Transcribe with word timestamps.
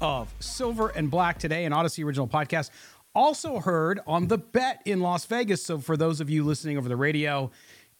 of 0.00 0.34
Silver 0.40 0.88
and 0.88 1.10
Black 1.10 1.38
today, 1.38 1.64
an 1.64 1.72
Audacy 1.72 2.04
original 2.04 2.28
podcast. 2.28 2.70
Also 3.14 3.60
heard 3.60 4.00
on 4.06 4.28
the 4.28 4.38
bet 4.38 4.82
in 4.84 5.00
Las 5.00 5.24
Vegas. 5.26 5.64
So, 5.64 5.78
for 5.78 5.96
those 5.96 6.20
of 6.20 6.28
you 6.28 6.44
listening 6.44 6.78
over 6.78 6.88
the 6.88 6.96
radio 6.96 7.50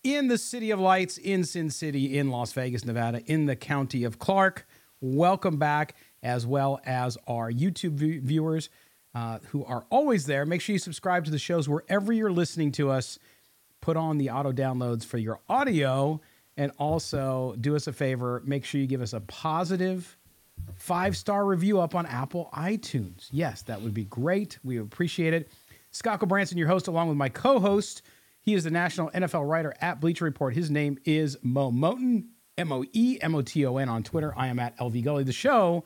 in 0.03 0.29
the 0.29 0.39
City 0.39 0.71
of 0.71 0.81
Lights, 0.81 1.19
in 1.19 1.45
Sin 1.45 1.71
City, 1.71 2.19
in 2.19 2.31
Las 2.31 2.53
Vegas, 2.53 2.85
Nevada, 2.85 3.23
in 3.27 3.47
the 3.47 3.57
county 3.57 4.05
of 4.05 4.19
Clark, 4.19 4.67
welcome 5.01 5.57
back, 5.57 5.95
as 6.23 6.47
well 6.47 6.81
as 6.85 7.17
our 7.27 7.51
YouTube 7.51 7.93
viewers 8.23 8.71
uh, 9.15 9.39
who 9.49 9.65
are 9.65 9.87
always 9.91 10.27
there. 10.27 10.45
Make 10.45 10.61
sure 10.61 10.73
you 10.73 10.79
subscribe 10.79 11.25
to 11.27 11.31
the 11.31 11.39
shows 11.39 11.69
wherever 11.69 12.13
you're 12.13 12.33
listening 12.33 12.73
to 12.73 12.91
us. 12.91 13.19
Put 13.81 13.97
on 13.97 14.19
the 14.19 14.31
auto 14.31 14.53
downloads 14.53 15.05
for 15.05 15.19
your 15.19 15.41
audio. 15.49 16.21
And 16.57 16.73
also, 16.79 17.55
do 17.61 17.75
us 17.75 17.87
a 17.87 17.93
favor, 17.93 18.43
make 18.45 18.65
sure 18.65 18.81
you 18.81 18.87
give 18.87 19.03
us 19.03 19.13
a 19.13 19.21
positive 19.21 20.17
five 20.77 21.17
star 21.17 21.45
review 21.45 21.81
up 21.81 21.95
on 21.95 22.07
Apple 22.07 22.51
iTunes. 22.55 23.29
Yes, 23.31 23.63
that 23.63 23.81
would 23.83 23.95
be 23.95 24.05
great. 24.05 24.59
We 24.63 24.79
appreciate 24.79 25.35
it. 25.35 25.51
Scott 25.91 26.21
Branson, 26.29 26.59
your 26.59 26.69
host, 26.69 26.89
along 26.89 27.09
with 27.09 27.17
my 27.17 27.29
co 27.29 27.59
host. 27.61 28.03
He 28.41 28.55
is 28.55 28.65
the 28.65 28.71
national 28.71 29.11
NFL 29.11 29.49
writer 29.49 29.75
at 29.81 30.01
Bleacher 30.01 30.25
Report. 30.25 30.55
His 30.55 30.71
name 30.71 30.99
is 31.05 31.39
Moe 31.43 31.71
Moton, 31.71 32.25
M 32.59 32.73
O 32.73 32.85
E 32.93 33.19
M 33.23 33.35
O 33.35 33.43
T 33.43 33.65
O 33.65 33.79
N 33.79 33.89
on 33.89 34.03
Twitter. 34.03 34.35
I 34.37 34.49
am 34.49 34.59
at 34.59 34.77
LV 34.79 35.03
Gully. 35.03 35.25
The 35.25 35.33
show, 35.33 35.85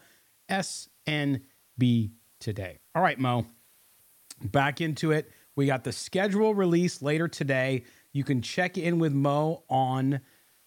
SNB 0.51 2.11
Today. 2.41 2.79
All 2.95 3.03
right, 3.03 3.19
Mo, 3.19 3.47
back 4.43 4.81
into 4.81 5.13
it. 5.13 5.31
We 5.57 5.67
got 5.67 5.85
the 5.85 5.93
schedule 5.93 6.55
release 6.55 7.03
later 7.03 7.29
today. 7.29 7.85
You 8.13 8.25
can 8.25 8.43
check 8.43 8.79
in 8.79 8.99
with 8.99 9.13
Mo 9.13 9.65
on 9.69 10.21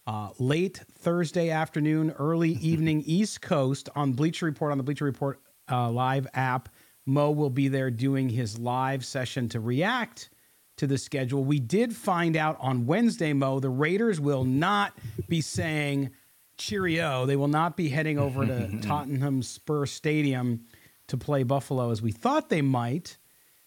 uh, 0.08 0.30
late 0.40 0.82
Thursday 1.00 1.50
afternoon, 1.50 2.12
early 2.18 2.52
evening 2.62 3.04
East 3.06 3.42
Coast 3.42 3.90
on 3.96 4.14
Bleacher 4.14 4.46
Report 4.46 4.72
on 4.72 4.78
the 4.78 4.84
Bleacher 4.84 5.06
Report 5.06 5.40
uh, 5.72 5.90
live 5.90 6.28
app. 6.34 6.70
Mo 7.06 7.32
will 7.32 7.50
be 7.50 7.68
there 7.68 7.90
doing 7.90 8.30
his 8.30 8.60
live 8.60 9.04
session 9.04 9.50
to 9.50 9.60
react 9.60 10.30
to 10.78 10.88
the 10.88 10.98
schedule. 10.98 11.44
We 11.44 11.60
did 11.60 11.96
find 11.96 12.36
out 12.36 12.58
on 12.60 12.86
Wednesday, 12.86 13.34
Mo, 13.34 13.60
the 13.60 13.70
Raiders 13.70 14.20
will 14.20 14.46
not 14.46 14.98
be 15.28 15.42
saying 15.42 16.12
cheerio. 16.58 17.26
They 17.26 17.36
will 17.36 17.48
not 17.48 17.76
be 17.76 17.90
heading 17.90 18.18
over 18.18 18.46
to 18.46 18.80
Tottenham 18.82 19.42
Spur 19.42 19.86
Stadium 19.86 20.66
to 21.08 21.18
play 21.18 21.44
Buffalo 21.44 21.92
as 21.92 22.02
we 22.02 22.12
thought 22.12 22.50
they 22.50 22.62
might. 22.62 23.18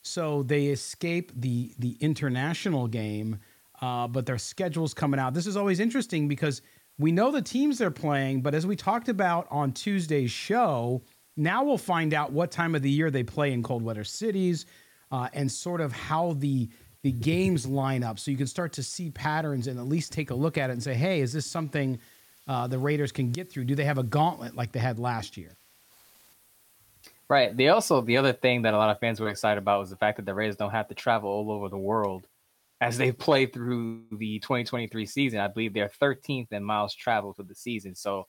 So 0.02 0.42
they 0.42 0.66
escape 0.66 1.32
the 1.34 1.72
the 1.78 1.96
international 2.00 2.88
game 2.88 3.38
uh, 3.84 4.08
but 4.08 4.24
their 4.24 4.38
schedule's 4.38 4.94
coming 4.94 5.20
out. 5.20 5.34
This 5.34 5.46
is 5.46 5.58
always 5.58 5.78
interesting 5.78 6.26
because 6.26 6.62
we 6.98 7.12
know 7.12 7.30
the 7.30 7.42
teams 7.42 7.76
they're 7.76 7.90
playing, 7.90 8.40
but 8.40 8.54
as 8.54 8.66
we 8.66 8.76
talked 8.76 9.10
about 9.10 9.46
on 9.50 9.72
Tuesday's 9.72 10.30
show, 10.30 11.02
now 11.36 11.64
we'll 11.64 11.76
find 11.76 12.14
out 12.14 12.32
what 12.32 12.50
time 12.50 12.74
of 12.74 12.80
the 12.80 12.88
year 12.90 13.10
they 13.10 13.22
play 13.22 13.52
in 13.52 13.62
cold 13.62 13.82
weather 13.82 14.04
cities 14.04 14.64
uh, 15.12 15.28
and 15.34 15.52
sort 15.52 15.82
of 15.82 15.92
how 15.92 16.32
the 16.38 16.70
the 17.02 17.12
games 17.12 17.66
line 17.66 18.02
up, 18.02 18.18
so 18.18 18.30
you 18.30 18.36
can 18.38 18.46
start 18.46 18.72
to 18.72 18.82
see 18.82 19.10
patterns 19.10 19.66
and 19.66 19.78
at 19.78 19.86
least 19.86 20.10
take 20.10 20.30
a 20.30 20.34
look 20.34 20.56
at 20.56 20.70
it 20.70 20.72
and 20.72 20.82
say, 20.82 20.94
"Hey, 20.94 21.20
is 21.20 21.34
this 21.34 21.44
something 21.44 21.98
uh, 22.48 22.66
the 22.66 22.78
Raiders 22.78 23.12
can 23.12 23.32
get 23.32 23.52
through? 23.52 23.64
Do 23.64 23.74
they 23.74 23.84
have 23.84 23.98
a 23.98 24.02
gauntlet 24.02 24.56
like 24.56 24.72
they 24.72 24.80
had 24.80 24.98
last 24.98 25.36
year?" 25.36 25.50
Right. 27.28 27.54
They 27.54 27.68
also 27.68 28.00
the 28.00 28.16
other 28.16 28.32
thing 28.32 28.62
that 28.62 28.72
a 28.72 28.78
lot 28.78 28.88
of 28.88 28.98
fans 28.98 29.20
were 29.20 29.28
excited 29.28 29.58
about 29.58 29.80
was 29.80 29.90
the 29.90 29.96
fact 29.96 30.16
that 30.16 30.24
the 30.24 30.32
Raiders 30.32 30.56
don't 30.56 30.70
have 30.70 30.88
to 30.88 30.94
travel 30.94 31.28
all 31.28 31.52
over 31.52 31.68
the 31.68 31.76
world 31.76 32.26
as 32.84 32.98
they 32.98 33.10
play 33.10 33.46
through 33.46 34.02
the 34.12 34.38
2023 34.40 35.06
season. 35.06 35.40
I 35.40 35.48
believe 35.48 35.72
they're 35.72 35.90
13th 36.02 36.52
in 36.52 36.62
miles 36.62 36.94
traveled 36.94 37.36
for 37.36 37.42
the 37.42 37.54
season. 37.54 37.94
So 37.94 38.26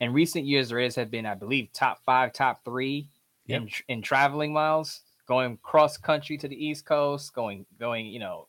in 0.00 0.12
recent 0.12 0.44
years, 0.44 0.68
the 0.68 0.74
Raiders 0.74 0.96
have 0.96 1.10
been, 1.10 1.24
I 1.24 1.34
believe, 1.34 1.72
top 1.72 2.04
five, 2.04 2.34
top 2.34 2.62
three 2.62 3.08
yep. 3.46 3.62
in 3.62 3.70
in 3.88 4.02
traveling 4.02 4.52
miles, 4.52 5.00
going 5.26 5.58
cross 5.62 5.96
country 5.96 6.36
to 6.36 6.46
the 6.46 6.62
East 6.62 6.84
Coast, 6.84 7.32
going 7.32 7.64
going 7.80 8.04
you 8.04 8.20
know 8.20 8.48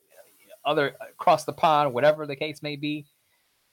other 0.66 0.98
across 1.12 1.46
the 1.46 1.54
pond, 1.54 1.94
whatever 1.94 2.28
the 2.28 2.36
case 2.36 2.62
may 2.62 2.76
be. 2.76 3.06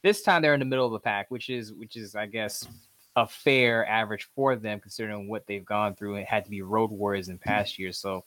This 0.05 0.23
time 0.23 0.43
they're 0.43 0.55
in 0.55 0.61
the 0.61 0.67
middle 0.67 0.87
of 0.87 0.93
the 0.93 1.01
pack, 1.01 1.29
which 1.33 1.51
is 1.51 1.73
which 1.73 1.97
is 1.97 2.15
I 2.15 2.27
guess 2.27 2.69
a 3.17 3.27
fair 3.27 3.85
average 3.89 4.29
for 4.37 4.55
them 4.55 4.79
considering 4.79 5.29
what 5.29 5.45
they've 5.49 5.65
gone 5.65 5.97
through 5.97 6.17
and 6.17 6.27
had 6.27 6.45
to 6.45 6.51
be 6.51 6.63
road 6.63 6.93
warriors 6.93 7.31
in 7.31 7.39
past 7.39 7.81
years. 7.81 7.99
So 7.99 8.25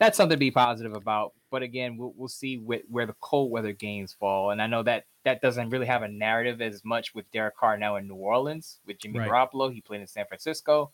that's 0.00 0.16
something 0.16 0.36
to 0.36 0.40
be 0.40 0.50
positive 0.50 0.94
about. 0.94 1.34
But 1.50 1.62
again, 1.62 1.96
we'll, 1.96 2.12
we'll 2.16 2.28
see 2.28 2.56
wh- 2.56 2.90
where 2.90 3.06
the 3.06 3.14
cold 3.20 3.50
weather 3.50 3.72
games 3.72 4.12
fall. 4.12 4.50
And 4.50 4.60
I 4.60 4.66
know 4.66 4.82
that 4.82 5.04
that 5.24 5.40
doesn't 5.40 5.70
really 5.70 5.86
have 5.86 6.02
a 6.02 6.08
narrative 6.08 6.60
as 6.60 6.84
much 6.84 7.14
with 7.14 7.30
Derek 7.32 7.56
Carr 7.56 7.76
now 7.76 7.96
in 7.96 8.06
New 8.06 8.14
Orleans 8.14 8.78
with 8.86 8.98
Jimmy 8.98 9.18
right. 9.18 9.30
Garoppolo. 9.30 9.72
He 9.72 9.80
played 9.80 10.00
in 10.00 10.06
San 10.06 10.26
Francisco, 10.26 10.90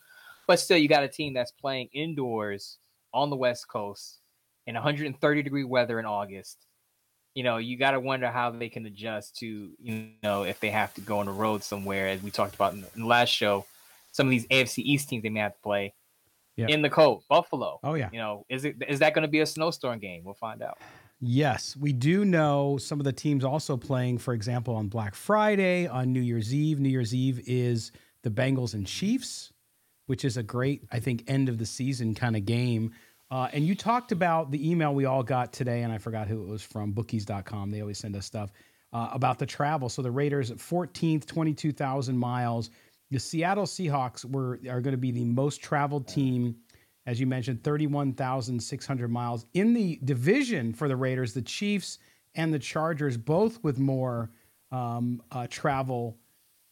but 0.47 0.61
still, 0.61 0.77
you 0.77 0.89
got 0.89 1.05
a 1.05 1.09
team 1.09 1.35
that's 1.35 1.53
playing 1.53 1.89
indoors 1.93 2.79
on 3.13 3.31
the 3.31 3.37
West 3.37 3.69
Coast 3.69 4.19
in 4.67 4.75
130 4.75 5.43
degree 5.43 5.65
weather 5.65 5.99
in 5.99 6.07
August. 6.07 6.67
You 7.35 7.43
know, 7.43 7.57
you 7.57 7.77
got 7.77 7.93
to 7.93 8.01
wonder 8.01 8.31
how 8.31 8.51
they 8.51 8.69
can 8.69 8.87
adjust 8.87 9.39
to, 9.39 9.71
you 9.81 10.09
know, 10.23 10.45
if 10.45 10.61
they 10.61 10.71
have 10.71 10.95
to 10.95 11.01
go 11.01 11.19
on 11.19 11.27
the 11.27 11.33
road 11.33 11.65
somewhere, 11.65 12.09
as 12.09 12.23
we 12.23 12.31
talked 12.31 12.55
about 12.55 12.75
in 12.75 12.85
the, 12.95 13.07
last 13.07 13.31
show. 13.31 13.67
Some 14.13 14.29
of 14.29 14.31
these 14.31 14.47
AFC 14.47 14.79
East 14.79 15.09
teams 15.09 15.25
they 15.25 15.29
may 15.29 15.41
have 15.41 15.55
to 15.55 15.61
play 15.61 15.95
yep. 16.57 16.71
in 16.71 16.83
the 16.83 16.91
cold. 16.91 17.25
Buffalo. 17.29 17.81
Oh 17.83 17.95
yeah. 17.95 18.11
You 18.13 18.19
know, 18.19 18.47
is 18.49 18.65
it 18.65 18.77
is 18.89 19.01
that 19.01 19.15
going 19.15 19.23
to 19.23 19.29
be 19.29 19.41
a 19.41 19.47
snowstorm 19.47 19.99
game? 19.99 20.23
We'll 20.25 20.35
find 20.35 20.63
out. 20.63 20.79
Yes, 21.21 21.77
we 21.77 21.93
do 21.93 22.25
know 22.25 22.77
some 22.77 23.01
of 23.01 23.05
the 23.05 23.13
teams 23.13 23.45
also 23.45 23.77
playing, 23.77 24.19
for 24.19 24.35
example, 24.35 24.75
on 24.77 24.89
Black 24.89 25.15
Friday, 25.15 25.87
on 25.87 26.13
New 26.13 26.21
Year's 26.21 26.53
Eve. 26.53 26.81
New 26.81 26.89
Year's 26.89 27.15
Eve 27.15 27.41
is 27.47 27.93
the 28.23 28.31
Bengals 28.31 28.75
and 28.75 28.87
Chiefs, 28.87 29.53
which 30.07 30.25
is 30.25 30.37
a 30.37 30.43
great, 30.43 30.85
I 30.93 31.01
think, 31.01 31.25
end 31.27 31.49
of 31.49 31.57
the 31.57 31.67
season 31.67 32.15
kind 32.15 32.37
of 32.37 32.45
game. 32.45 32.93
Uh, 33.31 33.49
and 33.53 33.67
you 33.67 33.75
talked 33.75 34.13
about 34.13 34.51
the 34.51 34.71
email 34.71 34.95
we 34.95 35.07
all 35.07 35.23
got 35.23 35.53
today, 35.53 35.83
and 35.83 35.93
I 35.93 35.99
forgot 35.99 36.29
who 36.29 36.43
it 36.43 36.49
was 36.49 36.63
from, 36.63 36.93
bookies.com. 36.93 37.71
They 37.71 37.81
always 37.81 37.99
send 37.99 38.17
us 38.17 38.27
stuff 38.27 38.53
uh, 38.93 39.09
about 39.13 39.39
the 39.39 39.47
travel. 39.47 39.89
So 39.89 40.03
the 40.03 40.11
Raiders, 40.11 40.51
14th, 40.51 41.27
22,000 41.27 42.17
miles 42.17 42.71
the 43.11 43.19
Seattle 43.19 43.65
Seahawks 43.65 44.25
were 44.25 44.59
are 44.69 44.81
going 44.81 44.93
to 44.93 44.99
be 44.99 45.11
the 45.11 45.25
most 45.25 45.63
traveled 45.63 46.09
team, 46.09 46.57
as 47.07 47.21
you 47.21 47.27
mentioned, 47.27 47.63
31,600 47.63 49.11
miles 49.11 49.47
in 49.55 49.75
the 49.75 50.01
division 50.05 50.73
for 50.73 50.89
the 50.89 50.97
Raiders. 50.97 51.33
The 51.33 51.43
Chiefs 51.43 51.99
and 52.35 52.53
the 52.53 52.59
Chargers 52.59 53.17
both 53.17 53.63
with 53.63 53.79
more 53.79 54.31
um, 54.73 55.23
uh, 55.31 55.47
travel 55.49 56.19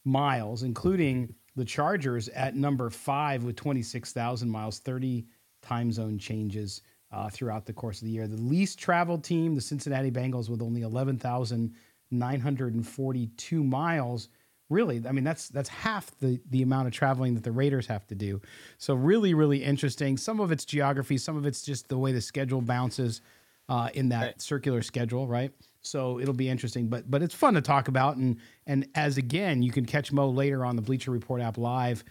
miles, 0.05 0.65
including 0.65 1.35
the 1.55 1.65
Chargers 1.65 2.29
at 2.31 2.57
number 2.57 2.91
five 2.91 3.45
with 3.45 3.57
26,000 3.57 4.49
miles, 4.49 4.79
30 4.79 5.27
time 5.63 5.93
zone 5.93 6.19
changes 6.19 6.83
uh, 7.13 7.29
throughout 7.29 7.67
the 7.67 7.73
course 7.73 8.01
of 8.01 8.07
the 8.07 8.13
year. 8.13 8.27
The 8.27 8.37
least 8.37 8.79
traveled 8.79 9.23
team, 9.23 9.55
the 9.55 9.61
Cincinnati 9.61 10.11
Bengals, 10.11 10.49
with 10.49 10.63
only 10.63 10.81
11,942 10.83 13.65
miles. 13.65 14.29
Really, 14.73 15.03
I 15.07 15.13
mean 15.13 15.25
that's 15.25 15.49
that's 15.49 15.69
half 15.69 16.11
the 16.19 16.41
the 16.51 16.63
amount 16.63 16.87
of 16.87 16.93
traveling 16.95 17.35
that 17.35 17.45
the 17.45 17.53
Raiders 17.53 17.87
have 17.89 18.07
to 18.07 18.15
do. 18.15 18.41
So 18.79 18.95
really, 18.95 19.35
really 19.35 19.63
interesting. 19.63 20.17
Some 20.17 20.41
of 20.41 20.51
it's 20.51 20.65
geography, 20.65 21.19
some 21.19 21.37
of 21.37 21.45
it's 21.47 21.63
just 21.63 21.89
the 21.89 21.99
way 21.99 22.13
the 22.13 22.21
schedule 22.21 22.63
bounces 22.63 23.21
uh, 23.69 23.91
in 23.95 24.09
that 24.09 24.23
right. 24.23 24.43
circular 24.43 24.83
schedule, 24.83 25.27
right? 25.27 25.53
So 25.83 26.19
it'll 26.21 26.35
be 26.35 26.49
interesting, 26.49 26.89
but 26.89 27.11
but 27.11 27.23
it's 27.23 27.35
fun 27.35 27.55
to 27.55 27.61
talk 27.61 27.89
about. 27.89 28.17
And 28.17 28.39
and 28.67 28.89
as 28.95 29.19
again, 29.19 29.63
you 29.63 29.73
can 29.73 29.85
catch 29.85 30.11
Mo 30.11 30.31
later 30.31 30.65
on 30.65 30.77
the 30.77 30.83
Bleacher 30.83 31.11
Report 31.11 31.43
app 31.43 31.59
live 31.59 32.03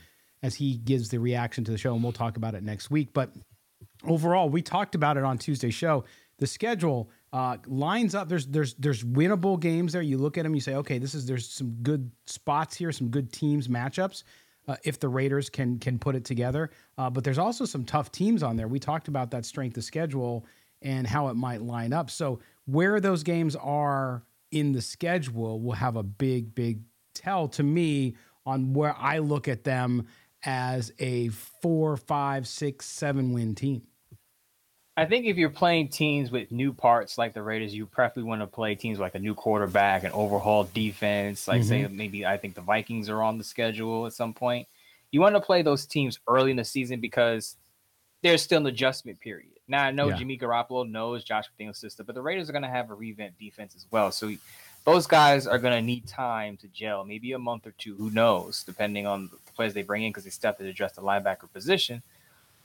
as 0.43 0.55
he 0.55 0.75
gives 0.75 1.09
the 1.09 1.19
reaction 1.19 1.63
to 1.63 1.71
the 1.71 1.77
show, 1.77 1.93
and 1.93 2.03
we'll 2.03 2.11
talk 2.11 2.37
about 2.37 2.55
it 2.55 2.63
next 2.63 2.91
week. 2.91 3.09
But 3.13 3.31
overall, 4.05 4.49
we 4.49 4.61
talked 4.61 4.95
about 4.95 5.17
it 5.17 5.23
on 5.23 5.37
Tuesday's 5.37 5.73
show. 5.73 6.03
The 6.37 6.47
schedule 6.47 7.09
uh, 7.33 7.57
lines 7.67 8.13
up. 8.15 8.27
There's 8.27 8.45
there's 8.47 8.73
there's 8.75 9.03
winnable 9.03 9.59
games 9.59 9.93
there. 9.93 10.01
You 10.01 10.17
look 10.17 10.37
at 10.37 10.43
them, 10.43 10.53
you 10.53 10.61
say, 10.61 10.75
okay, 10.75 10.97
this 10.97 11.15
is 11.15 11.25
there's 11.25 11.47
some 11.47 11.71
good 11.81 12.11
spots 12.25 12.75
here, 12.75 12.91
some 12.91 13.09
good 13.09 13.31
teams 13.31 13.67
matchups. 13.67 14.23
Uh, 14.67 14.75
if 14.83 14.99
the 14.99 15.07
Raiders 15.07 15.49
can 15.49 15.79
can 15.79 15.97
put 15.97 16.15
it 16.15 16.25
together, 16.25 16.71
uh, 16.97 17.09
but 17.09 17.23
there's 17.23 17.37
also 17.37 17.65
some 17.65 17.83
tough 17.83 18.11
teams 18.11 18.43
on 18.43 18.57
there. 18.57 18.67
We 18.67 18.79
talked 18.79 19.07
about 19.07 19.31
that 19.31 19.45
strength 19.45 19.77
of 19.77 19.83
schedule 19.83 20.45
and 20.81 21.07
how 21.07 21.29
it 21.29 21.35
might 21.35 21.61
line 21.61 21.93
up. 21.93 22.09
So 22.09 22.39
where 22.65 22.99
those 22.99 23.23
games 23.23 23.55
are 23.55 24.23
in 24.51 24.71
the 24.71 24.81
schedule 24.81 25.59
will 25.61 25.73
have 25.73 25.95
a 25.95 26.03
big 26.03 26.53
big 26.53 26.81
tell 27.13 27.47
to 27.49 27.63
me 27.63 28.15
on 28.45 28.73
where 28.73 28.95
I 28.97 29.19
look 29.19 29.47
at 29.47 29.63
them 29.63 30.07
as 30.43 30.91
a 30.99 31.29
four, 31.29 31.97
five, 31.97 32.47
six, 32.47 32.87
seven 32.87 33.33
win 33.33 33.55
team. 33.55 33.83
I 34.97 35.05
think 35.05 35.25
if 35.25 35.37
you're 35.37 35.49
playing 35.49 35.87
teams 35.87 36.31
with 36.31 36.51
new 36.51 36.73
parts 36.73 37.17
like 37.17 37.33
the 37.33 37.41
Raiders, 37.41 37.73
you 37.73 37.85
preferably 37.85 38.23
want 38.23 38.41
to 38.41 38.47
play 38.47 38.75
teams 38.75 38.99
like 38.99 39.15
a 39.15 39.19
new 39.19 39.33
quarterback, 39.33 40.03
an 40.03 40.11
overhaul 40.11 40.65
defense. 40.73 41.47
Like, 41.47 41.61
mm-hmm. 41.61 41.69
say, 41.69 41.87
maybe 41.87 42.25
I 42.25 42.37
think 42.37 42.55
the 42.55 42.61
Vikings 42.61 43.09
are 43.09 43.21
on 43.21 43.37
the 43.37 43.43
schedule 43.43 44.05
at 44.05 44.13
some 44.13 44.33
point. 44.33 44.67
You 45.11 45.21
want 45.21 45.35
to 45.35 45.41
play 45.41 45.61
those 45.61 45.85
teams 45.85 46.19
early 46.27 46.51
in 46.51 46.57
the 46.57 46.65
season 46.65 46.99
because 46.99 47.55
there's 48.21 48.41
still 48.41 48.59
an 48.59 48.67
adjustment 48.67 49.19
period. 49.19 49.51
Now, 49.67 49.85
I 49.85 49.91
know 49.91 50.09
yeah. 50.09 50.17
Jimmy 50.17 50.37
Garoppolo 50.37 50.89
knows 50.89 51.23
Josh 51.23 51.45
McDaniel's 51.57 51.77
system, 51.77 52.05
but 52.05 52.13
the 52.13 52.21
Raiders 52.21 52.49
are 52.49 52.53
going 52.53 52.63
to 52.63 52.67
have 52.67 52.89
a 52.89 52.93
revamped 52.93 53.39
defense 53.39 53.75
as 53.75 53.85
well. 53.91 54.11
So 54.11 54.31
those 54.85 55.07
guys 55.07 55.47
are 55.47 55.57
going 55.57 55.73
to 55.73 55.81
need 55.81 56.07
time 56.07 56.57
to 56.57 56.67
gel, 56.67 57.05
maybe 57.05 57.31
a 57.31 57.39
month 57.39 57.65
or 57.65 57.71
two. 57.77 57.95
Who 57.95 58.09
knows, 58.09 58.63
depending 58.63 59.07
on 59.07 59.29
the 59.29 59.51
players 59.53 59.73
they 59.73 59.83
bring 59.83 60.03
in, 60.03 60.09
because 60.09 60.25
they 60.25 60.29
still 60.29 60.49
have 60.49 60.57
to 60.57 60.67
address 60.67 60.93
the 60.93 61.01
linebacker 61.01 61.51
position. 61.51 62.03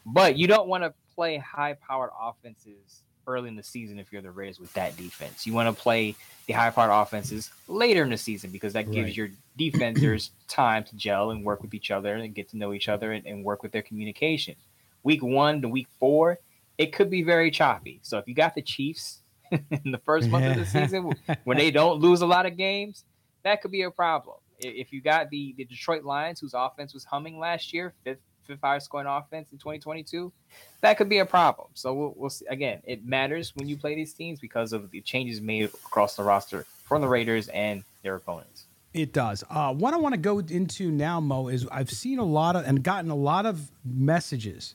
But 0.07 0.39
you 0.39 0.47
don't 0.47 0.69
want 0.69 0.85
to 0.85 0.95
play 1.15 1.37
high-powered 1.37 2.11
offenses 2.19 3.03
early 3.27 3.49
in 3.49 3.57
the 3.57 3.63
season 3.63 3.99
if 3.99 4.13
you're 4.13 4.23
the 4.23 4.31
Raiders 4.31 4.61
with 4.61 4.73
that 4.75 4.97
defense. 4.97 5.47
You 5.47 5.53
want 5.53 5.75
to 5.75 5.83
play 5.83 6.15
the 6.47 6.53
high-powered 6.53 6.93
offenses 6.93 7.51
later 7.67 8.05
in 8.05 8.11
the 8.11 8.17
season 8.17 8.51
because 8.51 8.73
that 8.75 8.91
gives 8.93 9.09
right. 9.09 9.17
your 9.17 9.29
defenders 9.57 10.31
time 10.49 10.85
to 10.85 10.97
gel 10.97 11.33
and 11.33 11.45
work 11.45 11.61
with 11.61 11.75
each 11.75 11.91
other 11.91 12.15
and 12.15 12.35
get 12.35 12.49
to 12.51 12.57
know 12.57 12.73
each 12.73 12.89
other 12.89 13.13
and, 13.13 13.27
and 13.27 13.45
work 13.45 13.65
with 13.65 13.73
their 13.73 13.83
communication. 13.83 14.55
Week 15.03 15.25
one 15.25 15.61
to 15.63 15.69
week 15.69 15.89
four, 15.99 16.39
it 16.79 16.93
could 16.93 17.11
be 17.11 17.23
very 17.23 17.51
choppy. 17.51 17.99
So 18.03 18.19
if 18.19 18.29
you 18.29 18.35
got 18.35 18.55
the 18.55 18.63
Chiefs 18.63 19.23
in 19.51 19.91
the 19.91 20.01
first 20.05 20.29
month 20.29 20.47
of 20.47 20.57
the 20.57 20.67
season 20.67 21.13
when 21.45 21.59
they 21.59 21.73
don't 21.73 22.01
lose 22.01 22.21
a 22.21 22.27
lot 22.27 22.47
of 22.47 22.57
games, 22.57 23.05
that 23.43 23.61
could 23.61 23.73
be 23.73 23.83
a 23.83 23.91
problem. 23.91 24.37
If 24.61 24.93
you 24.93 25.01
got 25.03 25.31
the, 25.31 25.55
the 25.57 25.65
Detroit 25.65 26.05
Lions, 26.05 26.41
whose 26.41 26.55
offense 26.55 26.95
was 26.95 27.05
humming 27.05 27.39
last 27.39 27.73
year, 27.73 27.93
fifth 28.05 28.21
fifth 28.47 28.61
highest 28.63 28.87
scoring 28.87 29.07
offense 29.07 29.49
in 29.53 29.59
2022, 29.59 30.33
that 30.81 30.97
could 30.97 31.09
be 31.09 31.19
a 31.19 31.27
problem. 31.27 31.69
So 31.75 31.93
we'll, 31.95 32.15
we'll 32.17 32.31
see. 32.31 32.47
Again, 32.47 32.81
it 32.85 33.05
matters 33.05 33.53
when 33.55 33.69
you 33.69 33.77
play 33.77 33.95
these 33.95 34.13
teams 34.13 34.41
because 34.41 34.73
of 34.73 34.91
the 34.91 35.01
changes 35.01 35.41
made 35.41 35.65
across 35.65 36.17
the 36.17 36.23
roster 36.23 36.67
from 36.85 37.03
the 37.03 37.09
Raiders 37.09 37.49
and 37.49 37.85
their 38.03 38.15
opponents. 38.15 38.67
It 38.95 39.13
does. 39.13 39.45
Uh, 39.51 39.75
what 39.75 39.93
I 39.93 39.99
want 39.99 40.15
to 40.15 40.21
go 40.21 40.39
into 40.39 40.91
now, 40.91 41.21
Mo, 41.21 41.49
is 41.49 41.67
I've 41.71 41.91
seen 41.91 42.19
a 42.19 42.25
lot 42.25 42.57
of 42.57 42.65
and 42.67 42.83
gotten 42.83 43.11
a 43.11 43.17
lot 43.17 43.45
of 43.45 43.71
messages 43.85 44.75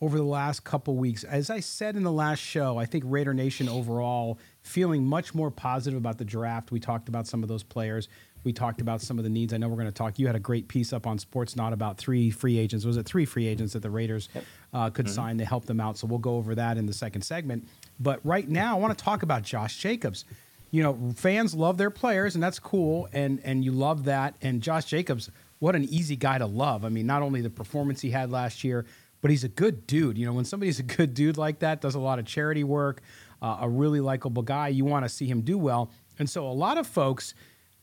over 0.00 0.16
the 0.18 0.24
last 0.24 0.62
couple 0.62 0.96
weeks. 0.96 1.24
As 1.24 1.50
I 1.50 1.60
said 1.60 1.96
in 1.96 2.02
the 2.02 2.12
last 2.12 2.38
show, 2.38 2.78
I 2.78 2.84
think 2.84 3.04
Raider 3.06 3.34
Nation 3.34 3.68
overall 3.68 4.38
feeling 4.62 5.04
much 5.04 5.34
more 5.34 5.50
positive 5.50 5.96
about 5.96 6.18
the 6.18 6.24
draft. 6.24 6.70
We 6.70 6.80
talked 6.80 7.08
about 7.08 7.26
some 7.26 7.42
of 7.42 7.48
those 7.48 7.62
players. 7.62 8.08
We 8.46 8.52
talked 8.52 8.80
about 8.80 9.02
some 9.02 9.18
of 9.18 9.24
the 9.24 9.28
needs. 9.28 9.52
I 9.52 9.56
know 9.56 9.68
we're 9.68 9.74
going 9.74 9.86
to 9.86 9.92
talk. 9.92 10.20
You 10.20 10.28
had 10.28 10.36
a 10.36 10.40
great 10.40 10.68
piece 10.68 10.92
up 10.92 11.04
on 11.04 11.18
Sportsnaut 11.18 11.72
about 11.72 11.98
three 11.98 12.30
free 12.30 12.58
agents. 12.58 12.84
Was 12.84 12.96
it 12.96 13.04
three 13.04 13.24
free 13.24 13.48
agents 13.48 13.72
that 13.72 13.82
the 13.82 13.90
Raiders 13.90 14.28
uh, 14.72 14.88
could 14.88 15.06
mm-hmm. 15.06 15.14
sign 15.14 15.38
to 15.38 15.44
help 15.44 15.64
them 15.64 15.80
out? 15.80 15.98
So 15.98 16.06
we'll 16.06 16.20
go 16.20 16.36
over 16.36 16.54
that 16.54 16.78
in 16.78 16.86
the 16.86 16.92
second 16.92 17.22
segment. 17.22 17.66
But 17.98 18.20
right 18.24 18.48
now, 18.48 18.76
I 18.76 18.78
want 18.78 18.96
to 18.96 19.04
talk 19.04 19.24
about 19.24 19.42
Josh 19.42 19.78
Jacobs. 19.78 20.26
You 20.70 20.84
know, 20.84 21.12
fans 21.16 21.56
love 21.56 21.76
their 21.76 21.90
players, 21.90 22.36
and 22.36 22.44
that's 22.44 22.60
cool, 22.60 23.08
and 23.12 23.40
and 23.42 23.64
you 23.64 23.72
love 23.72 24.04
that. 24.04 24.36
And 24.42 24.62
Josh 24.62 24.84
Jacobs, 24.84 25.28
what 25.58 25.74
an 25.74 25.82
easy 25.82 26.14
guy 26.14 26.38
to 26.38 26.46
love. 26.46 26.84
I 26.84 26.88
mean, 26.88 27.04
not 27.04 27.22
only 27.22 27.40
the 27.40 27.50
performance 27.50 28.00
he 28.00 28.10
had 28.10 28.30
last 28.30 28.62
year, 28.62 28.86
but 29.22 29.32
he's 29.32 29.42
a 29.42 29.48
good 29.48 29.88
dude. 29.88 30.16
You 30.16 30.24
know, 30.24 30.32
when 30.32 30.44
somebody's 30.44 30.78
a 30.78 30.84
good 30.84 31.14
dude 31.14 31.36
like 31.36 31.58
that, 31.58 31.80
does 31.80 31.96
a 31.96 32.00
lot 32.00 32.20
of 32.20 32.26
charity 32.26 32.62
work, 32.62 33.02
uh, 33.42 33.58
a 33.62 33.68
really 33.68 33.98
likable 33.98 34.42
guy, 34.42 34.68
you 34.68 34.84
want 34.84 35.04
to 35.04 35.08
see 35.08 35.26
him 35.26 35.40
do 35.40 35.58
well. 35.58 35.90
And 36.20 36.30
so 36.30 36.46
a 36.46 36.52
lot 36.52 36.78
of 36.78 36.86
folks 36.86 37.34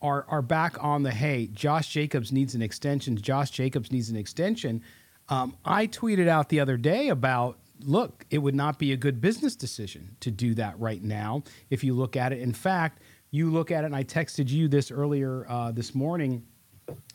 are 0.03 0.25
are 0.27 0.41
back 0.41 0.75
on 0.83 1.01
the 1.03 1.11
hey, 1.11 1.47
Josh 1.47 1.87
Jacobs 1.87 2.31
needs 2.31 2.53
an 2.53 2.61
extension. 2.61 3.15
Josh 3.15 3.49
Jacobs 3.49 3.91
needs 3.91 4.09
an 4.09 4.17
extension. 4.17 4.83
Um, 5.29 5.55
I 5.63 5.87
tweeted 5.87 6.27
out 6.27 6.49
the 6.49 6.59
other 6.59 6.77
day 6.77 7.09
about 7.09 7.57
look, 7.79 8.25
it 8.29 8.37
would 8.37 8.55
not 8.55 8.77
be 8.77 8.91
a 8.91 8.97
good 8.97 9.19
business 9.19 9.55
decision 9.55 10.15
to 10.19 10.29
do 10.29 10.53
that 10.55 10.79
right 10.79 11.01
now. 11.01 11.43
If 11.69 11.83
you 11.83 11.93
look 11.93 12.15
at 12.15 12.31
it, 12.31 12.39
in 12.39 12.53
fact, 12.53 13.01
you 13.31 13.49
look 13.49 13.71
at 13.71 13.83
it, 13.83 13.87
and 13.87 13.95
I 13.95 14.03
texted 14.03 14.49
you 14.49 14.67
this 14.67 14.91
earlier 14.91 15.45
uh, 15.49 15.71
this 15.71 15.95
morning 15.95 16.45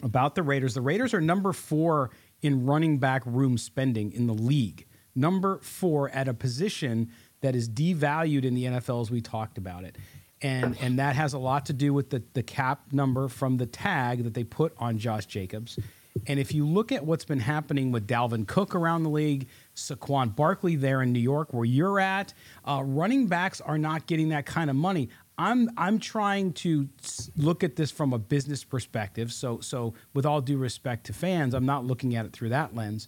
about 0.02 0.35
the 0.35 0.43
Raiders. 0.43 0.75
The 0.75 0.81
Raiders 0.81 1.14
are 1.14 1.20
number 1.20 1.52
four 1.52 2.11
in 2.43 2.67
running 2.67 2.99
back 2.99 3.23
room 3.25 3.56
spending 3.58 4.12
in 4.12 4.26
the 4.26 4.35
league. 4.35 4.87
Number 5.14 5.58
four 5.61 6.11
at 6.11 6.29
a 6.29 6.35
position 6.35 7.11
that 7.40 7.55
is 7.55 7.69
devalued 7.69 8.44
in 8.44 8.55
the 8.55 8.64
NFL 8.64 9.02
as 9.02 9.11
we 9.11 9.20
talked 9.20 9.58
about 9.58 9.85
it. 9.85 9.96
And, 10.40 10.76
and 10.81 10.99
that 10.99 11.17
has 11.17 11.32
a 11.32 11.38
lot 11.38 11.67
to 11.67 11.73
do 11.73 11.93
with 11.93 12.11
the, 12.11 12.23
the 12.35 12.43
cap 12.43 12.93
number 12.93 13.29
from 13.29 13.56
the 13.56 13.67
tag 13.67 14.25
that 14.25 14.35
they 14.35 14.44
put 14.44 14.73
on 14.79 14.99
Josh 14.99 15.26
Jacobs. 15.26 15.79
And 16.26 16.38
if 16.38 16.52
you 16.52 16.67
look 16.67 16.93
at 16.93 17.05
what's 17.05 17.25
been 17.25 17.40
happening 17.40 17.92
with 17.92 18.07
Dalvin 18.07 18.47
Cook 18.47 18.75
around 18.75 19.02
the 19.02 19.11
league, 19.11 19.49
Saquon 19.75 20.35
Barkley 20.35 20.76
there 20.76 21.02
in 21.02 21.12
New 21.12 21.21
York, 21.21 21.52
where 21.52 21.64
you're 21.64 22.00
at, 22.00 22.35
uh, 22.66 22.83
running 22.85 23.26
backs 23.26 23.61
are 23.61 23.78
not 23.78 24.07
getting 24.07 24.30
that 24.30 24.47
kind 24.47 24.71
of 24.71 24.76
money. 24.76 25.09
I'm 25.38 25.71
I'm 25.76 26.00
trying 26.00 26.52
to 26.54 26.88
look 27.37 27.62
at 27.62 27.76
this 27.76 27.92
from 27.92 28.12
a 28.12 28.18
business 28.18 28.64
perspective. 28.64 29.33
So 29.33 29.61
so 29.61 29.95
with 30.12 30.26
all 30.26 30.40
due 30.40 30.59
respect 30.59 31.07
to 31.07 31.12
fans, 31.12 31.54
I'm 31.54 31.66
not 31.66 31.85
looking 31.85 32.16
at 32.16 32.26
it 32.26 32.33
through 32.33 32.49
that 32.49 32.75
lens. 32.75 33.07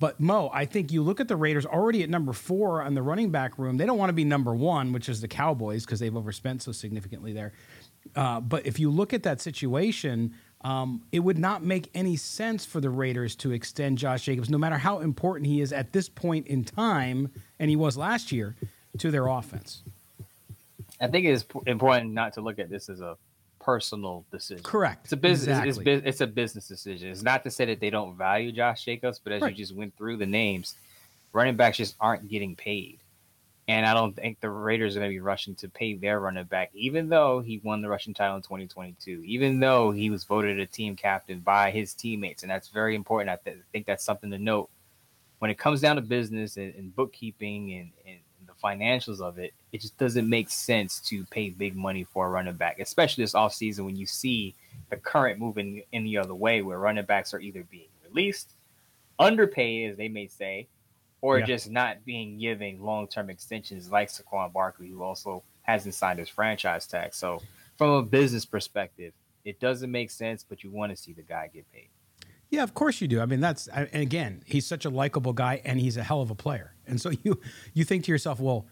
But 0.00 0.18
Mo, 0.18 0.50
I 0.52 0.64
think 0.64 0.90
you 0.90 1.02
look 1.02 1.20
at 1.20 1.28
the 1.28 1.36
Raiders 1.36 1.66
already 1.66 2.02
at 2.02 2.08
number 2.08 2.32
four 2.32 2.82
on 2.82 2.94
the 2.94 3.02
running 3.02 3.30
back 3.30 3.58
room. 3.58 3.76
They 3.76 3.84
don't 3.84 3.98
want 3.98 4.08
to 4.08 4.14
be 4.14 4.24
number 4.24 4.54
one, 4.54 4.92
which 4.92 5.10
is 5.10 5.20
the 5.20 5.28
Cowboys, 5.28 5.84
because 5.84 6.00
they've 6.00 6.16
overspent 6.16 6.62
so 6.62 6.72
significantly 6.72 7.34
there. 7.34 7.52
Uh, 8.16 8.40
but 8.40 8.66
if 8.66 8.80
you 8.80 8.90
look 8.90 9.12
at 9.12 9.22
that 9.24 9.42
situation, 9.42 10.34
um, 10.62 11.02
it 11.12 11.20
would 11.20 11.38
not 11.38 11.62
make 11.62 11.90
any 11.94 12.16
sense 12.16 12.64
for 12.64 12.80
the 12.80 12.88
Raiders 12.88 13.36
to 13.36 13.52
extend 13.52 13.98
Josh 13.98 14.24
Jacobs, 14.24 14.48
no 14.48 14.56
matter 14.56 14.78
how 14.78 15.00
important 15.00 15.46
he 15.46 15.60
is 15.60 15.70
at 15.70 15.92
this 15.92 16.08
point 16.08 16.46
in 16.46 16.64
time, 16.64 17.30
and 17.58 17.68
he 17.68 17.76
was 17.76 17.98
last 17.98 18.32
year, 18.32 18.56
to 18.98 19.10
their 19.10 19.26
offense. 19.26 19.82
I 20.98 21.08
think 21.08 21.26
it 21.26 21.32
is 21.32 21.44
important 21.66 22.12
not 22.14 22.32
to 22.34 22.40
look 22.40 22.58
at 22.58 22.70
this 22.70 22.88
as 22.88 23.02
a 23.02 23.18
personal 23.60 24.24
decision. 24.32 24.64
Correct. 24.64 25.04
It's 25.04 25.12
a 25.12 25.16
business. 25.16 25.58
Exactly. 25.58 25.92
It's, 25.92 26.06
it's, 26.06 26.20
a 26.20 26.26
business 26.26 26.66
decision. 26.66 27.10
It's 27.10 27.22
not 27.22 27.44
to 27.44 27.50
say 27.50 27.66
that 27.66 27.78
they 27.78 27.90
don't 27.90 28.16
value 28.16 28.50
Josh 28.50 28.84
Jacobs, 28.84 29.20
but 29.22 29.32
as 29.32 29.42
right. 29.42 29.50
you 29.50 29.56
just 29.56 29.74
went 29.74 29.96
through 29.96 30.16
the 30.16 30.26
names, 30.26 30.74
running 31.32 31.56
backs 31.56 31.76
just 31.76 31.94
aren't 32.00 32.28
getting 32.28 32.56
paid. 32.56 32.98
And 33.68 33.86
I 33.86 33.94
don't 33.94 34.16
think 34.16 34.40
the 34.40 34.50
Raiders 34.50 34.96
are 34.96 34.98
going 34.98 35.10
to 35.10 35.14
be 35.14 35.20
rushing 35.20 35.54
to 35.56 35.68
pay 35.68 35.94
their 35.94 36.18
running 36.18 36.42
back, 36.44 36.70
even 36.74 37.08
though 37.08 37.38
he 37.38 37.60
won 37.62 37.82
the 37.82 37.88
rushing 37.88 38.14
title 38.14 38.34
in 38.34 38.42
2022, 38.42 39.22
even 39.24 39.60
though 39.60 39.92
he 39.92 40.10
was 40.10 40.24
voted 40.24 40.58
a 40.58 40.66
team 40.66 40.96
captain 40.96 41.38
by 41.38 41.70
his 41.70 41.94
teammates. 41.94 42.42
And 42.42 42.50
that's 42.50 42.68
very 42.68 42.96
important. 42.96 43.30
I 43.30 43.36
th- 43.36 43.62
think 43.70 43.86
that's 43.86 44.04
something 44.04 44.30
to 44.32 44.38
note. 44.38 44.70
When 45.38 45.52
it 45.52 45.58
comes 45.58 45.80
down 45.80 45.96
to 45.96 46.02
business 46.02 46.56
and, 46.56 46.74
and 46.74 46.94
bookkeeping 46.94 47.72
and, 47.74 47.90
and 48.06 48.18
financials 48.62 49.20
of 49.20 49.38
it, 49.38 49.52
it 49.72 49.80
just 49.80 49.96
doesn't 49.98 50.28
make 50.28 50.50
sense 50.50 51.00
to 51.00 51.24
pay 51.26 51.50
big 51.50 51.76
money 51.76 52.04
for 52.04 52.26
a 52.26 52.30
running 52.30 52.54
back, 52.54 52.78
especially 52.78 53.24
this 53.24 53.34
offseason 53.34 53.84
when 53.84 53.96
you 53.96 54.06
see 54.06 54.54
the 54.90 54.96
current 54.96 55.38
moving 55.38 55.82
in 55.92 56.04
the 56.04 56.18
other 56.18 56.34
way 56.34 56.62
where 56.62 56.78
running 56.78 57.04
backs 57.04 57.32
are 57.34 57.40
either 57.40 57.64
being 57.70 57.88
released, 58.08 58.52
underpaid, 59.18 59.90
as 59.90 59.96
they 59.96 60.08
may 60.08 60.26
say, 60.26 60.66
or 61.20 61.38
yeah. 61.38 61.46
just 61.46 61.70
not 61.70 62.04
being 62.04 62.38
given 62.38 62.80
long 62.80 63.06
term 63.06 63.30
extensions 63.30 63.90
like 63.90 64.08
Saquon 64.08 64.52
Barkley, 64.52 64.88
who 64.88 65.02
also 65.02 65.42
hasn't 65.62 65.94
signed 65.94 66.18
his 66.18 66.28
franchise 66.28 66.86
tag. 66.86 67.14
So, 67.14 67.42
from 67.76 67.90
a 67.90 68.02
business 68.02 68.44
perspective, 68.44 69.12
It 69.44 69.58
doesn't 69.58 69.90
make 69.90 70.10
sense, 70.10 70.44
but 70.46 70.62
you 70.62 70.70
want 70.70 70.90
to 70.90 70.96
see 70.96 71.12
the 71.12 71.22
guy 71.22 71.48
get 71.52 71.70
paid. 71.72 71.88
Yeah, 72.50 72.64
of 72.64 72.74
course 72.74 73.00
you 73.00 73.06
do. 73.06 73.20
I 73.20 73.26
mean, 73.26 73.40
that's 73.40 73.68
and 73.68 73.88
again, 73.94 74.42
he's 74.44 74.66
such 74.66 74.84
a 74.84 74.90
likable 74.90 75.32
guy, 75.32 75.62
and 75.64 75.80
he's 75.80 75.96
a 75.96 76.02
hell 76.02 76.20
of 76.20 76.30
a 76.30 76.34
player. 76.34 76.74
And 76.86 77.00
so 77.00 77.10
you 77.22 77.40
you 77.72 77.84
think 77.84 78.04
to 78.04 78.12
yourself, 78.12 78.40
well, 78.40 78.66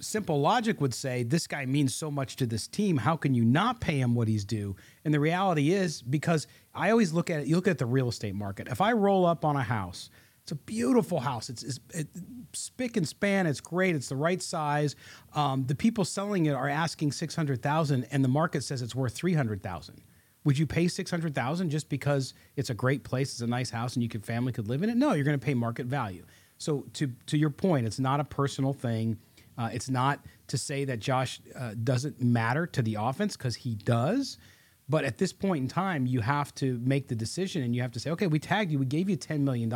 simple 0.00 0.40
logic 0.40 0.80
would 0.80 0.94
say 0.94 1.22
this 1.22 1.46
guy 1.46 1.66
means 1.66 1.94
so 1.94 2.10
much 2.10 2.36
to 2.36 2.46
this 2.46 2.68
team. 2.68 2.98
How 2.98 3.16
can 3.16 3.34
you 3.34 3.44
not 3.44 3.80
pay 3.80 3.98
him 3.98 4.14
what 4.14 4.28
he's 4.28 4.44
due? 4.44 4.76
And 5.04 5.12
the 5.12 5.20
reality 5.20 5.72
is 5.72 6.02
because 6.02 6.46
I 6.72 6.90
always 6.90 7.12
look 7.12 7.30
at 7.30 7.40
it. 7.40 7.46
You 7.46 7.56
look 7.56 7.68
at 7.68 7.78
the 7.78 7.86
real 7.86 8.08
estate 8.08 8.34
market. 8.34 8.68
If 8.68 8.80
I 8.80 8.92
roll 8.92 9.26
up 9.26 9.44
on 9.44 9.56
a 9.56 9.62
house, 9.62 10.10
it's 10.42 10.52
a 10.52 10.56
beautiful 10.56 11.20
house. 11.20 11.48
It's, 11.48 11.62
it's 11.62 11.80
it, 11.94 12.08
spick 12.52 12.96
and 12.96 13.08
span. 13.08 13.46
It's 13.46 13.60
great. 13.60 13.96
It's 13.96 14.08
the 14.08 14.16
right 14.16 14.42
size. 14.42 14.94
Um, 15.34 15.64
the 15.66 15.74
people 15.74 16.04
selling 16.04 16.46
it 16.46 16.52
are 16.52 16.68
asking 16.68 17.12
six 17.12 17.34
hundred 17.34 17.62
thousand, 17.62 18.06
and 18.10 18.22
the 18.22 18.28
market 18.28 18.62
says 18.62 18.82
it's 18.82 18.94
worth 18.94 19.14
three 19.14 19.34
hundred 19.34 19.62
thousand. 19.62 20.02
Would 20.44 20.58
you 20.58 20.66
pay 20.66 20.88
six 20.88 21.10
hundred 21.10 21.34
thousand 21.34 21.70
just 21.70 21.88
because 21.88 22.34
it's 22.56 22.70
a 22.70 22.74
great 22.74 23.02
place, 23.02 23.32
it's 23.32 23.40
a 23.40 23.46
nice 23.46 23.70
house, 23.70 23.94
and 23.94 24.02
you 24.02 24.08
could 24.08 24.24
family 24.24 24.52
could 24.52 24.68
live 24.68 24.82
in 24.82 24.90
it? 24.90 24.96
No, 24.96 25.12
you're 25.12 25.24
going 25.24 25.38
to 25.38 25.44
pay 25.44 25.54
market 25.54 25.86
value. 25.86 26.24
So 26.58 26.86
to 26.94 27.10
to 27.26 27.38
your 27.38 27.50
point, 27.50 27.86
it's 27.86 27.98
not 27.98 28.20
a 28.20 28.24
personal 28.24 28.72
thing. 28.72 29.18
Uh, 29.56 29.70
it's 29.72 29.88
not 29.88 30.20
to 30.48 30.58
say 30.58 30.84
that 30.84 30.98
Josh 30.98 31.40
uh, 31.56 31.74
doesn't 31.82 32.20
matter 32.20 32.66
to 32.66 32.82
the 32.82 32.96
offense 32.98 33.36
because 33.36 33.54
he 33.54 33.74
does. 33.74 34.38
But 34.88 35.04
at 35.04 35.18
this 35.18 35.32
point 35.32 35.62
in 35.62 35.68
time, 35.68 36.06
you 36.06 36.20
have 36.20 36.54
to 36.56 36.78
make 36.84 37.08
the 37.08 37.14
decision 37.14 37.62
and 37.62 37.74
you 37.74 37.82
have 37.82 37.92
to 37.92 38.00
say, 38.00 38.10
okay, 38.10 38.26
we 38.26 38.38
tagged 38.38 38.70
you, 38.70 38.78
we 38.78 38.86
gave 38.86 39.08
you 39.08 39.16
$10 39.16 39.40
million, 39.40 39.72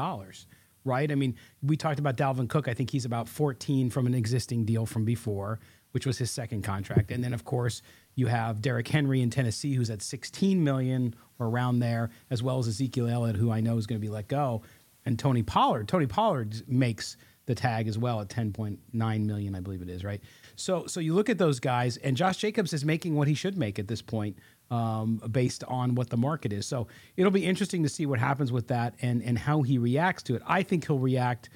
right? 0.85 1.11
I 1.11 1.15
mean, 1.15 1.35
we 1.63 1.77
talked 1.77 1.99
about 1.99 2.17
Dalvin 2.17 2.49
Cook. 2.49 2.69
I 2.69 2.75
think 2.75 2.91
he's 2.91 3.07
about 3.07 3.29
14 3.29 3.89
from 3.89 4.07
an 4.07 4.15
existing 4.15 4.65
deal 4.65 4.85
from 4.85 5.05
before, 5.05 5.61
which 5.93 6.05
was 6.05 6.19
his 6.19 6.31
second 6.31 6.63
contract. 6.63 7.11
And 7.11 7.25
then, 7.25 7.33
of 7.33 7.45
course, 7.45 7.81
you 8.19 8.27
have 8.27 8.61
Derrick 8.61 8.89
Henry 8.89 9.23
in 9.23 9.31
Tennessee, 9.31 9.75
who's 9.75 9.91
at 9.91 10.03
16 10.03 10.65
million 10.65 11.15
or 11.39 11.47
around 11.47 11.79
there, 11.79 12.11
as 12.31 12.43
well 12.43 12.59
as 12.59 12.67
Ezekiel 12.67 13.07
Elliott, 13.07 13.37
who 13.37 13.53
I 13.53 13.61
know 13.61 13.79
is 13.79 13.87
going 13.87 14.01
to 14.01 14.05
be 14.05 14.13
let 14.13 14.27
go, 14.27 14.63
and 15.07 15.17
Tony 15.17 15.45
Pollard. 15.45 15.87
Tony 15.87 16.09
Pollard 16.09 16.63
makes 16.67 17.17
the 17.47 17.55
tag 17.55 17.87
as 17.87 17.97
well 17.97 18.21
at 18.21 18.29
10.9 18.29 19.25
million, 19.25 19.55
I 19.55 19.61
believe 19.61 19.83
it 19.83 19.89
is, 19.89 20.03
right? 20.03 20.21
So 20.57 20.87
so 20.89 20.99
you 20.99 21.15
look 21.15 21.31
at 21.31 21.39
those 21.39 21.61
guys, 21.61 21.97
and 21.99 22.17
Josh 22.17 22.39
Jacobs 22.39 22.73
is 22.73 22.85
making 22.85 23.15
what 23.15 23.29
he 23.29 23.35
should 23.35 23.57
make 23.57 23.79
at 23.79 23.87
this 23.87 24.03
point, 24.03 24.37
um, 24.73 25.23
based 25.31 25.63
on 25.69 25.95
what 25.95 26.11
the 26.11 26.17
market 26.17 26.53
is. 26.53 26.67
So 26.67 26.89
it'll 27.17 27.31
be 27.31 27.47
interesting 27.47 27.85
to 27.85 27.89
see 27.89 28.05
what 28.05 28.19
happens 28.19 28.51
with 28.51 28.67
that 28.67 28.95
and 29.01 29.23
and 29.23 29.39
how 29.39 29.63
he 29.63 29.79
reacts 29.79 30.25
to 30.25 30.35
it. 30.35 30.43
I 30.45 30.65
think 30.65 30.89
he'll 30.89 30.99
react 30.99 31.51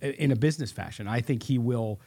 in 0.00 0.32
a 0.32 0.36
business 0.36 0.72
fashion. 0.72 1.06
I 1.06 1.20
think 1.20 1.42
he 1.42 1.58
will 1.58 2.00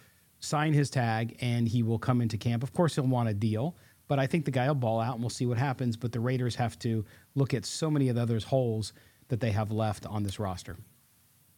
sign 0.46 0.74
his 0.74 0.90
tag 0.90 1.38
and 1.42 1.68
he 1.68 1.84
will 1.84 2.00
come 2.00 2.22
into 2.22 2.38
camp. 2.38 2.64
Of 2.64 2.74
course, 2.74 2.96
he'll 2.96 3.08
want 3.08 3.30
a 3.30 3.34
deal, 3.34 3.76
but 4.08 4.20
I 4.20 4.28
think 4.28 4.46
the 4.46 4.52
guy 4.52 4.68
will 4.68 4.76
ball 4.76 5.02
out 5.02 5.16
and 5.16 5.24
we'll 5.24 5.30
see 5.30 5.46
what 5.46 5.58
happens. 5.58 5.98
But 5.98 6.12
the 6.12 6.20
Raiders 6.20 6.56
have 6.56 6.78
to 6.80 7.06
look 7.34 7.54
at 7.54 7.66
so 7.66 7.90
many 7.90 8.10
of 8.10 8.16
the 8.16 8.22
others 8.22 8.46
holes 8.46 8.94
that 9.28 9.40
they 9.40 9.52
have 9.52 9.72
left 9.72 10.06
on 10.06 10.24
this 10.24 10.40
roster. 10.40 10.78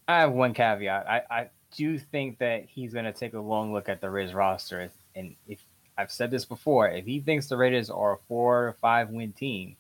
I 0.08 0.20
have 0.22 0.32
one 0.32 0.54
caveat. 0.54 1.10
I, 1.10 1.22
I 1.30 1.50
do 1.76 1.98
think 1.98 2.40
that 2.40 2.66
he's 2.66 2.94
going 2.94 3.06
to 3.06 3.12
take 3.12 3.34
a 3.34 3.40
long 3.40 3.74
look 3.74 3.90
at 3.90 4.00
the 4.00 4.10
Raiders 4.10 4.34
roster. 4.34 4.90
And 5.16 5.36
if 5.48 5.64
I've 5.98 6.12
said 6.12 6.32
this 6.32 6.46
before, 6.46 6.90
if 6.90 7.06
he 7.06 7.20
thinks 7.20 7.48
the 7.48 7.58
Raiders 7.58 7.90
are 7.90 8.14
a 8.14 8.18
four 8.28 8.68
or 8.68 8.74
five 8.74 9.10
win 9.10 9.34
team, 9.34 9.76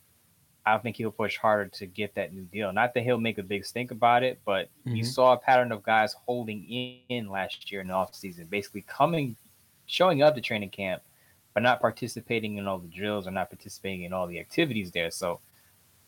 I 0.68 0.78
think 0.80 0.98
he'll 0.98 1.12
push 1.12 1.38
harder 1.38 1.70
to 1.70 1.86
get 1.86 2.16
that 2.16 2.34
new 2.34 2.44
deal. 2.44 2.74
Not 2.74 2.94
that 2.94 3.04
he'll 3.04 3.20
make 3.20 3.38
a 3.38 3.44
big 3.44 3.66
stink 3.66 3.92
about 3.92 4.24
it, 4.24 4.40
but 4.46 4.70
mm-hmm. 4.86 4.98
you 4.98 5.04
saw 5.06 5.34
a 5.34 5.38
pattern 5.38 5.72
of 5.72 5.84
guys 5.84 6.14
holding 6.26 6.66
in 7.10 7.30
last 7.30 7.72
year 7.72 7.82
in 7.82 7.88
the 7.88 7.94
offseason, 7.94 8.50
basically 8.50 8.82
coming, 8.82 9.36
showing 9.86 10.22
up 10.22 10.36
to 10.36 10.42
training 10.42 10.70
camp, 10.70 11.02
but 11.54 11.64
not 11.64 11.80
participating 11.80 12.58
in 12.58 12.68
all 12.68 12.80
the 12.80 12.88
drills 12.88 13.28
or 13.28 13.32
not 13.32 13.50
participating 13.50 14.04
in 14.04 14.14
all 14.14 14.28
the 14.28 14.40
activities 14.40 14.92
there. 14.92 15.10
So 15.10 15.40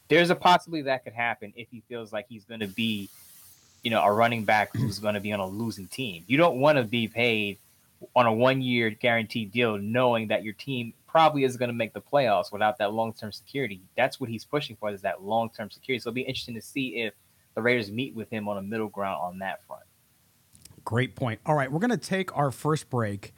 there's 0.09 0.29
a 0.29 0.35
possibility 0.35 0.83
that 0.83 1.03
could 1.03 1.13
happen 1.13 1.53
if 1.55 1.69
he 1.71 1.81
feels 1.87 2.11
like 2.11 2.25
he's 2.27 2.43
going 2.43 2.59
to 2.59 2.67
be 2.67 3.09
you 3.83 3.91
know, 3.91 4.03
a 4.03 4.11
running 4.11 4.43
back 4.43 4.75
who's 4.75 4.99
going 5.05 5.13
to 5.13 5.19
be 5.19 5.31
on 5.31 5.39
a 5.39 5.47
losing 5.47 5.87
team. 5.87 6.23
You 6.27 6.37
don't 6.37 6.59
want 6.59 6.77
to 6.77 6.83
be 6.83 7.07
paid 7.07 7.57
on 8.15 8.25
a 8.25 8.33
one 8.33 8.61
year 8.61 8.89
guaranteed 8.89 9.51
deal 9.51 9.77
knowing 9.77 10.27
that 10.29 10.43
your 10.43 10.53
team 10.53 10.93
probably 11.09 11.43
is 11.43 11.57
going 11.57 11.69
to 11.69 11.75
make 11.75 11.93
the 11.93 12.01
playoffs 12.01 12.51
without 12.51 12.77
that 12.77 12.93
long 12.93 13.13
term 13.13 13.31
security. 13.31 13.81
That's 13.97 14.19
what 14.19 14.29
he's 14.29 14.45
pushing 14.45 14.75
for 14.75 14.91
is 14.91 15.01
that 15.01 15.23
long 15.23 15.49
term 15.49 15.69
security. 15.69 15.99
So 16.01 16.09
it'll 16.09 16.15
be 16.15 16.21
interesting 16.21 16.55
to 16.55 16.61
see 16.61 17.01
if 17.01 17.13
the 17.55 17.61
Raiders 17.61 17.91
meet 17.91 18.15
with 18.15 18.29
him 18.29 18.47
on 18.47 18.57
a 18.57 18.61
middle 18.61 18.87
ground 18.87 19.19
on 19.21 19.39
that 19.39 19.63
front. 19.65 19.83
Great 20.85 21.15
point. 21.15 21.39
All 21.45 21.55
right, 21.55 21.71
we're 21.71 21.79
going 21.79 21.89
to 21.91 21.97
take 21.97 22.35
our 22.37 22.51
first 22.51 22.89
break. 22.89 23.33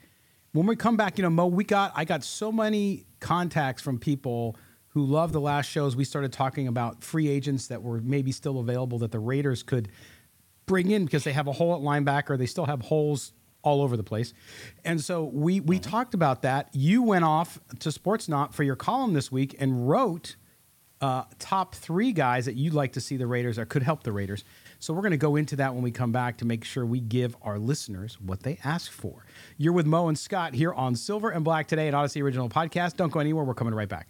When 0.53 0.65
we 0.65 0.75
come 0.75 0.97
back, 0.97 1.17
you 1.17 1.23
know, 1.23 1.29
Mo, 1.29 1.47
we 1.47 1.63
got 1.63 1.93
I 1.95 2.05
got 2.05 2.23
so 2.23 2.51
many 2.51 3.05
contacts 3.19 3.81
from 3.81 3.99
people 3.99 4.57
who 4.89 5.05
love 5.05 5.31
the 5.31 5.39
last 5.39 5.69
shows. 5.69 5.95
We 5.95 6.03
started 6.03 6.33
talking 6.33 6.67
about 6.67 7.03
free 7.03 7.29
agents 7.29 7.67
that 7.67 7.81
were 7.81 8.01
maybe 8.01 8.33
still 8.33 8.59
available 8.59 8.99
that 8.99 9.11
the 9.11 9.19
Raiders 9.19 9.63
could 9.63 9.89
bring 10.65 10.91
in 10.91 11.05
because 11.05 11.23
they 11.23 11.31
have 11.31 11.47
a 11.47 11.53
hole 11.53 11.73
at 11.73 11.81
linebacker. 11.81 12.37
They 12.37 12.45
still 12.45 12.65
have 12.65 12.81
holes 12.81 13.31
all 13.63 13.81
over 13.81 13.97
the 13.97 14.03
place. 14.03 14.33
And 14.83 15.01
so 15.01 15.23
we 15.23 15.59
we 15.59 15.79
mm-hmm. 15.79 15.89
talked 15.89 16.13
about 16.13 16.41
that. 16.43 16.69
You 16.73 17.03
went 17.03 17.25
off 17.25 17.59
to 17.79 17.89
Sportsnaut 17.89 18.53
for 18.53 18.63
your 18.63 18.75
column 18.75 19.13
this 19.13 19.31
week 19.31 19.55
and 19.59 19.87
wrote 19.87 20.35
uh, 21.01 21.23
top 21.39 21.73
three 21.73 22.11
guys 22.11 22.45
that 22.45 22.55
you'd 22.55 22.73
like 22.73 22.93
to 22.93 23.01
see 23.01 23.17
the 23.17 23.25
Raiders 23.25 23.57
or 23.57 23.65
could 23.65 23.83
help 23.83 24.03
the 24.03 24.11
Raiders. 24.11 24.43
So 24.79 24.93
we're 24.93 25.01
going 25.01 25.11
to 25.11 25.17
go 25.17 25.35
into 25.35 25.55
that 25.57 25.73
when 25.73 25.83
we 25.83 25.91
come 25.91 26.11
back 26.11 26.37
to 26.37 26.45
make 26.45 26.63
sure 26.63 26.85
we 26.85 26.99
give 26.99 27.35
our 27.41 27.57
listeners 27.57 28.19
what 28.21 28.43
they 28.43 28.59
ask 28.63 28.91
for. 28.91 29.25
You're 29.57 29.73
with 29.73 29.87
Mo 29.87 30.07
and 30.07 30.17
Scott 30.17 30.53
here 30.53 30.73
on 30.73 30.95
Silver 30.95 31.31
and 31.31 31.43
Black 31.43 31.67
today 31.67 31.87
at 31.87 31.93
Audacy 31.93 32.21
Original 32.21 32.49
Podcast. 32.49 32.97
Don't 32.97 33.11
go 33.11 33.19
anywhere. 33.19 33.43
We're 33.43 33.55
coming 33.55 33.73
right 33.73 33.89
back. 33.89 34.09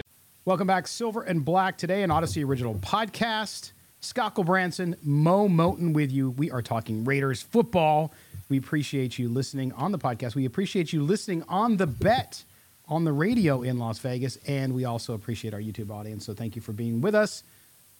Welcome 0.43 0.65
back, 0.65 0.87
Silver 0.87 1.21
and 1.21 1.45
Black, 1.45 1.77
today, 1.77 2.01
an 2.01 2.09
Audacy 2.09 2.43
original 2.43 2.73
podcast. 2.73 3.73
Scott 3.99 4.33
Gulbransen, 4.33 4.95
Moe 5.03 5.47
Moton 5.47 5.93
with 5.93 6.11
you. 6.11 6.31
We 6.31 6.49
are 6.49 6.63
talking 6.63 7.03
Raiders 7.03 7.43
football. 7.43 8.11
We 8.49 8.57
appreciate 8.57 9.19
you 9.19 9.29
listening 9.29 9.71
on 9.73 9.91
the 9.91 9.99
podcast. 9.99 10.33
We 10.33 10.45
appreciate 10.45 10.93
you 10.93 11.03
listening 11.03 11.43
on 11.47 11.77
the 11.77 11.85
bet 11.85 12.43
on 12.87 13.03
the 13.03 13.11
radio 13.13 13.61
in 13.61 13.77
Las 13.77 13.99
Vegas. 13.99 14.39
And 14.47 14.73
we 14.73 14.83
also 14.83 15.13
appreciate 15.13 15.53
our 15.53 15.61
YouTube 15.61 15.91
audience. 15.91 16.25
So 16.25 16.33
thank 16.33 16.55
you 16.55 16.61
for 16.63 16.71
being 16.71 17.01
with 17.01 17.13
us. 17.13 17.43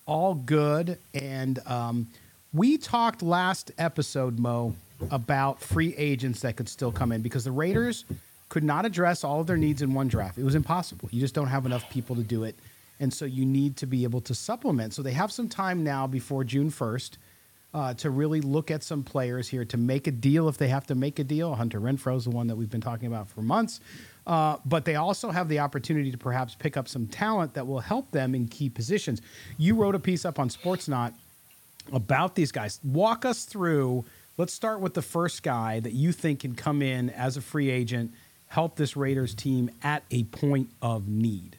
All 0.08 0.34
good. 0.34 0.98
And 1.14 1.60
um, 1.68 2.08
we 2.54 2.80
talked 2.80 3.22
last 3.22 3.70
episode, 3.78 4.40
Mo, 4.40 4.74
about 5.12 5.62
free 5.62 5.94
agents 5.96 6.42
that 6.42 6.56
could 6.56 6.70
still 6.70 6.92
come 6.92 7.12
in 7.12 7.22
because 7.22 7.44
the 7.44 7.52
Raiders– 7.52 8.04
could 8.52 8.64
not 8.66 8.86
address 8.86 9.24
all 9.24 9.40
of 9.40 9.48
their 9.48 9.56
needs 9.56 9.82
in 9.82 9.94
one 9.94 10.10
draft. 10.10 10.38
It 10.38 10.44
was 10.44 10.56
impossible. 10.56 11.08
You 11.10 11.22
just 11.22 11.34
don't 11.34 11.48
have 11.48 11.66
enough 11.66 11.90
people 11.90 12.18
to 12.18 12.22
do 12.22 12.44
it. 12.44 12.60
And 13.00 13.12
so 13.14 13.24
you 13.24 13.46
need 13.46 13.78
to 13.78 13.88
be 13.88 14.04
able 14.04 14.20
to 14.22 14.36
supplement. 14.36 14.94
So 14.94 15.02
they 15.02 15.14
have 15.14 15.32
some 15.32 15.48
time 15.48 15.86
now 15.86 16.06
before 16.06 16.44
June 16.44 16.70
1st 16.70 17.12
uh, 17.74 17.94
to 17.94 18.10
really 18.10 18.42
look 18.42 18.70
at 18.70 18.84
some 18.84 19.04
players 19.04 19.48
here 19.48 19.64
to 19.64 19.78
make 19.78 20.06
a 20.06 20.12
deal 20.12 20.50
if 20.50 20.58
they 20.58 20.68
have 20.68 20.86
to 20.88 20.96
make 20.96 21.18
a 21.18 21.24
deal. 21.24 21.56
Hunter 21.56 21.80
Renfrow 21.80 22.18
is 22.18 22.26
the 22.26 22.30
one 22.30 22.48
that 22.48 22.58
we've 22.58 22.70
been 22.70 22.82
talking 22.82 23.08
about 23.08 23.30
for 23.30 23.42
months. 23.42 23.80
Uh, 24.28 24.58
but 24.66 24.84
they 24.84 24.96
also 24.96 25.32
have 25.32 25.48
the 25.48 25.60
opportunity 25.60 26.12
to 26.12 26.18
perhaps 26.18 26.54
pick 26.54 26.76
up 26.76 26.90
some 26.90 27.08
talent 27.08 27.54
that 27.54 27.66
will 27.66 27.80
help 27.80 28.12
them 28.12 28.36
in 28.36 28.50
key 28.50 28.70
positions. 28.70 29.22
You 29.58 29.76
wrote 29.76 29.96
a 29.96 30.00
piece 30.00 30.26
up 30.26 30.40
on 30.40 30.50
Sportsnaut 30.50 31.14
about 31.94 32.36
these 32.36 32.52
guys. 32.52 32.82
Walk 32.84 33.24
us 33.24 33.46
through. 33.46 34.04
Let's 34.36 34.52
start 34.52 34.82
with 34.82 34.94
the 34.94 35.02
first 35.02 35.42
guy 35.42 35.80
that 35.80 35.94
you 35.94 36.12
think 36.12 36.42
can 36.42 36.54
come 36.54 36.82
in 36.82 37.10
as 37.12 37.38
a 37.38 37.42
free 37.42 37.70
agent 37.70 38.12
help 38.52 38.76
this 38.76 38.98
Raiders 38.98 39.34
team 39.34 39.72
at 39.82 40.04
a 40.12 40.26
point 40.26 40.70
of 40.82 41.08
need? 41.08 41.58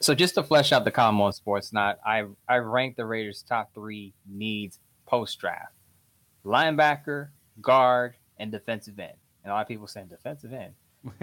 So 0.00 0.14
just 0.14 0.34
to 0.34 0.44
flesh 0.44 0.70
out 0.72 0.84
the 0.84 0.92
column 0.92 1.20
on 1.20 1.32
sports, 1.32 1.72
not 1.72 1.98
I've 2.06 2.30
I've 2.48 2.64
ranked 2.64 2.96
the 2.96 3.06
Raiders' 3.06 3.42
top 3.42 3.74
three 3.74 4.14
needs 4.28 4.78
post 5.06 5.38
draft: 5.40 5.74
linebacker, 6.44 7.28
guard, 7.60 8.14
and 8.38 8.52
defensive 8.52 8.98
end. 8.98 9.16
And 9.42 9.50
a 9.50 9.54
lot 9.54 9.62
of 9.62 9.68
people 9.68 9.86
saying 9.86 10.06
defensive 10.06 10.52
end. 10.52 10.74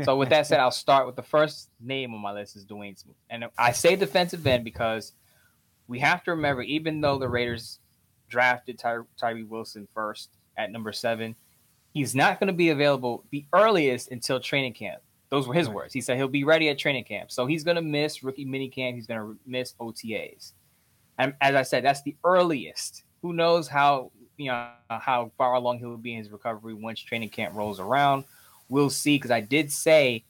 So 0.03 0.15
with 0.15 0.29
that 0.29 0.47
said, 0.47 0.59
I'll 0.59 0.71
start 0.71 1.05
with 1.05 1.15
the 1.15 1.23
first 1.23 1.69
name 1.79 2.13
on 2.13 2.21
my 2.21 2.31
list 2.31 2.55
is 2.55 2.65
Dawuane 2.65 2.97
Smoot, 2.97 3.15
and 3.29 3.45
I 3.57 3.73
say 3.73 3.95
defensive 3.95 4.45
end 4.47 4.63
because 4.63 5.13
we 5.88 6.00
have 6.00 6.23
to 6.23 6.31
remember, 6.31 6.62
even 6.63 7.01
though 7.01 7.19
the 7.19 7.27
Raiders 7.27 7.79
drafted 8.29 8.79
Ty- 8.79 9.00
Tyree 9.17 9.43
Wilson 9.43 9.88
first 9.93 10.29
at 10.57 10.71
number 10.71 10.91
seven, 10.91 11.35
he's 11.93 12.15
not 12.15 12.39
going 12.39 12.47
to 12.47 12.53
be 12.53 12.69
available 12.69 13.23
the 13.31 13.45
earliest 13.53 14.12
until 14.12 14.39
training 14.39 14.73
camp. 14.73 15.01
Those 15.29 15.47
were 15.47 15.53
his 15.53 15.67
right. 15.67 15.75
words. 15.75 15.93
He 15.93 16.01
said 16.01 16.17
he'll 16.17 16.27
be 16.27 16.43
ready 16.43 16.69
at 16.69 16.77
training 16.77 17.05
camp. 17.05 17.31
So 17.31 17.45
he's 17.45 17.63
going 17.63 17.75
to 17.75 17.81
miss 17.81 18.23
rookie 18.23 18.45
mini 18.45 18.69
camp. 18.69 18.95
He's 18.95 19.07
going 19.07 19.19
to 19.19 19.38
miss 19.47 19.73
OTAs. 19.79 20.53
And 21.17 21.33
as 21.41 21.55
I 21.55 21.63
said, 21.63 21.83
that's 21.83 22.01
the 22.03 22.15
earliest. 22.23 23.03
Who 23.21 23.33
knows 23.33 23.67
how 23.67 24.12
you 24.38 24.51
know 24.51 24.69
how 24.89 25.31
far 25.38 25.53
along 25.53 25.79
he 25.79 25.85
will 25.85 25.97
be 25.97 26.13
in 26.13 26.19
his 26.19 26.31
recovery 26.31 26.73
once 26.73 27.00
training 27.00 27.29
camp 27.29 27.55
rolls 27.55 27.79
around. 27.79 28.25
We'll 28.69 28.89
see. 28.89 29.15
Because 29.15 29.31
I 29.31 29.41
did 29.41 29.71
say, 29.71 30.23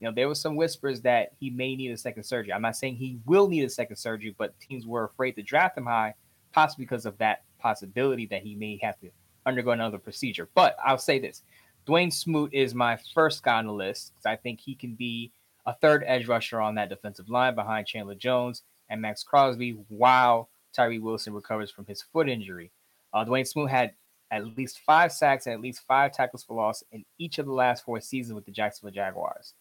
you 0.00 0.08
know, 0.08 0.14
there 0.14 0.28
was 0.28 0.40
some 0.40 0.56
whispers 0.56 1.02
that 1.02 1.32
he 1.38 1.50
may 1.50 1.76
need 1.76 1.90
a 1.90 1.96
second 1.96 2.24
surgery. 2.24 2.52
I'm 2.52 2.62
not 2.62 2.76
saying 2.76 2.96
he 2.96 3.18
will 3.26 3.48
need 3.48 3.64
a 3.64 3.70
second 3.70 3.96
surgery, 3.96 4.34
but 4.36 4.58
teams 4.60 4.86
were 4.86 5.04
afraid 5.04 5.32
to 5.32 5.42
draft 5.42 5.76
him 5.76 5.86
high, 5.86 6.14
possibly 6.52 6.86
because 6.86 7.06
of 7.06 7.16
that 7.18 7.44
possibility 7.58 8.26
that 8.26 8.42
he 8.42 8.54
may 8.54 8.78
have 8.82 8.98
to 9.00 9.10
undergo 9.46 9.70
another 9.70 9.98
procedure. 9.98 10.48
But 10.54 10.76
I'll 10.84 10.98
say 10.98 11.18
this 11.18 11.42
Dawuane 11.86 12.12
Smoot 12.12 12.52
is 12.52 12.74
my 12.74 12.98
first 13.14 13.42
guy 13.42 13.58
on 13.58 13.66
the 13.66 13.72
list 13.72 14.12
because 14.12 14.26
I 14.26 14.36
think 14.36 14.60
he 14.60 14.74
can 14.74 14.94
be 14.94 15.32
a 15.66 15.74
third 15.74 16.04
edge 16.06 16.28
rusher 16.28 16.60
on 16.60 16.74
that 16.76 16.88
defensive 16.88 17.28
line 17.28 17.54
behind 17.54 17.86
Chandler 17.86 18.14
Jones 18.14 18.62
and 18.88 19.00
Maxx 19.00 19.22
Crosby 19.22 19.72
while 19.88 20.48
Tyree 20.72 20.98
Wilson 20.98 21.32
recovers 21.32 21.70
from 21.70 21.86
his 21.86 22.02
foot 22.02 22.28
injury. 22.28 22.70
Uh, 23.12 23.24
Dawuane 23.24 23.46
Smoot 23.46 23.70
had 23.70 23.92
at 24.30 24.56
least 24.56 24.80
five 24.80 25.12
sacks 25.12 25.46
and 25.46 25.54
at 25.54 25.60
least 25.60 25.82
five 25.86 26.12
tackles 26.12 26.44
for 26.44 26.54
loss 26.54 26.84
in 26.92 27.04
each 27.18 27.38
of 27.38 27.46
the 27.46 27.52
last 27.52 27.84
four 27.84 28.00
seasons 28.00 28.34
with 28.34 28.44
the 28.44 28.52
Jacksonville 28.52 28.94
Jaguars. 28.94 29.54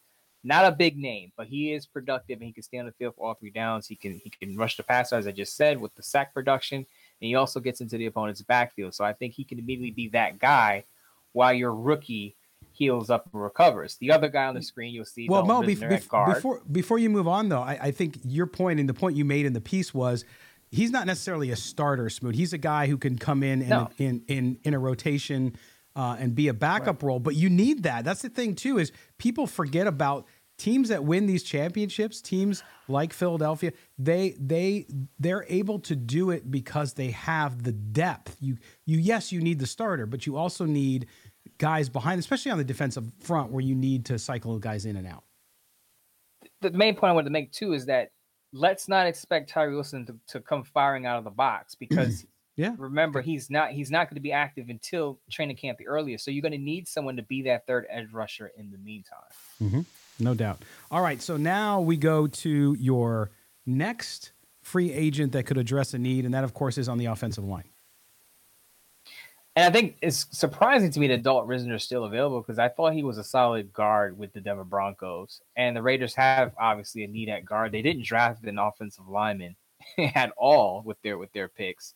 Not 0.43 0.65
a 0.65 0.71
big 0.71 0.97
name, 0.97 1.31
but 1.35 1.47
he 1.47 1.73
is 1.73 1.85
productive 1.85 2.37
and 2.37 2.47
he 2.47 2.53
can 2.53 2.63
stay 2.63 2.77
on 2.77 2.85
the 2.85 2.93
field 2.93 3.15
for 3.15 3.27
all 3.27 3.33
three 3.33 3.49
downs. 3.49 3.87
He 3.87 3.95
can 3.95 4.21
he 4.23 4.29
can 4.29 4.55
rush 4.55 4.77
the 4.77 4.83
passer, 4.83 5.15
as 5.15 5.27
I 5.27 5.31
just 5.31 5.57
said, 5.57 5.81
with 5.81 5.93
the 5.95 6.03
sack 6.03 6.33
production, 6.33 6.85
he 7.27 7.35
also 7.35 7.59
gets 7.59 7.81
into 7.81 7.97
the 7.97 8.05
opponent's 8.05 8.41
backfield. 8.41 8.95
So 8.95 9.03
I 9.03 9.13
think 9.13 9.33
he 9.33 9.43
can 9.43 9.59
immediately 9.59 9.91
be 9.91 10.09
that 10.09 10.39
guy 10.39 10.85
while 11.33 11.53
your 11.53 11.73
rookie 11.73 12.35
heals 12.71 13.09
up 13.09 13.27
and 13.33 13.41
recovers. 13.41 13.97
The 13.97 14.11
other 14.11 14.29
guy 14.29 14.45
on 14.45 14.55
the 14.55 14.61
screen, 14.61 14.93
you'll 14.93 15.05
see. 15.05 15.27
Well, 15.29 15.45
Mo, 15.45 15.61
bef- 15.61 15.79
bef- 15.79 16.33
before 16.33 16.61
before 16.71 16.97
you 16.97 17.09
move 17.09 17.27
on, 17.27 17.49
though, 17.49 17.61
I, 17.61 17.77
I, 17.81 17.91
think 17.91 18.19
your 18.23 18.47
point 18.47 18.79
and 18.79 18.87
the 18.87 18.93
point 18.93 19.17
you 19.17 19.25
made 19.25 19.45
in 19.45 19.53
the 19.53 19.61
piece 19.61 19.93
was 19.93 20.23
he's 20.71 20.91
not 20.91 21.05
necessarily 21.05 21.51
a 21.51 21.55
starter, 21.55 22.09
Smoot. 22.09 22.35
He's 22.35 22.53
a 22.53 22.57
guy 22.57 22.87
who 22.87 22.97
can 22.97 23.17
come 23.17 23.43
in 23.43 23.61
in 23.61 23.69
no. 23.69 23.89
in, 23.97 24.23
in, 24.27 24.59
in 24.63 24.73
a 24.73 24.79
rotation 24.79 25.55
uh, 25.95 26.15
and 26.19 26.35
be 26.35 26.47
a 26.47 26.53
backup 26.53 27.03
right. 27.03 27.07
role. 27.07 27.19
But 27.19 27.35
you 27.35 27.49
need 27.49 27.83
that. 27.83 28.05
That's 28.05 28.21
the 28.21 28.29
thing 28.29 28.55
too 28.55 28.77
is 28.77 28.91
people 29.17 29.47
forget 29.47 29.87
about 29.87 30.25
teams 30.59 30.89
that 30.89 31.03
win 31.03 31.25
these 31.25 31.43
championships. 31.43 32.21
Teams 32.21 32.63
like 32.87 33.13
Philadelphia, 33.13 33.71
they 33.97 34.35
they 34.39 34.85
they're 35.17 35.45
able 35.49 35.79
to 35.79 35.95
do 35.95 36.29
it 36.29 36.51
because 36.51 36.93
they 36.93 37.11
have 37.11 37.63
the 37.63 37.71
depth. 37.71 38.37
You 38.39 38.57
you 38.85 38.99
yes, 38.99 39.31
you 39.31 39.41
need 39.41 39.59
the 39.59 39.67
starter, 39.67 40.05
but 40.05 40.27
you 40.27 40.37
also 40.37 40.65
need 40.65 41.07
guys 41.57 41.89
behind, 41.89 42.19
especially 42.19 42.51
on 42.51 42.57
the 42.57 42.63
defensive 42.63 43.11
front, 43.19 43.51
where 43.51 43.63
you 43.63 43.75
need 43.75 44.05
to 44.05 44.19
cycle 44.19 44.59
guys 44.59 44.85
in 44.85 44.95
and 44.95 45.07
out. 45.07 45.23
The 46.61 46.71
main 46.71 46.95
point 46.95 47.11
I 47.11 47.13
wanted 47.13 47.25
to 47.25 47.31
make 47.31 47.51
too 47.51 47.73
is 47.73 47.85
that 47.87 48.11
let's 48.53 48.87
not 48.87 49.07
expect 49.07 49.49
Tyree 49.49 49.73
Wilson 49.73 50.05
to, 50.05 50.15
to 50.27 50.39
come 50.41 50.63
firing 50.63 51.05
out 51.05 51.17
of 51.17 51.23
the 51.23 51.31
box 51.31 51.75
because 51.79 52.25
yeah. 52.55 52.75
remember 52.77 53.21
he's 53.21 53.49
not 53.49 53.71
he's 53.71 53.89
not 53.89 54.09
going 54.09 54.15
to 54.15 54.21
be 54.21 54.33
active 54.33 54.69
until 54.69 55.19
training 55.31 55.55
camp 55.55 55.77
the 55.77 55.87
earliest. 55.87 56.25
So 56.25 56.31
you're 56.31 56.41
going 56.41 56.51
to 56.51 56.57
need 56.57 56.87
someone 56.87 57.15
to 57.15 57.23
be 57.23 57.43
that 57.43 57.65
third 57.65 57.85
edge 57.89 58.11
rusher 58.11 58.51
in 58.57 58.71
the 58.71 58.77
meantime. 58.77 59.19
Mm-hmm. 59.61 59.81
No 60.19 60.33
doubt. 60.33 60.63
All 60.91 61.01
right, 61.01 61.21
so 61.21 61.37
now 61.37 61.79
we 61.79 61.97
go 61.97 62.27
to 62.27 62.75
your 62.79 63.31
next 63.65 64.33
free 64.61 64.91
agent 64.91 65.31
that 65.31 65.43
could 65.43 65.57
address 65.57 65.93
a 65.93 65.99
need, 65.99 66.25
and 66.25 66.33
that 66.33 66.43
of 66.43 66.53
course 66.53 66.77
is 66.77 66.89
on 66.89 66.97
the 66.97 67.05
offensive 67.05 67.43
line. 67.43 67.69
And 69.55 69.65
I 69.65 69.71
think 69.77 69.97
it's 70.01 70.25
surprising 70.31 70.89
to 70.91 70.99
me 71.01 71.07
that 71.07 71.23
Dalton 71.23 71.49
Risner 71.49 71.75
is 71.75 71.83
still 71.83 72.05
available 72.05 72.39
because 72.39 72.59
I 72.59 72.69
thought 72.69 72.93
he 72.93 73.03
was 73.03 73.17
a 73.17 73.23
solid 73.25 73.73
guard 73.73 74.17
with 74.17 74.31
the 74.31 74.39
Denver 74.39 74.63
Broncos. 74.63 75.41
And 75.57 75.75
the 75.75 75.81
Raiders 75.81 76.15
have 76.15 76.53
obviously 76.57 77.03
a 77.03 77.07
need 77.07 77.27
at 77.27 77.43
guard. 77.43 77.71
They 77.71 77.81
didn't 77.81 78.05
draft 78.05 78.45
an 78.45 78.57
offensive 78.57 79.09
lineman 79.09 79.57
at 80.15 80.31
all 80.37 80.81
with 80.85 81.01
their 81.01 81.17
with 81.17 81.33
their 81.33 81.49
picks. 81.49 81.93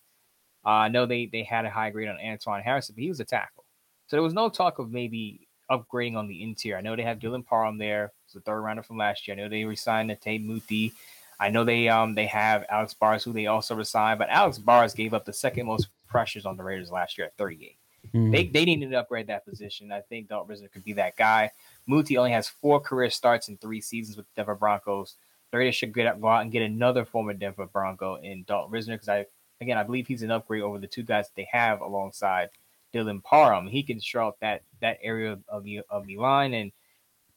Uh, 0.65 0.69
I 0.69 0.89
know 0.89 1.05
they 1.05 1.27
they 1.27 1.43
had 1.43 1.65
a 1.65 1.69
high 1.69 1.91
grade 1.91 2.09
on 2.09 2.19
Anton 2.19 2.61
Harrison, 2.61 2.95
but 2.95 3.01
he 3.03 3.09
was 3.09 3.21
a 3.21 3.25
tackle. 3.25 3.63
So 4.07 4.17
there 4.17 4.23
was 4.23 4.33
no 4.33 4.49
talk 4.49 4.79
of 4.79 4.91
maybe 4.91 5.47
upgrading 5.69 6.15
on 6.15 6.27
the 6.27 6.43
interior. 6.43 6.77
I 6.77 6.81
know 6.81 6.95
they 6.95 7.03
have 7.03 7.19
Dylan 7.19 7.45
Parham 7.45 7.77
there, 7.77 8.11
it's 8.25 8.33
the 8.33 8.41
third 8.41 8.61
rounder 8.61 8.83
from 8.83 8.97
last 8.97 9.27
year. 9.27 9.37
I 9.37 9.39
know 9.39 9.49
they 9.49 9.65
resigned 9.65 10.09
Netane 10.09 10.45
Muti. 10.45 10.93
I 11.39 11.49
know 11.49 11.63
they 11.63 11.89
um 11.89 12.15
they 12.15 12.27
have 12.27 12.65
Alex 12.69 12.93
Bars, 12.93 13.23
who 13.23 13.33
they 13.33 13.47
also 13.47 13.75
resigned, 13.75 14.19
but 14.19 14.29
Alex 14.29 14.57
Bars 14.57 14.93
gave 14.93 15.13
up 15.13 15.25
the 15.25 15.33
second 15.33 15.65
most 15.65 15.87
pressures 16.07 16.45
on 16.45 16.57
the 16.57 16.63
Raiders 16.63 16.91
last 16.91 17.17
year 17.17 17.27
at 17.27 17.37
38. 17.37 17.77
Mm. 18.13 18.31
They 18.31 18.47
they 18.47 18.65
needed 18.65 18.91
to 18.91 18.99
upgrade 18.99 19.27
that 19.27 19.45
position. 19.45 19.91
I 19.91 20.01
think 20.01 20.29
Dalton 20.29 20.55
Risner 20.55 20.71
could 20.71 20.83
be 20.83 20.93
that 20.93 21.15
guy. 21.15 21.51
Muti 21.87 22.17
only 22.17 22.31
has 22.31 22.47
four 22.47 22.79
career 22.79 23.09
starts 23.09 23.49
in 23.49 23.57
three 23.57 23.81
seasons 23.81 24.17
with 24.17 24.25
the 24.27 24.31
Denver 24.35 24.55
Broncos. 24.55 25.15
The 25.51 25.57
Raiders 25.57 25.75
should 25.75 25.93
get 25.93 26.19
go 26.19 26.27
out 26.27 26.41
and 26.41 26.51
get 26.51 26.61
another 26.61 27.05
former 27.05 27.33
Denver 27.33 27.65
Bronco 27.65 28.15
in 28.15 28.43
Dalton 28.43 28.71
Risner 28.71 28.95
because 28.95 29.09
I 29.09 29.25
again 29.61 29.77
I 29.77 29.83
believe 29.83 30.07
he's 30.07 30.23
an 30.23 30.31
upgrade 30.31 30.63
over 30.63 30.79
the 30.79 30.87
two 30.87 31.03
guys 31.03 31.27
that 31.27 31.35
they 31.35 31.47
have 31.51 31.81
alongside 31.81 32.49
Dylan 32.93 33.23
Parham. 33.23 33.67
He 33.67 33.83
can 33.83 33.99
show 33.99 34.35
that 34.41 34.63
that 34.81 34.99
area 35.01 35.37
of 35.47 35.63
the 35.63 35.81
of 35.89 36.05
the 36.05 36.17
line. 36.17 36.53
And 36.53 36.71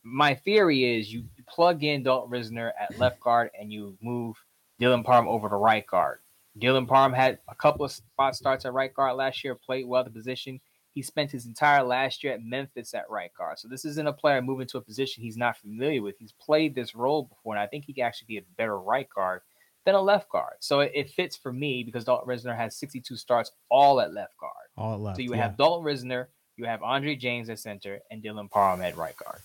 my 0.03 0.35
theory 0.35 0.99
is 0.99 1.13
you 1.13 1.25
plug 1.49 1.83
in 1.83 2.03
Dalton 2.03 2.31
Risner 2.31 2.73
at 2.81 2.99
left 2.99 3.21
guard 3.21 3.51
and 3.59 3.73
you 3.73 3.97
move 4.03 4.37
Dylan 4.81 5.05
Parham 5.05 5.29
over 5.29 5.49
to 5.49 5.57
right 5.57 5.87
guard. 5.87 6.19
Dylan 6.61 6.89
Parham 6.89 7.13
had 7.13 7.39
a 7.49 7.55
couple 7.55 7.85
of 7.85 7.93
spot 7.93 8.35
starts 8.35 8.65
at 8.65 8.73
right 8.73 8.93
guard 8.93 9.17
last 9.17 9.45
year, 9.45 9.55
played 9.55 9.87
well 9.87 10.05
the 10.05 10.11
position. 10.11 10.61
He 10.93 11.03
spent 11.03 11.31
his 11.31 11.45
entire 11.45 11.83
last 11.83 12.25
year 12.25 12.33
at 12.33 12.43
Memphis 12.43 12.95
at 12.95 13.11
right 13.11 13.31
guard. 13.37 13.59
So 13.59 13.69
this 13.69 13.85
isn't 13.85 14.07
a 14.07 14.13
player 14.13 14.41
moving 14.41 14.67
to 14.69 14.79
a 14.79 14.83
position 14.83 15.23
he's 15.23 15.37
not 15.37 15.59
familiar 15.59 16.01
with. 16.01 16.17
He's 16.19 16.33
played 16.33 16.75
this 16.75 16.95
role 16.95 17.25
before, 17.25 17.55
and 17.55 17.61
I 17.61 17.67
think 17.67 17.85
he 17.85 17.93
can 17.93 18.05
actually 18.05 18.27
be 18.29 18.39
a 18.39 18.43
better 18.57 18.79
right 18.79 19.09
guard 19.15 19.43
than 19.87 19.95
a 19.95 20.03
left 20.03 20.29
guard. 20.29 20.57
So 20.61 20.81
it, 20.81 20.93
it 20.95 21.11
fits 21.11 21.37
for 21.37 21.53
me 21.53 21.83
because 21.83 22.05
Dalton 22.05 22.29
Risner 22.29 22.55
has 22.55 22.77
62 22.77 23.17
starts 23.17 23.53
all 23.71 24.01
at 24.01 24.13
left 24.13 24.37
guard. 24.37 24.53
All 24.77 24.95
at 24.95 25.01
left. 25.01 25.17
So 25.17 25.23
you 25.23 25.31
yeah. 25.31 25.43
have 25.43 25.57
Dalton 25.57 25.87
Risner, 25.87 26.27
you 26.57 26.67
have 26.67 26.83
Andre 26.83 27.17
James 27.17 27.49
at 27.49 27.59
center, 27.59 28.01
and 28.11 28.23
Dylan 28.23 28.51
Parham 28.51 28.83
at 28.83 28.97
right 28.97 29.17
guard. 29.17 29.39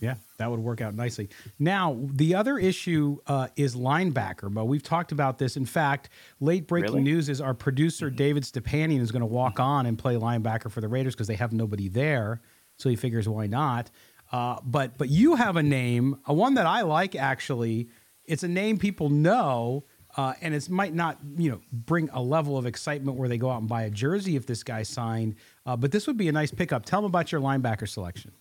Yeah, 0.00 0.14
that 0.38 0.50
would 0.50 0.60
work 0.60 0.80
out 0.80 0.94
nicely. 0.94 1.28
Now, 1.58 1.98
the 2.02 2.34
other 2.34 2.58
issue 2.58 3.18
uh, 3.26 3.48
is 3.56 3.74
linebacker, 3.74 4.52
but 4.52 4.66
we've 4.66 4.82
talked 4.82 5.10
about 5.10 5.38
this. 5.38 5.56
In 5.56 5.66
fact, 5.66 6.08
late 6.38 6.66
breaking 6.66 6.92
really? 6.92 7.02
news 7.02 7.28
is 7.28 7.40
our 7.40 7.54
producer, 7.54 8.06
mm-hmm. 8.06 8.16
David 8.16 8.42
Stepanian, 8.44 9.00
is 9.00 9.10
going 9.10 9.20
to 9.20 9.26
walk 9.26 9.58
on 9.58 9.86
and 9.86 9.98
play 9.98 10.14
linebacker 10.14 10.70
for 10.70 10.80
the 10.80 10.88
Raiders 10.88 11.14
because 11.14 11.26
they 11.26 11.34
have 11.34 11.52
nobody 11.52 11.88
there. 11.88 12.40
So 12.76 12.88
he 12.88 12.96
figures, 12.96 13.28
why 13.28 13.46
not? 13.46 13.90
Uh, 14.32 14.60
but 14.64 14.96
but 14.96 15.08
you 15.08 15.34
have 15.34 15.56
a 15.56 15.62
name, 15.62 16.18
a 16.26 16.32
one 16.32 16.54
that 16.54 16.66
I 16.66 16.82
like 16.82 17.16
actually. 17.16 17.88
It's 18.24 18.42
a 18.42 18.48
name 18.48 18.78
people 18.78 19.08
know, 19.08 19.84
uh, 20.16 20.34
and 20.40 20.54
it 20.54 20.68
might 20.68 20.94
not 20.94 21.18
you 21.36 21.50
know 21.50 21.60
bring 21.72 22.08
a 22.10 22.20
level 22.20 22.56
of 22.56 22.66
excitement 22.66 23.16
where 23.16 23.28
they 23.28 23.38
go 23.38 23.50
out 23.50 23.60
and 23.60 23.68
buy 23.68 23.82
a 23.82 23.90
jersey 23.90 24.36
if 24.36 24.46
this 24.46 24.62
guy 24.62 24.82
signed. 24.82 25.36
Uh, 25.66 25.76
but 25.76 25.92
this 25.92 26.06
would 26.06 26.16
be 26.16 26.28
a 26.28 26.32
nice 26.32 26.50
pickup. 26.50 26.84
Tell 26.84 27.00
them 27.00 27.06
about 27.06 27.32
your 27.32 27.40
linebacker 27.40 27.88
selection 27.88 28.32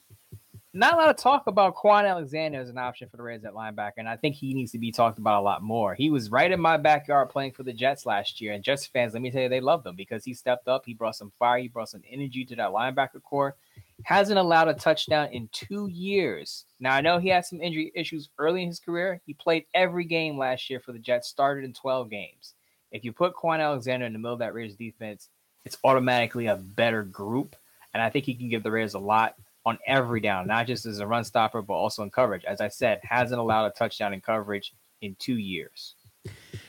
not 0.74 0.94
a 0.94 0.98
lot 0.98 1.10
of 1.10 1.18
talk 1.18 1.48
about 1.48 1.76
Kwon 1.76 2.08
Alexander 2.08 2.60
as 2.60 2.70
an 2.70 2.78
option 2.78 3.10
for 3.10 3.18
the 3.18 3.24
Reds 3.24 3.44
at 3.44 3.54
linebacker, 3.54 3.94
and 3.98 4.08
I 4.08 4.16
think 4.16 4.36
he 4.36 4.54
needs 4.54 4.72
to 4.74 4.78
be 4.80 4.92
talked 4.92 5.18
about 5.18 5.40
a 5.40 5.44
lot 5.44 5.64
more. 5.64 5.96
He 5.96 6.12
was 6.12 6.30
right 6.30 6.52
in 6.52 6.60
my 6.60 6.78
backyard 6.78 7.30
playing 7.30 7.54
for 7.54 7.64
the 7.64 7.74
Jets 7.74 8.06
last 8.06 8.40
year, 8.40 8.54
and 8.54 8.64
Jets 8.64 8.86
fans, 8.86 9.14
let 9.14 9.22
me 9.22 9.32
tell 9.32 9.42
you, 9.42 9.50
they 9.50 9.62
loved 9.62 9.88
him 9.88 9.96
because 9.96 10.24
he 10.24 10.34
stepped 10.34 10.68
up, 10.68 10.84
he 10.86 10.94
brought 10.94 11.16
some 11.16 11.32
fire, 11.40 11.58
he 11.58 11.68
brought 11.68 11.90
some 11.90 12.04
energy 12.10 12.46
to 12.46 12.56
that 12.56 12.70
linebacker 12.70 13.22
core. 13.24 13.56
Hasn't 14.04 14.40
allowed 14.40 14.70
a 14.70 14.74
touchdown 14.74 15.30
in 15.32 15.50
two 15.52 15.88
years. 15.88 16.66
Now 16.80 16.94
I 16.94 17.02
know 17.02 17.20
he 17.20 17.30
had 17.30 17.46
some 17.46 17.62
injury 17.62 17.92
issues 17.96 18.30
early 18.38 18.62
in 18.62 18.68
his 18.68 18.80
career. 18.80 19.22
He 19.26 19.34
played 19.34 19.66
every 19.74 20.06
game 20.06 20.38
last 20.38 20.70
year 20.70 20.80
for 20.80 20.94
the 20.94 21.00
Jets, 21.00 21.28
started 21.28 21.66
in 21.66 21.74
12 21.74 22.10
games. 22.10 22.54
If 22.92 23.04
you 23.04 23.12
put 23.12 23.36
Kwon 23.36 23.60
Alexander 23.60 24.06
in 24.06 24.14
the 24.14 24.20
middle 24.20 24.34
of 24.34 24.40
that 24.40 24.54
Raiders 24.54 24.76
defense, 24.76 25.30
it's 25.66 25.78
automatically 25.84 26.48
a 26.48 26.56
better 26.56 27.04
group, 27.04 27.56
and 27.94 28.02
I 28.02 28.10
think 28.10 28.26
he 28.26 28.34
can 28.34 28.50
give 28.50 28.64
the 28.64 28.72
Raiders 28.72 28.94
a 28.94 29.00
lot 29.00 29.36
on 29.66 29.78
every 29.86 30.22
down, 30.22 30.48
not 30.48 30.66
just 30.66 30.86
as 30.86 31.00
a 31.00 31.06
run 31.06 31.24
stopper, 31.24 31.62
but 31.62 31.74
also 31.74 32.02
in 32.04 32.10
coverage. 32.10 32.46
As 32.46 32.62
I 32.62 32.70
said, 32.70 33.00
hasn't 33.04 33.40
allowed 33.40 33.68
a 33.68 33.72
touchdown 33.72 34.14
in 34.14 34.22
coverage 34.22 34.74
in 35.02 35.16
two 35.20 35.38
years. 35.38 35.96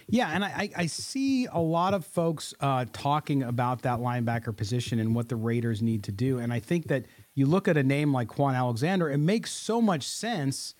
Yeah, 0.09 0.31
and 0.33 0.45
I, 0.45 0.71
I 0.77 0.87
see 0.87 1.47
a 1.47 1.61
lot 1.61 1.95
of 1.95 2.05
folks 2.05 2.53
uh, 2.61 2.85
talking 2.93 3.45
about 3.45 3.83
that 3.83 4.01
linebacker 4.01 4.57
position 4.57 4.99
and 4.99 5.15
what 5.15 5.29
the 5.29 5.37
Raiders 5.37 5.83
need 5.83 6.03
to 6.05 6.13
do. 6.13 6.39
And 6.39 6.53
I 6.53 6.59
think 6.59 6.89
that 6.89 7.07
you 7.41 7.47
look 7.47 7.67
at 7.67 7.77
a 7.77 7.83
name 7.83 8.13
like 8.13 8.29
Kwon 8.29 8.55
Alexander, 8.55 9.11
it 9.11 9.19
makes 9.19 9.51
so 9.51 9.81
much 9.81 10.07
sense 10.07 10.75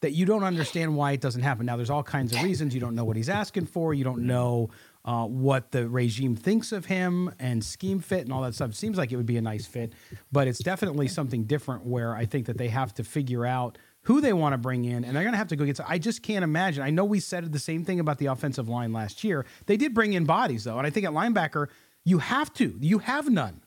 that 0.00 0.12
you 0.12 0.26
don't 0.26 0.44
understand 0.44 0.96
why 0.96 1.12
it 1.12 1.20
doesn't 1.20 1.42
happen. 1.42 1.66
Now, 1.66 1.76
there's 1.76 1.90
all 1.90 2.02
kinds 2.02 2.34
of 2.34 2.42
reasons. 2.42 2.74
You 2.74 2.80
don't 2.80 2.94
know 2.94 3.04
what 3.04 3.16
he's 3.16 3.28
asking 3.28 3.66
for. 3.66 3.94
You 3.94 4.04
don't 4.04 4.26
know 4.26 4.70
uh, 5.04 5.24
what 5.24 5.72
the 5.72 5.88
regime 5.88 6.36
thinks 6.36 6.72
of 6.72 6.86
him 6.86 7.32
and 7.38 7.64
scheme 7.64 8.00
fit 8.00 8.20
and 8.20 8.32
all 8.32 8.42
that 8.42 8.54
stuff. 8.54 8.70
It 8.70 8.76
seems 8.76 8.96
like 8.96 9.12
it 9.12 9.16
would 9.16 9.26
be 9.26 9.36
a 9.38 9.42
nice 9.42 9.66
fit, 9.66 9.92
but 10.30 10.46
it's 10.46 10.58
definitely 10.58 11.08
something 11.08 11.44
different 11.44 11.86
where 11.86 12.14
I 12.14 12.26
think 12.26 12.46
that 12.46 12.58
they 12.58 12.68
have 12.68 12.94
to 12.94 13.04
figure 13.04 13.44
out 13.44 13.78
who 14.02 14.20
they 14.20 14.34
want 14.34 14.52
to 14.52 14.58
bring 14.58 14.84
in, 14.84 15.04
and 15.04 15.16
they're 15.16 15.22
going 15.22 15.32
to 15.32 15.38
have 15.38 15.48
to 15.48 15.56
go 15.56 15.64
get. 15.64 15.80
I 15.88 15.98
just 15.98 16.22
can't 16.22 16.44
imagine. 16.44 16.82
I 16.82 16.90
know 16.90 17.04
we 17.04 17.18
said 17.18 17.50
the 17.50 17.58
same 17.58 17.84
thing 17.84 17.98
about 17.98 18.18
the 18.18 18.26
offensive 18.26 18.68
line 18.68 18.92
last 18.92 19.24
year. 19.24 19.46
They 19.66 19.78
did 19.78 19.94
bring 19.94 20.12
in 20.12 20.26
bodies 20.26 20.64
though, 20.64 20.76
and 20.78 20.86
I 20.86 20.90
think 20.90 21.06
at 21.06 21.12
linebacker 21.12 21.68
you 22.04 22.18
have 22.18 22.52
to. 22.54 22.76
You 22.80 22.98
have 22.98 23.30
none. 23.30 23.62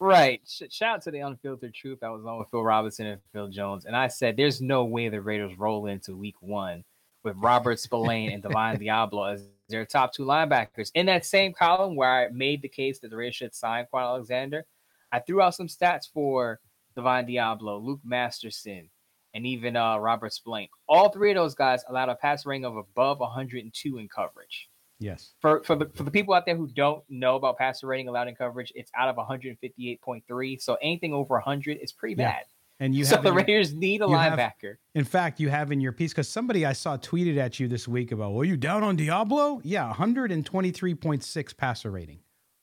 Right. 0.00 0.40
Shout 0.46 0.96
out 0.96 1.02
to 1.02 1.10
the 1.10 1.20
unfiltered 1.20 1.72
truth. 1.72 2.02
I 2.02 2.10
was 2.10 2.24
on 2.26 2.38
with 2.38 2.50
Phil 2.50 2.62
Robinson 2.62 3.06
and 3.06 3.20
Phil 3.32 3.48
Jones, 3.48 3.84
and 3.84 3.96
I 3.96 4.08
said 4.08 4.36
there's 4.36 4.60
no 4.60 4.84
way 4.84 5.08
the 5.08 5.20
Raiders 5.20 5.56
roll 5.56 5.86
into 5.86 6.16
Week 6.16 6.34
One 6.40 6.84
with 7.22 7.36
Robert 7.38 7.78
Spillane 7.78 8.32
and 8.32 8.42
Divine 8.42 8.78
Deablo 8.78 9.32
as 9.32 9.46
their 9.68 9.86
top 9.86 10.12
two 10.12 10.24
linebackers. 10.24 10.90
In 10.94 11.06
that 11.06 11.24
same 11.24 11.52
column 11.52 11.96
where 11.96 12.10
I 12.10 12.28
made 12.28 12.60
the 12.60 12.68
case 12.68 12.98
that 13.00 13.10
the 13.10 13.16
Raiders 13.16 13.36
should 13.36 13.54
sign 13.54 13.86
Kwon 13.92 14.02
Alexander, 14.02 14.66
I 15.10 15.20
threw 15.20 15.40
out 15.40 15.54
some 15.54 15.68
stats 15.68 16.10
for 16.12 16.60
Divine 16.94 17.26
Deablo, 17.26 17.82
Luke 17.82 18.00
Masterson, 18.04 18.90
and 19.32 19.46
even 19.46 19.76
uh, 19.76 19.96
Robert 19.96 20.32
Spillane. 20.32 20.68
All 20.88 21.08
three 21.08 21.30
of 21.30 21.36
those 21.36 21.54
guys 21.54 21.82
allowed 21.88 22.08
a 22.08 22.14
pass 22.14 22.44
rating 22.44 22.64
of 22.64 22.76
above 22.76 23.20
102 23.20 23.98
in 23.98 24.08
coverage. 24.08 24.68
Yes. 24.98 25.34
For 25.40 25.62
for 25.64 25.76
the 25.76 25.86
for 25.94 26.04
the 26.04 26.10
people 26.10 26.34
out 26.34 26.46
there 26.46 26.56
who 26.56 26.68
don't 26.68 27.02
know 27.08 27.36
about 27.36 27.58
passer 27.58 27.86
rating 27.86 28.08
allowed 28.08 28.28
in 28.28 28.34
coverage, 28.34 28.72
it's 28.74 28.90
out 28.96 29.08
of 29.08 29.16
158.3. 29.16 30.60
So 30.62 30.76
anything 30.80 31.12
over 31.12 31.34
100 31.34 31.78
is 31.82 31.92
pretty 31.92 32.14
yeah. 32.14 32.32
bad. 32.32 32.44
And 32.80 32.94
you 32.94 33.04
so 33.04 33.16
the 33.16 33.32
Raiders 33.32 33.72
your, 33.72 33.80
need 33.80 34.02
a 34.02 34.06
linebacker. 34.06 34.62
Have, 34.62 34.76
in 34.94 35.04
fact, 35.04 35.40
you 35.40 35.48
have 35.48 35.72
in 35.72 35.80
your 35.80 35.92
piece 35.92 36.12
because 36.12 36.28
somebody 36.28 36.64
I 36.66 36.72
saw 36.72 36.96
tweeted 36.96 37.36
at 37.36 37.58
you 37.58 37.68
this 37.68 37.88
week 37.88 38.12
about, 38.12 38.32
"Well, 38.32 38.44
you 38.44 38.56
down 38.56 38.82
on 38.82 38.96
Deablo? 38.96 39.60
Yeah, 39.64 39.92
123.6 39.92 41.56
passer 41.56 41.90
rating. 41.90 42.20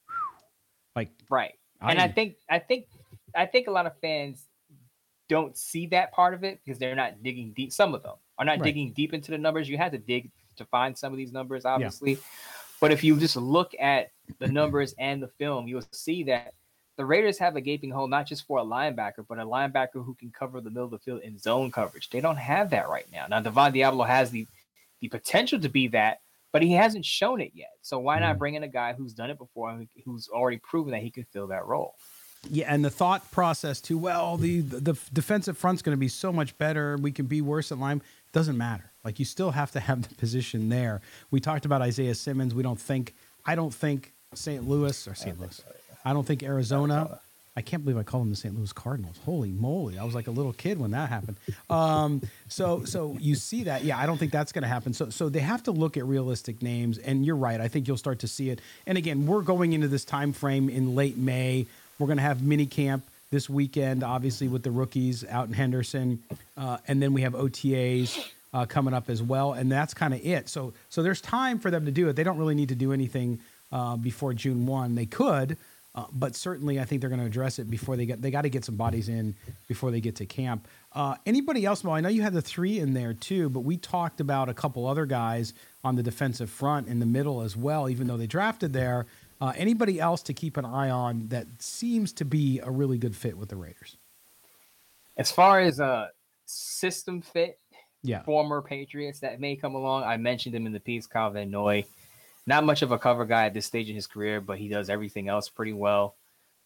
Like 0.93 1.09
right, 1.29 1.53
I, 1.79 1.91
and 1.91 2.01
I 2.01 2.09
think 2.09 2.35
I 2.49 2.59
think 2.59 2.87
I 3.33 3.45
think 3.45 3.67
a 3.67 3.71
lot 3.71 3.85
of 3.85 3.93
fans 4.01 4.45
don't 5.29 5.55
see 5.55 5.87
that 5.87 6.11
part 6.11 6.33
of 6.33 6.43
it 6.43 6.59
because 6.65 6.77
they're 6.77 6.95
not 6.95 7.23
digging 7.23 7.53
deep. 7.55 7.71
Some 7.71 7.95
of 7.95 8.03
them 8.03 8.15
are 8.37 8.43
not 8.43 8.57
right. 8.57 8.63
digging 8.63 8.91
deep 8.91 9.13
into 9.13 9.31
the 9.31 9.37
numbers. 9.37 9.69
You 9.69 9.77
have 9.77 9.93
to 9.93 9.97
dig 9.97 10.29
to 10.61 10.69
find 10.69 10.97
some 10.97 11.11
of 11.11 11.17
these 11.17 11.31
numbers, 11.31 11.65
obviously. 11.65 12.13
Yeah. 12.13 12.19
But 12.79 12.91
if 12.91 13.03
you 13.03 13.17
just 13.17 13.35
look 13.35 13.73
at 13.79 14.11
the 14.39 14.47
numbers 14.47 14.95
and 14.97 15.21
the 15.21 15.27
film, 15.27 15.67
you'll 15.67 15.83
see 15.91 16.23
that 16.23 16.53
the 16.97 17.05
Raiders 17.05 17.37
have 17.37 17.55
a 17.55 17.61
gaping 17.61 17.91
hole, 17.91 18.07
not 18.07 18.27
just 18.27 18.45
for 18.45 18.59
a 18.59 18.63
linebacker, 18.63 19.25
but 19.27 19.39
a 19.39 19.45
linebacker 19.45 20.03
who 20.05 20.15
can 20.15 20.31
cover 20.31 20.61
the 20.61 20.69
middle 20.69 20.85
of 20.85 20.91
the 20.91 20.99
field 20.99 21.21
in 21.21 21.37
zone 21.37 21.71
coverage. 21.71 22.09
They 22.09 22.21
don't 22.21 22.37
have 22.37 22.69
that 22.71 22.89
right 22.89 23.05
now. 23.11 23.25
Now, 23.29 23.39
Devon 23.39 23.73
Deablo 23.73 24.05
has 24.05 24.31
the 24.31 24.47
the 24.99 25.07
potential 25.07 25.59
to 25.59 25.69
be 25.69 25.87
that, 25.89 26.21
but 26.51 26.61
he 26.61 26.73
hasn't 26.73 27.05
shown 27.05 27.41
it 27.41 27.51
yet. 27.55 27.71
So 27.81 27.97
why 27.97 28.19
not 28.19 28.35
mm. 28.35 28.39
bring 28.39 28.53
in 28.53 28.61
a 28.63 28.67
guy 28.67 28.93
who's 28.93 29.13
done 29.13 29.31
it 29.31 29.39
before 29.39 29.71
and 29.71 29.87
who's 30.05 30.29
already 30.29 30.57
proven 30.57 30.91
that 30.91 31.01
he 31.01 31.09
can 31.09 31.25
fill 31.31 31.47
that 31.47 31.65
role? 31.65 31.95
Yeah, 32.49 32.73
and 32.73 32.83
the 32.83 32.89
thought 32.89 33.29
process 33.31 33.81
too. 33.81 33.97
Well, 33.97 34.37
the 34.37 34.61
the 34.61 34.95
defensive 35.13 35.57
front's 35.57 35.81
going 35.81 35.95
to 35.95 35.99
be 35.99 36.07
so 36.07 36.31
much 36.31 36.57
better. 36.57 36.97
We 36.97 37.11
can 37.11 37.25
be 37.25 37.41
worse 37.41 37.71
at 37.71 37.77
line. 37.77 38.01
Doesn't 38.31 38.57
matter. 38.57 38.91
Like 39.03 39.19
you 39.19 39.25
still 39.25 39.51
have 39.51 39.71
to 39.71 39.79
have 39.79 40.07
the 40.07 40.15
position 40.15 40.69
there. 40.69 41.01
We 41.31 41.39
talked 41.39 41.65
about 41.65 41.81
Isaiah 41.81 42.15
Simmons. 42.15 42.53
We 42.53 42.63
don't 42.63 42.79
think. 42.79 43.13
I 43.45 43.55
don't 43.55 43.73
think 43.73 44.13
St. 44.33 44.67
Louis 44.67 45.07
or 45.07 45.15
St. 45.15 45.39
Louis. 45.39 45.61
I 46.05 46.13
don't 46.13 46.25
think 46.25 46.43
Arizona. 46.43 47.19
I 47.55 47.61
can't 47.61 47.83
believe 47.83 47.97
I 47.97 48.03
called 48.03 48.23
them 48.23 48.29
the 48.29 48.37
St. 48.37 48.55
Louis 48.55 48.71
Cardinals. 48.71 49.19
Holy 49.25 49.51
moly! 49.51 49.97
I 49.97 50.05
was 50.05 50.15
like 50.15 50.27
a 50.27 50.31
little 50.31 50.53
kid 50.53 50.79
when 50.79 50.91
that 50.91 51.09
happened. 51.09 51.35
Um, 51.69 52.21
so, 52.47 52.85
so 52.85 53.17
you 53.19 53.35
see 53.35 53.63
that? 53.63 53.83
Yeah, 53.83 53.99
I 53.99 54.05
don't 54.05 54.17
think 54.17 54.31
that's 54.31 54.53
going 54.53 54.61
to 54.61 54.69
happen. 54.69 54.93
So, 54.93 55.09
so 55.09 55.27
they 55.27 55.39
have 55.39 55.63
to 55.63 55.71
look 55.71 55.97
at 55.97 56.05
realistic 56.05 56.61
names. 56.61 56.97
And 56.97 57.25
you're 57.25 57.35
right. 57.35 57.59
I 57.59 57.67
think 57.67 57.87
you'll 57.87 57.97
start 57.97 58.19
to 58.19 58.27
see 58.27 58.49
it. 58.49 58.61
And 58.87 58.97
again, 58.97 59.25
we're 59.25 59.41
going 59.41 59.73
into 59.73 59.89
this 59.89 60.05
time 60.05 60.31
frame 60.31 60.69
in 60.69 60.95
late 60.95 61.17
May. 61.17 61.65
We're 61.99 62.07
going 62.07 62.17
to 62.17 62.23
have 62.23 62.41
mini 62.41 62.65
camp 62.65 63.03
this 63.31 63.49
weekend, 63.49 64.03
obviously 64.03 64.47
with 64.47 64.61
the 64.61 64.71
rookies 64.71 65.25
out 65.25 65.47
in 65.47 65.53
Henderson, 65.53 66.21
uh, 66.57 66.77
and 66.87 67.01
then 67.01 67.13
we 67.13 67.21
have 67.21 67.33
OTAs 67.33 68.29
uh, 68.53 68.65
coming 68.65 68.93
up 68.93 69.09
as 69.09 69.23
well, 69.23 69.53
and 69.53 69.71
that's 69.71 69.93
kind 69.93 70.13
of 70.13 70.23
it. 70.23 70.49
So, 70.49 70.73
so 70.89 71.01
there's 71.01 71.21
time 71.21 71.57
for 71.57 71.71
them 71.71 71.85
to 71.85 71.91
do 71.91 72.09
it. 72.09 72.15
They 72.15 72.23
don't 72.23 72.37
really 72.37 72.55
need 72.55 72.69
to 72.69 72.75
do 72.75 72.91
anything 72.91 73.39
uh, 73.71 73.95
before 73.95 74.33
June 74.33 74.65
one. 74.65 74.95
They 74.95 75.05
could, 75.05 75.57
uh, 75.95 76.05
but 76.11 76.35
certainly 76.35 76.77
I 76.79 76.83
think 76.83 76.99
they're 76.99 77.09
going 77.09 77.21
to 77.21 77.25
address 77.25 77.57
it 77.57 77.69
before 77.69 77.95
they 77.95 78.05
get. 78.05 78.21
They 78.21 78.31
got 78.31 78.41
to 78.41 78.49
get 78.49 78.65
some 78.65 78.75
bodies 78.75 79.07
in 79.07 79.35
before 79.69 79.91
they 79.91 80.01
get 80.01 80.17
to 80.17 80.25
camp. 80.25 80.67
Uh, 80.93 81.15
anybody 81.25 81.65
else? 81.65 81.85
Well, 81.85 81.95
I 81.95 82.01
know 82.01 82.09
you 82.09 82.21
had 82.21 82.33
the 82.33 82.41
three 82.41 82.79
in 82.79 82.93
there 82.93 83.13
too, 83.13 83.49
but 83.49 83.61
we 83.61 83.77
talked 83.77 84.19
about 84.19 84.49
a 84.49 84.53
couple 84.53 84.87
other 84.87 85.05
guys 85.05 85.53
on 85.85 85.95
the 85.95 86.03
defensive 86.03 86.49
front 86.49 86.87
in 86.89 86.99
the 86.99 87.05
middle 87.05 87.41
as 87.41 87.55
well. 87.55 87.87
Even 87.87 88.07
though 88.07 88.17
they 88.17 88.27
drafted 88.27 88.73
there, 88.73 89.05
uh, 89.41 89.51
anybody 89.57 89.99
else 89.99 90.21
to 90.23 90.33
keep 90.33 90.55
an 90.55 90.65
eye 90.65 90.91
on 90.91 91.27
that 91.29 91.47
seems 91.59 92.13
to 92.13 92.25
be 92.25 92.59
a 92.59 92.69
really 92.69 92.99
good 92.99 93.15
fit 93.15 93.35
with 93.35 93.49
the 93.49 93.55
Raiders? 93.55 93.97
As 95.17 95.31
far 95.31 95.59
as 95.59 95.79
a 95.79 96.11
system 96.45 97.21
fit, 97.21 97.59
yeah. 98.03 98.21
former 98.21 98.61
Patriots 98.61 99.19
that 99.19 99.39
may 99.39 99.55
come 99.55 99.73
along, 99.73 100.03
I 100.03 100.17
mentioned 100.17 100.53
him 100.53 100.67
in 100.67 100.73
the 100.73 100.79
piece, 100.79 101.07
Kyle 101.07 101.31
Van 101.31 101.49
Noy. 101.49 101.85
Not 102.45 102.63
much 102.63 102.83
of 102.83 102.91
a 102.91 102.99
cover 102.99 103.25
guy 103.25 103.47
at 103.47 103.53
this 103.53 103.65
stage 103.65 103.89
in 103.89 103.95
his 103.95 104.07
career, 104.07 104.41
but 104.41 104.57
he 104.57 104.67
does 104.67 104.89
everything 104.89 105.27
else 105.27 105.49
pretty 105.49 105.73
well. 105.73 106.15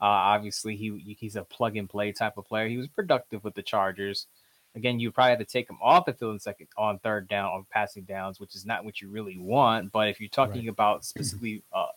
Uh, 0.02 0.06
obviously, 0.06 0.76
he 0.76 1.16
he's 1.20 1.36
a 1.38 1.44
plug 1.44 1.78
and 1.78 1.90
play 1.90 2.12
type 2.12 2.38
of 2.38 2.46
player. 2.46 2.68
He 2.68 2.78
was 2.78 2.88
productive 2.88 3.44
with 3.44 3.56
the 3.56 3.62
Chargers. 3.62 4.28
Again, 4.76 5.00
you 5.00 5.12
probably 5.12 5.32
have 5.32 5.40
to 5.40 5.46
take 5.46 5.70
him 5.70 5.78
off 5.82 6.06
the 6.06 6.14
field 6.14 6.34
in 6.34 6.40
second 6.40 6.68
on 6.78 7.00
third 7.00 7.30
down 7.30 7.46
on 7.46 7.66
passing 7.70 8.04
downs, 8.04 8.40
which 8.40 8.56
is 8.56 8.66
not 8.66 8.84
what 8.84 9.00
you 9.00 9.10
really 9.10 9.38
want. 9.38 9.94
But 9.94 10.10
if 10.10 10.20
you're 10.20 10.30
talking 10.30 10.66
right. 10.66 10.70
about 10.70 11.06
specifically 11.06 11.64
uh, 11.74 11.88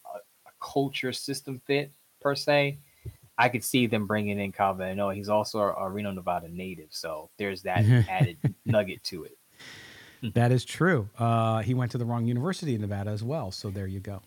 culture 0.60 1.12
system 1.12 1.60
fit 1.66 1.92
per 2.20 2.34
se, 2.34 2.78
I 3.36 3.48
could 3.48 3.62
see 3.62 3.86
them 3.86 4.06
bringing 4.06 4.40
in 4.40 4.52
Calvin. 4.52 4.96
know 4.96 5.10
he's 5.10 5.28
also 5.28 5.60
a 5.60 5.88
Reno, 5.88 6.10
Nevada 6.10 6.48
native, 6.48 6.88
so 6.90 7.30
there's 7.38 7.62
that 7.62 7.84
added 8.08 8.38
nugget 8.64 9.02
to 9.04 9.24
it. 9.24 9.36
That 10.34 10.50
is 10.50 10.64
true. 10.64 11.08
Uh, 11.16 11.60
he 11.60 11.74
went 11.74 11.92
to 11.92 11.98
the 11.98 12.04
wrong 12.04 12.26
university 12.26 12.74
in 12.74 12.80
Nevada 12.80 13.10
as 13.10 13.22
well, 13.22 13.52
so 13.52 13.70
there 13.70 13.86
you 13.86 14.00
go. 14.00 14.20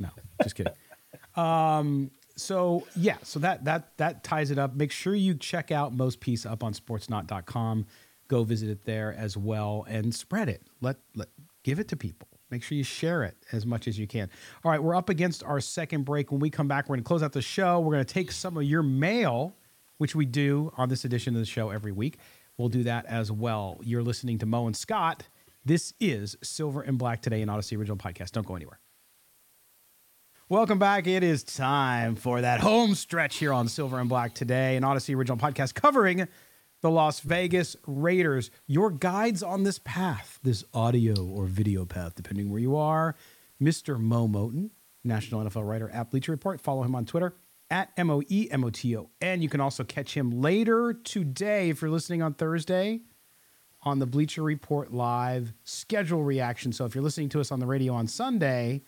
No, 0.00 0.08
just 0.42 0.54
kidding. 0.54 0.72
um, 1.36 2.10
so 2.34 2.86
yeah, 2.96 3.16
so 3.22 3.38
that 3.40 3.64
that 3.66 3.96
that 3.98 4.24
ties 4.24 4.50
it 4.50 4.58
up. 4.58 4.74
Make 4.74 4.90
sure 4.90 5.14
you 5.14 5.34
check 5.34 5.70
out 5.70 5.92
most 5.92 6.20
piece 6.20 6.46
up 6.46 6.64
on 6.64 6.72
sportsnaut.com. 6.72 7.86
Go 8.28 8.44
visit 8.44 8.70
it 8.70 8.86
there 8.86 9.12
as 9.12 9.36
well 9.36 9.84
and 9.86 10.14
spread 10.14 10.48
it. 10.48 10.62
Let 10.80 10.96
let 11.14 11.28
give 11.62 11.78
it 11.78 11.88
to 11.88 11.96
people. 11.96 12.28
Make 12.50 12.62
sure 12.62 12.78
you 12.78 12.84
share 12.84 13.24
it 13.24 13.36
as 13.52 13.66
much 13.66 13.86
as 13.88 13.98
you 13.98 14.06
can. 14.06 14.30
All 14.64 14.70
right, 14.70 14.82
we're 14.82 14.94
up 14.94 15.08
against 15.08 15.44
our 15.44 15.60
second 15.60 16.04
break. 16.04 16.32
When 16.32 16.40
we 16.40 16.48
come 16.50 16.66
back, 16.68 16.88
we're 16.88 16.96
going 16.96 17.04
to 17.04 17.08
close 17.08 17.22
out 17.22 17.32
the 17.32 17.42
show. 17.42 17.80
We're 17.80 17.94
going 17.94 18.04
to 18.04 18.14
take 18.14 18.32
some 18.32 18.56
of 18.56 18.62
your 18.62 18.82
mail, 18.82 19.54
which 19.98 20.14
we 20.14 20.24
do 20.24 20.72
on 20.76 20.88
this 20.88 21.04
edition 21.04 21.34
of 21.34 21.40
the 21.40 21.46
show 21.46 21.70
every 21.70 21.92
week. 21.92 22.18
We'll 22.56 22.68
do 22.68 22.82
that 22.84 23.06
as 23.06 23.30
well. 23.30 23.78
You're 23.82 24.02
listening 24.02 24.38
to 24.38 24.46
Mo 24.46 24.66
and 24.66 24.76
Scott. 24.76 25.24
This 25.64 25.92
is 26.00 26.36
Silver 26.42 26.80
and 26.80 26.98
Black 26.98 27.20
today 27.20 27.42
in 27.42 27.48
Audacy 27.48 27.76
Original 27.76 27.98
Podcast. 27.98 28.32
Don't 28.32 28.46
go 28.46 28.56
anywhere. 28.56 28.80
Welcome 30.48 30.78
back. 30.78 31.06
It 31.06 31.22
is 31.22 31.42
time 31.42 32.16
for 32.16 32.40
that 32.40 32.60
home 32.60 32.94
stretch 32.94 33.36
here 33.36 33.52
on 33.52 33.68
Silver 33.68 34.00
and 34.00 34.08
Black 34.08 34.34
today, 34.34 34.76
an 34.76 34.82
Audacy 34.82 35.14
Original 35.14 35.36
Podcast 35.36 35.74
covering 35.74 36.26
the 36.80 36.90
Las 36.90 37.20
Vegas 37.20 37.76
Raiders. 37.86 38.50
Your 38.66 38.90
guides 38.90 39.42
on 39.42 39.64
this 39.64 39.78
path, 39.80 40.38
this 40.42 40.64
audio 40.72 41.24
or 41.24 41.46
video 41.46 41.84
path, 41.84 42.14
depending 42.14 42.50
where 42.50 42.60
you 42.60 42.76
are, 42.76 43.16
Mr. 43.60 43.98
Moe 43.98 44.28
Moton, 44.28 44.70
national 45.02 45.44
NFL 45.44 45.68
writer 45.68 45.90
at 45.90 46.10
Bleacher 46.10 46.32
Report. 46.32 46.60
Follow 46.60 46.82
him 46.82 46.94
on 46.94 47.04
Twitter 47.04 47.34
at 47.70 47.90
M 47.96 48.10
O 48.10 48.22
E 48.28 48.48
M 48.50 48.64
O 48.64 48.70
T 48.70 48.96
O. 48.96 49.10
And 49.20 49.42
you 49.42 49.48
can 49.48 49.60
also 49.60 49.84
catch 49.84 50.14
him 50.14 50.40
later 50.40 50.92
today 50.92 51.70
if 51.70 51.82
you're 51.82 51.90
listening 51.90 52.22
on 52.22 52.34
Thursday 52.34 53.00
on 53.82 53.98
the 53.98 54.06
Bleacher 54.06 54.42
Report 54.42 54.92
live 54.92 55.52
schedule 55.64 56.22
reaction. 56.22 56.72
So 56.72 56.84
if 56.84 56.94
you're 56.94 57.04
listening 57.04 57.28
to 57.30 57.40
us 57.40 57.52
on 57.52 57.60
the 57.60 57.66
radio 57.66 57.94
on 57.94 58.06
Sunday, 58.06 58.82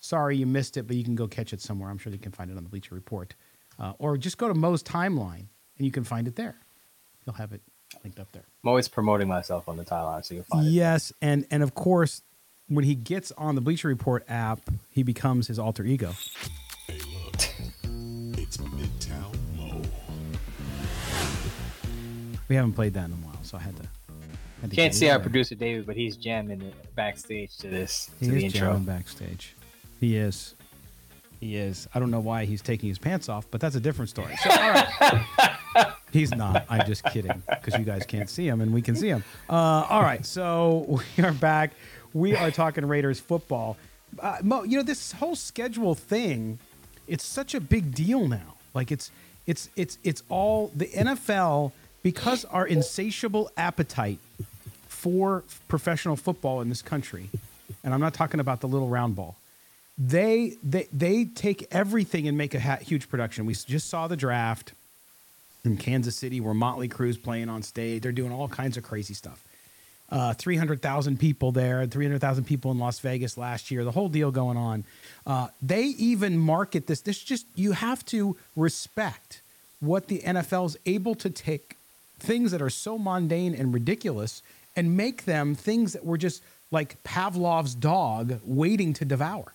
sorry 0.00 0.36
you 0.36 0.46
missed 0.46 0.76
it, 0.76 0.86
but 0.86 0.96
you 0.96 1.04
can 1.04 1.14
go 1.14 1.26
catch 1.26 1.52
it 1.52 1.60
somewhere. 1.60 1.90
I'm 1.90 1.98
sure 1.98 2.12
you 2.12 2.18
can 2.18 2.32
find 2.32 2.50
it 2.50 2.56
on 2.56 2.62
the 2.62 2.70
Bleacher 2.70 2.94
Report. 2.94 3.34
Uh, 3.78 3.92
or 3.98 4.16
just 4.16 4.38
go 4.38 4.48
to 4.48 4.54
Mo's 4.54 4.82
timeline 4.82 5.46
and 5.78 5.86
you 5.86 5.90
can 5.90 6.04
find 6.04 6.28
it 6.28 6.36
there 6.36 6.61
you'll 7.26 7.34
have 7.34 7.52
it 7.52 7.60
linked 8.02 8.18
up 8.18 8.30
there. 8.32 8.44
I'm 8.62 8.68
always 8.68 8.88
promoting 8.88 9.28
myself 9.28 9.68
on 9.68 9.76
the 9.76 9.84
timeline, 9.84 10.24
so 10.24 10.34
you'll 10.34 10.44
find 10.44 10.66
yes, 10.66 10.72
it. 10.72 10.74
Yes, 10.74 11.12
and 11.20 11.46
and 11.50 11.62
of 11.62 11.74
course, 11.74 12.22
when 12.68 12.84
he 12.84 12.94
gets 12.94 13.32
on 13.32 13.54
the 13.54 13.60
Bleacher 13.60 13.88
Report 13.88 14.24
app, 14.28 14.60
he 14.90 15.02
becomes 15.02 15.48
his 15.48 15.58
alter 15.58 15.84
ego. 15.84 16.14
Hey, 16.86 16.98
look, 17.24 17.34
it's 18.38 18.56
Midtown 18.56 19.34
Mo. 19.56 19.82
We 22.48 22.56
haven't 22.56 22.72
played 22.72 22.94
that 22.94 23.06
in 23.06 23.12
a 23.12 23.16
while, 23.16 23.38
so 23.42 23.58
I 23.58 23.60
had 23.60 23.76
to. 23.76 23.82
Had 24.60 24.70
to 24.70 24.76
Can't 24.76 24.94
see 24.94 25.10
our 25.10 25.18
producer 25.18 25.56
David, 25.56 25.86
but 25.86 25.96
he's 25.96 26.16
jamming 26.16 26.72
backstage 26.94 27.56
to 27.58 27.68
this 27.68 28.10
he 28.20 28.26
to 28.26 28.32
is 28.32 28.38
the 28.38 28.44
intro. 28.46 28.68
Jamming 28.68 28.84
backstage. 28.84 29.54
He 29.98 30.16
is. 30.16 30.54
He 31.40 31.56
is. 31.56 31.88
I 31.92 31.98
don't 31.98 32.12
know 32.12 32.20
why 32.20 32.44
he's 32.44 32.62
taking 32.62 32.88
his 32.88 32.98
pants 32.98 33.28
off, 33.28 33.46
but 33.50 33.60
that's 33.60 33.74
a 33.74 33.80
different 33.80 34.08
story. 34.08 34.36
So, 34.36 34.50
all 34.50 34.70
right. 34.70 35.56
He's 36.12 36.34
not. 36.34 36.66
I'm 36.68 36.86
just 36.86 37.04
kidding 37.04 37.42
because 37.48 37.78
you 37.78 37.84
guys 37.84 38.04
can't 38.04 38.28
see 38.28 38.46
him 38.46 38.60
and 38.60 38.72
we 38.72 38.82
can 38.82 38.94
see 38.96 39.08
him. 39.08 39.24
Uh, 39.48 39.86
all 39.88 40.02
right, 40.02 40.24
so 40.26 41.00
we 41.16 41.24
are 41.24 41.32
back. 41.32 41.72
We 42.12 42.36
are 42.36 42.50
talking 42.50 42.84
Raiders 42.86 43.18
football. 43.20 43.76
Uh, 44.20 44.38
Mo, 44.42 44.64
you 44.64 44.76
know 44.76 44.82
this 44.82 45.12
whole 45.12 45.34
schedule 45.34 45.94
thing. 45.94 46.58
It's 47.06 47.24
such 47.24 47.54
a 47.54 47.60
big 47.60 47.94
deal 47.94 48.28
now. 48.28 48.56
Like 48.74 48.92
it's 48.92 49.10
it's 49.46 49.70
it's 49.76 49.98
it's 50.04 50.22
all 50.28 50.70
the 50.74 50.86
NFL 50.86 51.72
because 52.02 52.44
our 52.46 52.66
insatiable 52.66 53.50
appetite 53.56 54.18
for 54.86 55.44
professional 55.68 56.16
football 56.16 56.60
in 56.60 56.68
this 56.68 56.82
country, 56.82 57.30
and 57.82 57.94
I'm 57.94 58.00
not 58.00 58.14
talking 58.14 58.40
about 58.40 58.60
the 58.60 58.68
little 58.68 58.88
round 58.88 59.16
ball. 59.16 59.36
They 59.98 60.56
they 60.62 60.88
they 60.92 61.24
take 61.24 61.66
everything 61.70 62.28
and 62.28 62.36
make 62.36 62.54
a 62.54 62.60
huge 62.76 63.08
production. 63.08 63.46
We 63.46 63.54
just 63.54 63.88
saw 63.88 64.06
the 64.08 64.16
draft 64.16 64.74
in 65.64 65.76
Kansas 65.76 66.16
City 66.16 66.40
where 66.40 66.54
Motley 66.54 66.88
Crue's 66.88 67.16
playing 67.16 67.48
on 67.48 67.62
stage. 67.62 68.02
They're 68.02 68.12
doing 68.12 68.32
all 68.32 68.48
kinds 68.48 68.76
of 68.76 68.82
crazy 68.82 69.14
stuff. 69.14 69.44
Uh, 70.10 70.34
300,000 70.34 71.18
people 71.18 71.52
there, 71.52 71.86
300,000 71.86 72.44
people 72.44 72.70
in 72.70 72.78
Las 72.78 72.98
Vegas 72.98 73.38
last 73.38 73.70
year, 73.70 73.82
the 73.82 73.92
whole 73.92 74.10
deal 74.10 74.30
going 74.30 74.58
on. 74.58 74.84
Uh, 75.26 75.48
they 75.62 75.84
even 75.84 76.38
market 76.38 76.86
this. 76.86 77.00
This 77.00 77.18
just, 77.22 77.46
you 77.54 77.72
have 77.72 78.04
to 78.06 78.36
respect 78.54 79.40
what 79.80 80.08
the 80.08 80.18
NFL 80.18 80.66
is 80.66 80.78
able 80.84 81.14
to 81.14 81.30
take 81.30 81.76
things 82.18 82.50
that 82.50 82.60
are 82.60 82.70
so 82.70 82.98
mundane 82.98 83.54
and 83.54 83.72
ridiculous 83.72 84.42
and 84.76 84.96
make 84.96 85.24
them 85.24 85.54
things 85.54 85.94
that 85.94 86.04
were 86.04 86.18
just 86.18 86.42
like 86.70 87.02
Pavlov's 87.04 87.74
dog 87.74 88.38
waiting 88.44 88.92
to 88.94 89.04
devour. 89.04 89.52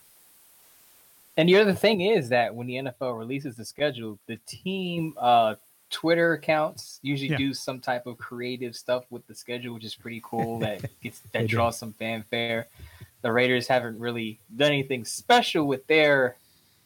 And 1.38 1.48
the 1.48 1.58
other 1.58 1.74
thing 1.74 2.02
is 2.02 2.30
that 2.30 2.56
when 2.56 2.66
the 2.66 2.76
NFL 2.76 3.18
releases 3.18 3.56
the 3.56 3.66
schedule, 3.66 4.18
the 4.26 4.38
team 4.48 5.14
uh, 5.18 5.56
Twitter 5.90 6.34
accounts 6.34 7.00
usually 7.02 7.32
Yeah. 7.32 7.38
do 7.38 7.54
some 7.54 7.80
type 7.80 8.06
of 8.08 8.18
creative 8.18 8.76
stuff 8.76 9.06
with 9.10 9.26
the 9.28 9.36
schedule, 9.36 9.74
which 9.74 9.86
is 9.86 9.96
pretty 9.96 10.22
cool. 10.24 10.60
That 10.68 10.82
gets 11.02 11.20
that 11.32 11.42
do. 11.42 11.48
draws 11.48 11.78
some 11.78 11.94
fanfare. 11.94 12.68
The 13.22 13.32
Raiders 13.32 13.68
haven't 13.68 14.00
really 14.00 14.40
done 14.56 14.72
anything 14.72 15.06
special 15.06 15.66
with 15.66 15.88
their 15.88 16.36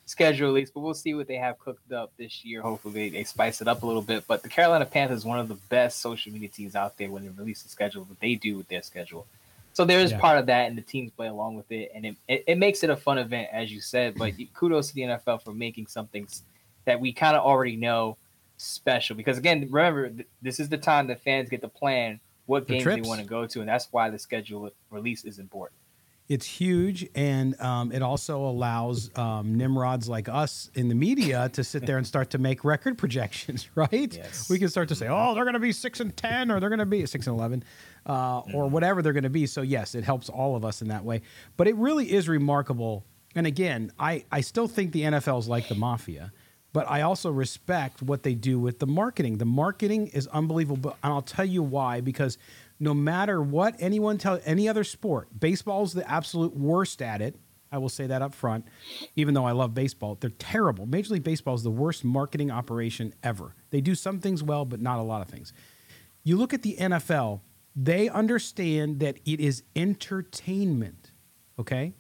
schedule 0.06 0.48
release, 0.48 0.72
but 0.72 0.82
we'll 0.82 0.94
see 0.94 1.14
what 1.14 1.28
they 1.28 1.36
have 1.36 1.60
cooked 1.60 1.92
up 1.92 2.12
this 2.18 2.44
year. 2.46 2.62
Hopefully, 2.62 3.10
they, 3.10 3.18
they 3.18 3.24
spice 3.24 3.62
it 3.62 3.68
up 3.68 3.84
a 3.84 3.86
little 3.86 4.02
bit. 4.02 4.26
But 4.28 4.44
the 4.44 4.50
Carolina 4.50 4.86
Panthers 4.86 5.20
is 5.20 5.26
one 5.26 5.40
of 5.40 5.48
the 5.48 5.56
best 5.70 6.00
social 6.02 6.32
media 6.32 6.50
teams 6.50 6.76
out 6.76 6.98
there 6.98 7.10
when 7.10 7.24
they 7.24 7.30
release 7.30 7.64
the 7.64 7.70
schedule, 7.70 8.04
what 8.04 8.20
they 8.20 8.36
do 8.36 8.58
with 8.58 8.68
their 8.68 8.82
schedule. 8.82 9.26
So 9.74 9.86
there 9.86 10.00
is 10.00 10.12
Yeah. 10.12 10.20
part 10.20 10.38
of 10.38 10.46
that, 10.48 10.68
and 10.70 10.78
the 10.78 10.82
teams 10.82 11.12
play 11.12 11.28
along 11.28 11.56
with 11.56 11.72
it, 11.72 11.92
and 11.96 12.06
it, 12.06 12.16
it, 12.28 12.44
it 12.48 12.58
makes 12.58 12.84
it 12.84 12.90
a 12.90 12.96
fun 12.96 13.18
event, 13.18 13.50
as 13.54 13.72
you 13.72 13.80
said. 13.82 14.16
But 14.18 14.34
kudos 14.54 14.90
to 14.90 14.96
the 14.96 15.02
NFL 15.02 15.44
for 15.44 15.54
making 15.54 15.88
something 15.88 16.28
that 16.86 17.00
we 17.00 17.14
kind 17.14 17.36
of 17.38 17.44
already 17.46 17.76
know 17.78 18.18
special. 18.62 19.16
Because 19.16 19.38
again, 19.38 19.68
remember, 19.70 20.10
th- 20.10 20.28
this 20.42 20.60
is 20.60 20.70
the 20.70 20.78
time 20.78 21.08
that 21.08 21.22
fans 21.24 21.50
get 21.50 21.62
to 21.62 21.68
plan 21.68 22.20
what 22.46 22.68
The 22.68 22.74
games 22.74 22.84
trips. 22.84 23.02
they 23.04 23.08
want 23.08 23.22
to 23.22 23.28
go 23.28 23.46
to, 23.48 23.60
and 23.60 23.68
that's 23.70 23.88
why 23.92 24.10
the 24.10 24.20
schedule 24.20 24.72
release 24.90 25.24
is 25.26 25.40
important. 25.40 25.78
It's 26.30 26.46
huge, 26.46 27.10
and 27.14 27.60
um, 27.60 27.92
it 27.92 28.02
also 28.02 28.46
allows 28.46 29.10
um, 29.18 29.56
nimrods 29.58 30.08
like 30.08 30.30
us 30.30 30.72
in 30.76 30.88
the 30.88 30.96
media 30.96 31.50
to 31.50 31.64
sit 31.64 31.86
there 31.86 31.98
and 31.98 32.08
start 32.08 32.30
to 32.30 32.38
make 32.38 32.64
record 32.64 32.98
projections. 32.98 33.68
Right? 33.76 34.14
Yes. 34.16 34.50
We 34.50 34.58
can 34.58 34.70
start 34.70 34.88
to 34.90 34.96
say, 34.96 35.08
"Oh, 35.10 35.34
they're 35.34 35.44
going 35.44 35.56
to 35.56 35.60
be 35.60 35.74
six 35.74 36.00
and 36.00 36.16
ten, 36.16 36.50
or 36.50 36.60
they're 36.62 36.70
going 36.70 36.80
to 36.80 36.86
be 36.86 37.06
six 37.06 37.28
and 37.28 37.36
eleven, 37.36 37.64
uh, 38.06 38.42
or 38.54 38.68
whatever 38.70 39.02
they're 39.02 39.12
going 39.12 39.24
to 39.24 39.30
be." 39.30 39.46
So 39.46 39.62
yes, 39.62 39.94
it 39.94 40.04
helps 40.06 40.30
all 40.30 40.56
of 40.56 40.64
us 40.64 40.82
in 40.82 40.88
that 40.88 41.04
way. 41.04 41.22
But 41.58 41.68
it 41.68 41.76
really 41.76 42.10
is 42.12 42.30
remarkable. 42.30 43.04
And 43.36 43.46
again, 43.46 43.92
I 44.00 44.24
I 44.32 44.42
still 44.42 44.68
think 44.70 44.94
the 44.94 45.02
NFL 45.02 45.40
is 45.40 45.48
like 45.50 45.68
the 45.68 45.76
mafia, 45.76 46.32
but 46.74 46.90
I 46.90 47.02
also 47.02 47.32
respect 47.32 48.02
what 48.02 48.24
they 48.24 48.34
do 48.34 48.60
with 48.60 48.80
the 48.80 48.88
marketing. 48.88 49.38
The 49.38 49.46
marketing 49.46 50.08
is 50.08 50.28
unbelievable, 50.28 50.96
and 51.04 51.14
I'll 51.14 51.22
tell 51.22 51.46
you 51.46 51.64
why. 51.64 52.02
Because 52.02 52.38
no 52.80 52.94
matter 52.94 53.42
what 53.42 53.76
anyone 53.80 54.18
tell 54.18 54.40
any 54.46 54.70
other 54.70 54.84
sport, 54.84 55.28
baseball 55.38 55.84
is 55.84 55.94
the 55.94 56.10
absolute 56.10 56.56
worst 56.56 57.02
at 57.02 57.22
it. 57.22 57.36
I 57.74 57.78
will 57.78 57.90
say 57.90 58.08
that 58.08 58.22
up 58.22 58.34
front, 58.34 58.66
even 59.16 59.34
though 59.34 59.46
I 59.46 59.54
love 59.54 59.74
baseball. 59.74 60.18
They're 60.20 60.30
terrible. 60.32 60.86
Major 60.86 61.14
League 61.14 61.24
Baseball 61.24 61.56
is 61.56 61.64
the 61.64 61.72
worst 61.72 62.04
marketing 62.04 62.52
operation 62.52 63.14
ever. 63.24 63.56
They 63.70 63.80
do 63.80 63.96
some 63.96 64.20
things 64.20 64.44
well, 64.44 64.66
but 64.66 64.82
not 64.82 65.00
a 65.00 65.04
lot 65.04 65.22
of 65.22 65.30
things. 65.30 65.54
You 66.24 66.36
look 66.38 66.54
at 66.54 66.64
the 66.64 66.76
NFL, 66.78 67.40
they 67.74 68.10
understand 68.10 69.00
that 69.00 69.20
it 69.26 69.40
is 69.40 69.64
entertainment. 69.76 71.12
Okay? 71.58 71.94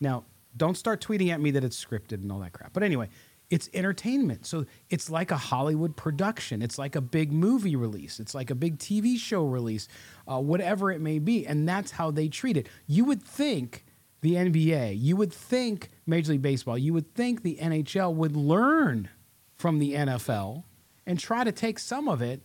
Now, 0.00 0.24
don't 0.56 0.76
start 0.76 1.04
tweeting 1.04 1.30
at 1.30 1.40
me 1.40 1.50
that 1.52 1.64
it's 1.64 1.82
scripted 1.82 2.22
and 2.22 2.30
all 2.30 2.38
that 2.40 2.52
crap. 2.52 2.72
But 2.72 2.82
anyway, 2.82 3.08
it's 3.48 3.68
entertainment. 3.72 4.44
So 4.46 4.66
it's 4.90 5.08
like 5.08 5.30
a 5.30 5.36
Hollywood 5.36 5.96
production. 5.96 6.62
It's 6.62 6.78
like 6.78 6.96
a 6.96 7.00
big 7.00 7.32
movie 7.32 7.76
release. 7.76 8.18
It's 8.18 8.34
like 8.34 8.50
a 8.50 8.54
big 8.54 8.78
TV 8.78 9.18
show 9.18 9.44
release, 9.44 9.86
uh, 10.26 10.40
whatever 10.40 10.90
it 10.90 11.00
may 11.00 11.18
be. 11.18 11.46
And 11.46 11.68
that's 11.68 11.92
how 11.92 12.10
they 12.10 12.28
treat 12.28 12.56
it. 12.56 12.68
You 12.86 13.04
would 13.04 13.22
think 13.22 13.84
the 14.22 14.34
NBA, 14.34 15.00
you 15.00 15.16
would 15.16 15.32
think 15.32 15.90
Major 16.06 16.32
League 16.32 16.42
Baseball, 16.42 16.76
you 16.76 16.92
would 16.92 17.14
think 17.14 17.42
the 17.42 17.58
NHL 17.60 18.14
would 18.14 18.34
learn 18.34 19.08
from 19.56 19.78
the 19.78 19.92
NFL 19.94 20.64
and 21.06 21.18
try 21.18 21.44
to 21.44 21.52
take 21.52 21.78
some 21.78 22.08
of 22.08 22.20
it, 22.22 22.42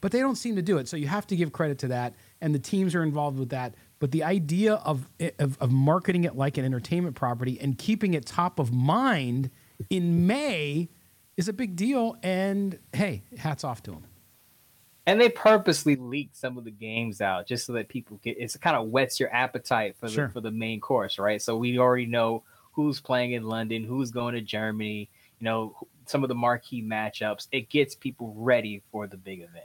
but 0.00 0.10
they 0.10 0.18
don't 0.18 0.36
seem 0.36 0.56
to 0.56 0.62
do 0.62 0.78
it. 0.78 0.88
So 0.88 0.96
you 0.96 1.06
have 1.06 1.26
to 1.28 1.36
give 1.36 1.52
credit 1.52 1.78
to 1.80 1.88
that, 1.88 2.14
and 2.40 2.52
the 2.52 2.58
teams 2.58 2.94
are 2.96 3.02
involved 3.04 3.38
with 3.38 3.50
that. 3.50 3.74
But 4.00 4.10
the 4.10 4.24
idea 4.24 4.74
of, 4.74 5.08
of, 5.38 5.58
of 5.60 5.70
marketing 5.70 6.24
it 6.24 6.34
like 6.34 6.58
an 6.58 6.64
entertainment 6.64 7.14
property 7.14 7.60
and 7.60 7.78
keeping 7.78 8.14
it 8.14 8.26
top 8.26 8.58
of 8.58 8.72
mind 8.72 9.50
in 9.88 10.26
May 10.26 10.88
is 11.36 11.48
a 11.48 11.52
big 11.52 11.76
deal. 11.76 12.16
And 12.22 12.78
hey, 12.92 13.22
hats 13.38 13.64
off 13.64 13.82
to 13.84 13.92
them. 13.92 14.04
And 15.06 15.20
they 15.20 15.28
purposely 15.28 15.96
leak 15.96 16.30
some 16.32 16.58
of 16.58 16.64
the 16.64 16.70
games 16.70 17.20
out 17.20 17.46
just 17.46 17.66
so 17.66 17.72
that 17.72 17.88
people 17.88 18.20
get 18.22 18.36
it's 18.38 18.56
kind 18.56 18.76
of 18.76 18.88
whets 18.88 19.18
your 19.18 19.32
appetite 19.34 19.96
for 19.96 20.06
the 20.06 20.12
Sure. 20.12 20.28
for 20.28 20.40
the 20.40 20.50
main 20.50 20.80
course, 20.80 21.18
right? 21.18 21.40
So 21.40 21.56
we 21.56 21.78
already 21.78 22.06
know 22.06 22.44
who's 22.72 23.00
playing 23.00 23.32
in 23.32 23.44
London, 23.44 23.82
who's 23.82 24.10
going 24.10 24.34
to 24.34 24.40
Germany, 24.40 25.10
you 25.38 25.44
know, 25.44 25.74
some 26.06 26.22
of 26.22 26.28
the 26.28 26.34
marquee 26.34 26.82
matchups. 26.82 27.48
It 27.50 27.70
gets 27.70 27.94
people 27.94 28.34
ready 28.36 28.82
for 28.92 29.06
the 29.06 29.16
big 29.16 29.40
event. 29.40 29.64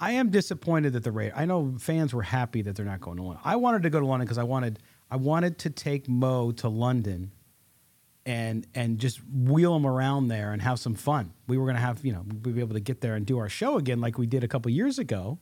I 0.00 0.12
am 0.12 0.30
disappointed 0.30 0.92
that 0.92 1.04
the 1.04 1.12
Raiders. 1.12 1.34
I 1.36 1.44
know 1.44 1.74
fans 1.78 2.12
were 2.14 2.22
happy 2.22 2.62
that 2.62 2.76
they're 2.76 2.84
not 2.86 3.00
going 3.00 3.16
to 3.16 3.22
London. 3.22 3.42
I 3.44 3.56
wanted 3.56 3.82
to 3.84 3.90
go 3.90 4.00
to 4.00 4.06
London 4.06 4.26
because 4.26 4.38
I 4.38 4.44
wanted 4.44 4.80
I 5.10 5.16
wanted 5.16 5.58
to 5.60 5.70
take 5.70 6.08
Mo 6.08 6.52
to 6.52 6.68
London, 6.68 7.32
and 8.28 8.66
and 8.74 8.98
just 8.98 9.20
wheel 9.32 9.74
him 9.74 9.86
around 9.86 10.28
there 10.28 10.52
and 10.52 10.60
have 10.60 10.78
some 10.78 10.94
fun. 10.94 11.32
We 11.46 11.56
were 11.56 11.72
to 11.72 11.78
have 11.78 12.04
you 12.04 12.12
know 12.12 12.24
we'd 12.44 12.54
be 12.54 12.60
able 12.60 12.74
to 12.74 12.80
get 12.80 13.00
there 13.00 13.14
and 13.14 13.24
do 13.24 13.38
our 13.38 13.48
show 13.48 13.78
again 13.78 14.02
like 14.02 14.18
we 14.18 14.26
did 14.26 14.44
a 14.44 14.48
couple 14.48 14.70
years 14.70 14.98
ago. 14.98 15.38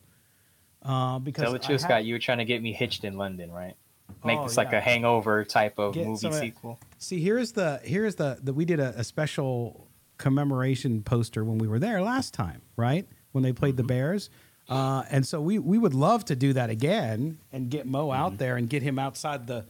Uh, 0.81 1.19
because 1.19 1.43
Tell 1.43 1.51
the 1.51 1.59
truth, 1.59 1.81
Scott, 1.81 2.05
you 2.05 2.13
were 2.13 2.19
trying 2.19 2.37
to 2.37 2.45
get 2.45 2.61
me 2.61 2.71
hitched 2.71 3.03
in 3.03 3.17
London, 3.17 3.51
right? 3.51 3.75
Make 4.23 4.39
Oh, 4.39 4.43
this 4.45 4.55
like 4.55 4.71
yeah. 4.71 4.77
a 4.77 4.81
hangover 4.81 5.43
type 5.43 5.77
of 5.79 5.95
Get 5.95 6.07
movie 6.07 6.31
sequel. 6.31 6.79
See, 6.97 7.19
here's 7.19 7.51
the 7.51 7.81
here's 7.83 8.15
the 8.15 8.39
the 8.41 8.53
we 8.53 8.63
did 8.63 8.79
a, 8.79 8.97
a 8.97 9.03
special 9.03 9.89
commemoration 10.17 11.03
poster 11.03 11.43
when 11.43 11.57
we 11.57 11.67
were 11.67 11.79
there 11.79 12.01
last 12.01 12.33
time, 12.33 12.61
right? 12.77 13.05
When 13.33 13.43
they 13.43 13.51
played 13.51 13.75
the 13.75 13.83
Bears. 13.83 14.29
Uh, 14.69 15.03
and 15.09 15.27
so 15.27 15.41
we 15.41 15.59
we 15.59 15.77
would 15.77 15.93
love 15.93 16.23
to 16.25 16.37
do 16.37 16.53
that 16.53 16.69
again 16.69 17.37
and 17.51 17.69
get 17.69 17.85
Mo 17.85 18.11
out 18.11 18.37
there 18.37 18.55
and 18.55 18.69
get 18.69 18.81
him 18.81 18.97
outside 18.97 19.45
the 19.45 19.65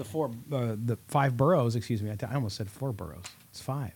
the 0.00 0.04
four 0.06 0.30
uh, 0.50 0.76
the 0.82 0.96
five 1.08 1.36
boroughs. 1.36 1.76
Excuse 1.76 2.02
me, 2.02 2.10
I, 2.10 2.14
t- 2.14 2.26
I 2.26 2.34
almost 2.34 2.56
said 2.56 2.70
four 2.70 2.92
boroughs. 2.92 3.26
It's 3.50 3.60
five. 3.60 3.92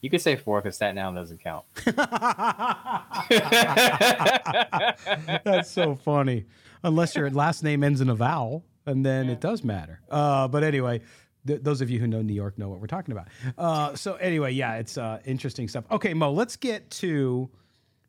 You 0.00 0.10
could 0.10 0.20
say 0.20 0.34
four 0.34 0.60
because 0.60 0.74
Staten 0.74 0.98
Island 0.98 1.16
doesn't 1.16 1.40
count. 1.40 1.64
That's 5.44 5.70
so 5.70 5.94
funny. 5.94 6.46
Unless 6.82 7.14
your 7.14 7.30
last 7.30 7.62
name 7.62 7.84
ends 7.84 8.00
in 8.00 8.08
a 8.08 8.16
vowel, 8.16 8.64
and 8.84 9.06
then 9.06 9.28
it 9.28 9.40
does 9.40 9.62
matter. 9.62 10.00
Uh, 10.10 10.48
but 10.48 10.64
anyway, 10.64 11.02
th- 11.46 11.62
those 11.62 11.80
of 11.80 11.90
you 11.90 12.00
who 12.00 12.08
know 12.08 12.22
New 12.22 12.34
York 12.34 12.58
know 12.58 12.68
what 12.68 12.80
we're 12.80 12.86
talking 12.88 13.12
about. 13.12 13.28
Uh, 13.56 13.94
so 13.94 14.14
anyway, 14.14 14.52
yeah, 14.52 14.76
it's 14.76 14.98
uh, 14.98 15.20
interesting 15.24 15.68
stuff. 15.68 15.84
Okay, 15.90 16.14
Mo, 16.14 16.32
let's 16.32 16.56
get 16.56 16.90
to 16.90 17.48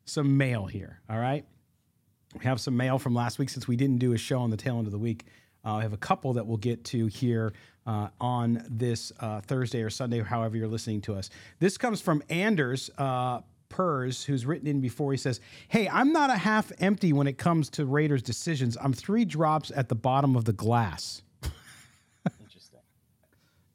some 0.04 0.36
mail 0.36 0.66
here. 0.66 1.00
All 1.08 1.18
right, 1.18 1.44
we 2.38 2.44
have 2.44 2.60
some 2.60 2.76
mail 2.76 2.98
from 2.98 3.14
last 3.14 3.38
week 3.38 3.50
since 3.50 3.68
we 3.68 3.76
didn't 3.76 3.98
do 3.98 4.12
a 4.14 4.18
show 4.18 4.40
on 4.40 4.50
the 4.50 4.56
tail 4.56 4.78
end 4.78 4.86
of 4.86 4.92
the 4.92 4.98
week. 4.98 5.26
Uh, 5.64 5.74
I 5.76 5.82
have 5.82 5.92
a 5.92 5.98
couple 5.98 6.32
that 6.34 6.46
we'll 6.46 6.56
get 6.56 6.84
to 6.86 7.06
here 7.06 7.52
uh, 7.86 8.08
on 8.20 8.64
this 8.68 9.12
uh, 9.20 9.40
Thursday 9.40 9.82
or 9.82 9.90
Sunday, 9.90 10.20
however 10.20 10.56
you're 10.56 10.68
listening 10.68 11.00
to 11.02 11.14
us. 11.14 11.30
This 11.58 11.76
comes 11.76 12.00
from 12.00 12.22
Anders 12.28 12.90
uh, 12.98 13.40
Pers, 13.68 14.24
who's 14.24 14.46
written 14.46 14.66
in 14.66 14.80
before. 14.80 15.12
He 15.12 15.18
says, 15.18 15.40
Hey, 15.68 15.88
I'm 15.88 16.12
not 16.12 16.30
a 16.30 16.36
half 16.36 16.72
empty 16.78 17.12
when 17.12 17.26
it 17.26 17.38
comes 17.38 17.70
to 17.70 17.84
Raiders 17.84 18.22
decisions. 18.22 18.76
I'm 18.80 18.92
three 18.92 19.24
drops 19.24 19.70
at 19.74 19.88
the 19.88 19.94
bottom 19.94 20.36
of 20.36 20.44
the 20.44 20.52
glass. 20.52 21.22
Interesting. 22.40 22.80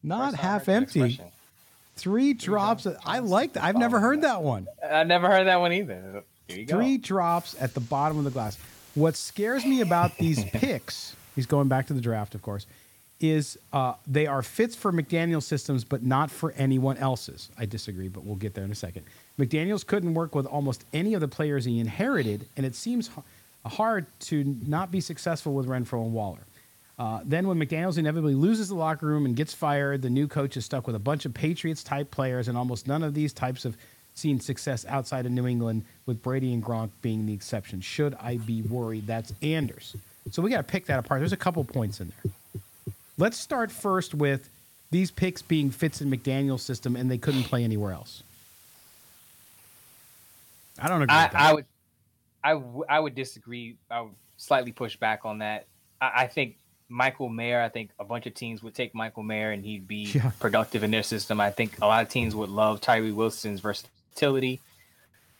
Not 0.03 0.31
First 0.31 0.41
half 0.43 0.69
empty. 0.69 1.19
Three 1.95 2.33
drops. 2.33 2.85
At, 2.85 2.97
I 3.05 3.19
like 3.19 3.53
that. 3.53 3.63
I've 3.63 3.77
never 3.77 3.99
heard 3.99 4.21
that 4.21 4.43
one. 4.43 4.67
I've 4.87 5.07
never 5.07 5.27
heard 5.29 5.47
that 5.47 5.59
one 5.61 5.71
either. 5.71 6.23
You 6.49 6.65
go. 6.65 6.75
Three 6.75 6.97
drops 6.97 7.55
at 7.59 7.73
the 7.73 7.79
bottom 7.79 8.17
of 8.17 8.25
the 8.25 8.31
glass. 8.31 8.57
What 8.95 9.15
scares 9.15 9.65
me 9.65 9.81
about 9.81 10.17
these 10.17 10.43
picks, 10.43 11.15
he's 11.35 11.45
going 11.45 11.67
back 11.67 11.87
to 11.87 11.93
the 11.93 12.01
draft, 12.01 12.35
of 12.35 12.41
course, 12.41 12.65
is 13.19 13.57
uh, 13.71 13.93
they 14.07 14.27
are 14.27 14.41
fits 14.41 14.75
for 14.75 14.91
McDaniel 14.91 15.41
systems, 15.41 15.83
but 15.83 16.03
not 16.03 16.29
for 16.29 16.51
anyone 16.57 16.97
else's. 16.97 17.49
I 17.57 17.65
disagree, 17.65 18.07
but 18.07 18.23
we'll 18.23 18.35
get 18.35 18.53
there 18.53 18.65
in 18.65 18.71
a 18.71 18.75
second. 18.75 19.05
McDaniels 19.39 19.85
couldn't 19.85 20.13
work 20.13 20.35
with 20.35 20.45
almost 20.45 20.85
any 20.93 21.13
of 21.13 21.21
the 21.21 21.27
players 21.27 21.65
he 21.65 21.79
inherited, 21.79 22.47
and 22.57 22.65
it 22.65 22.75
seems 22.75 23.09
hard 23.65 24.05
to 24.19 24.43
not 24.65 24.91
be 24.91 25.01
successful 25.01 25.53
with 25.53 25.67
Renfrow 25.67 26.03
and 26.03 26.13
Waller. 26.13 26.45
Uh, 26.97 27.19
then, 27.25 27.47
when 27.47 27.59
McDaniels 27.59 27.97
inevitably 27.97 28.35
loses 28.35 28.69
the 28.69 28.75
locker 28.75 29.05
room 29.05 29.25
and 29.25 29.35
gets 29.35 29.53
fired, 29.53 30.01
the 30.01 30.09
new 30.09 30.27
coach 30.27 30.55
is 30.55 30.63
stuck 30.63 30.87
with 30.87 30.95
a 30.95 30.99
bunch 30.99 31.25
of 31.25 31.33
Patriots 31.33 31.83
type 31.83 32.09
players, 32.09 32.47
and 32.47 32.57
almost 32.57 32.87
none 32.87 33.03
of 33.03 33.13
these 33.13 33.33
types 33.33 33.63
have 33.63 33.75
seen 34.13 34.39
success 34.39 34.85
outside 34.87 35.25
of 35.25 35.31
New 35.33 35.45
England, 35.45 35.83
with 36.05 36.21
Brady 36.23 36.53
and 36.53 36.63
Gronk 36.63 36.91
being 37.01 37.25
the 37.25 37.33
exception. 37.33 37.81
Should 37.81 38.15
I 38.15 38.37
be 38.37 38.61
worried? 38.61 39.07
That's 39.07 39.33
Anders. 39.41 39.95
So 40.31 40.41
we 40.41 40.49
got 40.49 40.57
to 40.57 40.63
pick 40.63 40.85
that 40.87 40.99
apart. 40.99 41.21
There's 41.21 41.33
a 41.33 41.37
couple 41.37 41.63
points 41.63 41.99
in 42.01 42.11
there. 42.23 42.31
Let's 43.17 43.37
start 43.37 43.71
first 43.71 44.13
with 44.13 44.49
these 44.91 45.11
picks 45.11 45.41
being 45.41 45.69
fits 45.71 46.01
in 46.01 46.09
McDaniels' 46.11 46.59
system, 46.61 46.95
and 46.95 47.09
they 47.09 47.17
couldn't 47.17 47.43
play 47.43 47.63
anywhere 47.63 47.93
else. 47.93 48.23
I 50.79 50.87
don't 50.89 51.01
agree. 51.01 51.15
I, 51.15 51.23
with 51.23 51.31
that. 51.31 51.41
I 51.41 51.53
would, 51.53 51.65
I, 52.43 52.49
w- 52.53 52.85
I 52.89 52.99
would 52.99 53.15
disagree. 53.15 53.77
I 53.89 54.01
would 54.01 54.13
slightly 54.37 54.71
push 54.71 54.97
back 54.97 55.21
on 55.23 55.39
that. 55.39 55.65
I, 56.01 56.11
I 56.23 56.27
think 56.27 56.57
Michael 56.89 57.29
Mayer. 57.29 57.61
I 57.61 57.69
think 57.69 57.91
a 57.99 58.03
bunch 58.03 58.25
of 58.25 58.33
teams 58.33 58.61
would 58.63 58.75
take 58.75 58.93
Michael 58.93 59.23
Mayer 59.23 59.51
and 59.51 59.63
he'd 59.63 59.87
be 59.87 60.11
Yeah. 60.13 60.31
productive 60.39 60.83
in 60.83 60.91
their 60.91 61.03
system. 61.03 61.39
I 61.39 61.51
think 61.51 61.79
a 61.81 61.85
lot 61.85 62.03
of 62.03 62.09
teams 62.09 62.35
would 62.35 62.49
love 62.49 62.81
Tyree 62.81 63.11
Wilson's 63.11 63.61
versatility. 63.61 64.59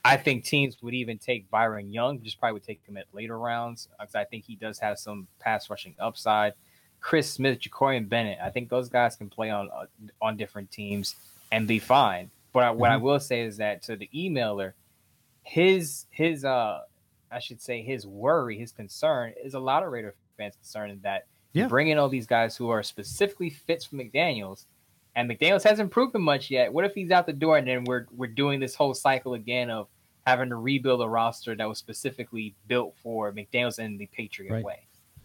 I 0.05 0.17
think 0.17 0.43
teams 0.43 0.77
would 0.83 0.93
even 0.93 1.17
take 1.17 1.49
Byron 1.49 1.91
Young, 1.91 2.21
just 2.21 2.39
probably 2.39 2.53
would 2.53 2.63
take 2.63 2.81
him 2.87 2.95
at 2.95 3.05
later 3.11 3.39
rounds 3.39 3.89
because 3.99 4.13
I 4.15 4.23
think 4.23 4.45
he 4.45 4.55
does 4.55 4.77
have 4.79 4.99
some 4.99 5.27
pass 5.39 5.69
rushing 5.69 5.95
upside. 5.99 6.53
Chris 7.01 7.31
Smith, 7.31 7.59
Jakorian 7.59 8.07
Bennett, 8.07 8.37
I 8.41 8.49
think 8.51 8.69
those 8.69 8.87
guys 8.87 9.15
can 9.15 9.29
play 9.29 9.49
on 9.49 9.69
uh, 9.71 9.85
on 10.21 10.37
different 10.37 10.69
teams 10.71 11.15
and 11.51 11.67
be 11.67 11.79
fine. 11.79 12.29
But 12.53 12.63
I, 12.63 12.71
what 12.71 12.91
I 12.91 12.97
will 12.97 13.19
say 13.19 13.41
is 13.41 13.57
that 13.57 13.81
to 13.83 13.95
the 13.95 14.09
emailer, 14.15 14.73
his 15.43 16.05
his 16.09 16.45
uh 16.45 16.81
I 17.31 17.39
should 17.39 17.61
say 17.61 17.81
his 17.81 18.05
worry, 18.07 18.57
his 18.57 18.71
concern 18.71 19.33
is 19.43 19.53
a 19.55 19.59
lot 19.59 19.83
of 19.83 19.91
Raider 19.91 20.13
fans 20.37 20.55
concerned 20.55 20.91
in 20.91 20.99
that 21.01 21.25
Yeah. 21.53 21.63
you 21.63 21.69
bring 21.69 21.87
in 21.89 21.97
all 21.97 22.09
these 22.09 22.27
guys 22.27 22.55
who 22.55 22.69
are 22.69 22.83
specifically 22.83 23.49
fits 23.49 23.85
for 23.85 23.95
McDaniels, 23.97 24.65
and 25.15 25.29
McDaniels 25.29 25.63
hasn't 25.63 25.91
proven 25.91 26.21
much 26.21 26.49
yet. 26.49 26.71
What 26.71 26.85
if 26.85 26.93
he's 26.93 27.11
out 27.11 27.25
the 27.25 27.33
door 27.33 27.57
and 27.57 27.67
then 27.67 27.83
we're 27.85 28.05
we're 28.15 28.27
doing 28.27 28.59
this 28.59 28.75
whole 28.75 28.93
cycle 28.93 29.33
again 29.33 29.69
of 29.69 29.87
having 30.25 30.49
to 30.49 30.55
rebuild 30.55 31.01
a 31.01 31.07
roster 31.07 31.55
that 31.55 31.67
was 31.69 31.77
specifically 31.77 32.55
built 32.67 32.95
for 33.01 33.31
McDaniels 33.31 33.79
and 33.79 33.99
the 33.99 34.07
Patriot 34.07 34.51
Right. 34.53 34.65
way? 34.65 34.79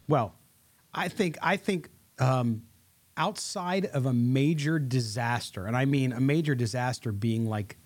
Well, 0.08 0.34
I 0.92 1.08
think 1.08 1.38
I 1.42 1.56
think 1.56 1.88
um, 2.18 2.62
outside 3.16 3.86
of 3.86 4.06
a 4.06 4.12
major 4.12 4.78
disaster, 4.78 5.66
and 5.66 5.76
I 5.76 5.84
mean 5.84 6.12
a 6.12 6.20
major 6.20 6.54
disaster 6.54 7.12
being 7.12 7.46
like 7.46 7.76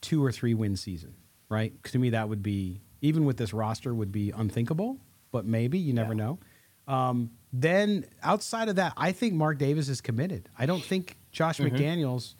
two 0.00 0.24
or 0.24 0.32
three 0.32 0.54
win 0.54 0.76
season, 0.76 1.14
right? 1.48 1.72
'Cause 1.82 1.92
to 1.92 1.98
me, 1.98 2.10
that 2.10 2.28
would 2.28 2.42
be 2.42 2.80
even 3.00 3.24
with 3.24 3.36
this 3.36 3.52
roster 3.52 3.94
would 3.94 4.10
be 4.10 4.30
unthinkable. 4.30 4.98
But 5.30 5.44
maybe 5.44 5.78
you 5.78 5.92
never 5.92 6.14
know. 6.14 6.38
Um, 6.86 7.32
then 7.52 8.06
outside 8.22 8.68
of 8.70 8.76
that, 8.76 8.94
I 8.96 9.12
think 9.12 9.34
Mark 9.34 9.58
Davis 9.58 9.90
is 9.90 10.00
committed. 10.00 10.48
I 10.58 10.64
don't 10.64 10.82
think 10.82 11.18
Josh 11.32 11.60
McDaniels, 11.60 12.34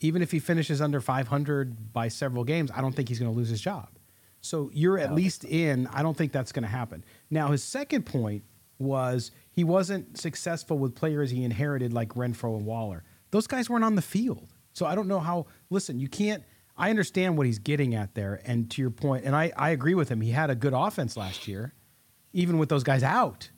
even 0.00 0.22
if 0.22 0.30
he 0.30 0.38
finishes 0.38 0.80
under 0.80 1.00
500 1.00 1.92
by 1.92 2.08
several 2.08 2.44
games, 2.44 2.70
I 2.74 2.80
don't 2.80 2.94
think 2.94 3.08
he's 3.08 3.18
going 3.18 3.32
to 3.32 3.36
lose 3.36 3.48
his 3.48 3.60
job. 3.60 3.88
So 4.40 4.70
you're 4.74 4.98
at 4.98 5.14
least 5.14 5.44
in. 5.44 5.86
I 5.86 6.02
don't 6.02 6.16
think 6.16 6.30
that's 6.30 6.52
going 6.52 6.64
to 6.64 6.68
happen. 6.68 7.04
Now, 7.30 7.48
his 7.48 7.64
second 7.64 8.04
point 8.04 8.44
was 8.78 9.30
he 9.50 9.64
wasn't 9.64 10.18
successful 10.18 10.78
with 10.78 10.94
players 10.94 11.30
he 11.30 11.44
inherited 11.44 11.92
like 11.94 12.10
Renfrow 12.10 12.56
and 12.56 12.66
Waller. 12.66 13.04
Those 13.30 13.46
guys 13.46 13.70
weren't 13.70 13.84
on 13.84 13.94
the 13.94 14.02
field. 14.02 14.52
So 14.74 14.84
I 14.84 14.94
don't 14.94 15.08
know 15.08 15.20
how. 15.20 15.46
Listen, 15.70 15.98
you 15.98 16.08
can't. 16.08 16.44
I 16.76 16.90
understand 16.90 17.38
what 17.38 17.46
he's 17.46 17.58
getting 17.58 17.94
at 17.94 18.14
there. 18.14 18.42
And 18.44 18.70
to 18.72 18.82
your 18.82 18.90
point, 18.90 19.24
and 19.24 19.34
I, 19.34 19.52
I 19.56 19.70
agree 19.70 19.94
with 19.94 20.08
him, 20.08 20.20
he 20.20 20.32
had 20.32 20.50
a 20.50 20.54
good 20.54 20.74
offense 20.74 21.16
last 21.16 21.48
year, 21.48 21.72
even 22.32 22.58
with 22.58 22.68
those 22.68 22.82
guys 22.82 23.02
out 23.02 23.48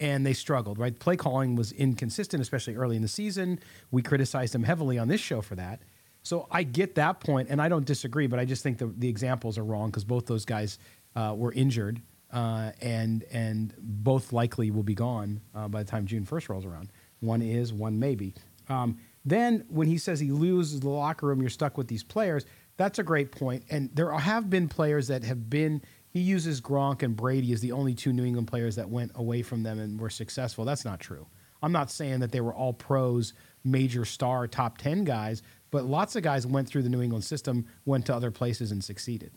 and 0.00 0.24
they 0.24 0.32
struggled, 0.32 0.78
right? 0.78 0.98
Play 0.98 1.16
calling 1.16 1.56
was 1.56 1.72
inconsistent, 1.72 2.40
especially 2.40 2.76
early 2.76 2.96
in 2.96 3.02
the 3.02 3.08
season. 3.08 3.58
We 3.90 4.02
criticized 4.02 4.54
them 4.54 4.62
heavily 4.62 4.98
on 4.98 5.08
this 5.08 5.20
show 5.20 5.40
for 5.40 5.56
that. 5.56 5.80
So 6.22 6.46
I 6.50 6.62
get 6.62 6.94
that 6.96 7.20
point, 7.20 7.48
and 7.50 7.60
I 7.60 7.68
don't 7.68 7.86
disagree, 7.86 8.26
but 8.26 8.38
I 8.38 8.44
just 8.44 8.62
think 8.62 8.78
the, 8.78 8.86
the 8.86 9.08
examples 9.08 9.56
are 9.56 9.64
wrong 9.64 9.88
because 9.88 10.04
both 10.04 10.26
those 10.26 10.44
guys 10.44 10.78
uh, 11.16 11.34
were 11.36 11.52
injured, 11.52 12.02
uh, 12.32 12.72
and 12.80 13.24
and 13.32 13.74
both 13.78 14.32
likely 14.32 14.70
will 14.70 14.82
be 14.82 14.94
gone 14.94 15.40
uh, 15.54 15.68
by 15.68 15.82
the 15.82 15.90
time 15.90 16.06
June 16.06 16.24
first 16.24 16.48
rolls 16.48 16.66
around. 16.66 16.90
One 17.20 17.40
is, 17.40 17.72
one 17.72 17.98
maybe. 17.98 18.34
Um, 18.68 18.98
then 19.24 19.64
when 19.68 19.86
he 19.86 19.98
says 19.98 20.20
he 20.20 20.30
loses 20.30 20.80
the 20.80 20.88
locker 20.88 21.26
room, 21.26 21.40
you're 21.40 21.50
stuck 21.50 21.78
with 21.78 21.88
these 21.88 22.04
players. 22.04 22.44
That's 22.76 22.98
a 22.98 23.02
great 23.02 23.32
point, 23.32 23.64
and 23.70 23.90
there 23.94 24.12
have 24.12 24.50
been 24.50 24.68
players 24.68 25.08
that 25.08 25.24
have 25.24 25.48
been. 25.48 25.82
He 26.18 26.24
uses 26.24 26.60
Gronk 26.60 27.04
and 27.04 27.14
Brady 27.14 27.52
as 27.52 27.60
the 27.60 27.70
only 27.70 27.94
two 27.94 28.12
New 28.12 28.24
England 28.24 28.48
players 28.48 28.74
that 28.74 28.88
went 28.90 29.12
away 29.14 29.40
from 29.42 29.62
them 29.62 29.78
and 29.78 30.00
were 30.00 30.10
successful. 30.10 30.64
That's 30.64 30.84
not 30.84 30.98
true. 30.98 31.28
I'm 31.62 31.70
not 31.70 31.92
saying 31.92 32.18
that 32.20 32.32
they 32.32 32.40
were 32.40 32.52
all 32.52 32.72
pros, 32.72 33.34
major 33.62 34.04
star, 34.04 34.48
top 34.48 34.78
10 34.78 35.04
guys, 35.04 35.42
but 35.70 35.84
lots 35.84 36.16
of 36.16 36.24
guys 36.24 36.44
went 36.44 36.66
through 36.66 36.82
the 36.82 36.88
New 36.88 37.02
England 37.02 37.22
system, 37.22 37.66
went 37.86 38.04
to 38.06 38.14
other 38.16 38.32
places, 38.32 38.72
and 38.72 38.82
succeeded. 38.82 39.30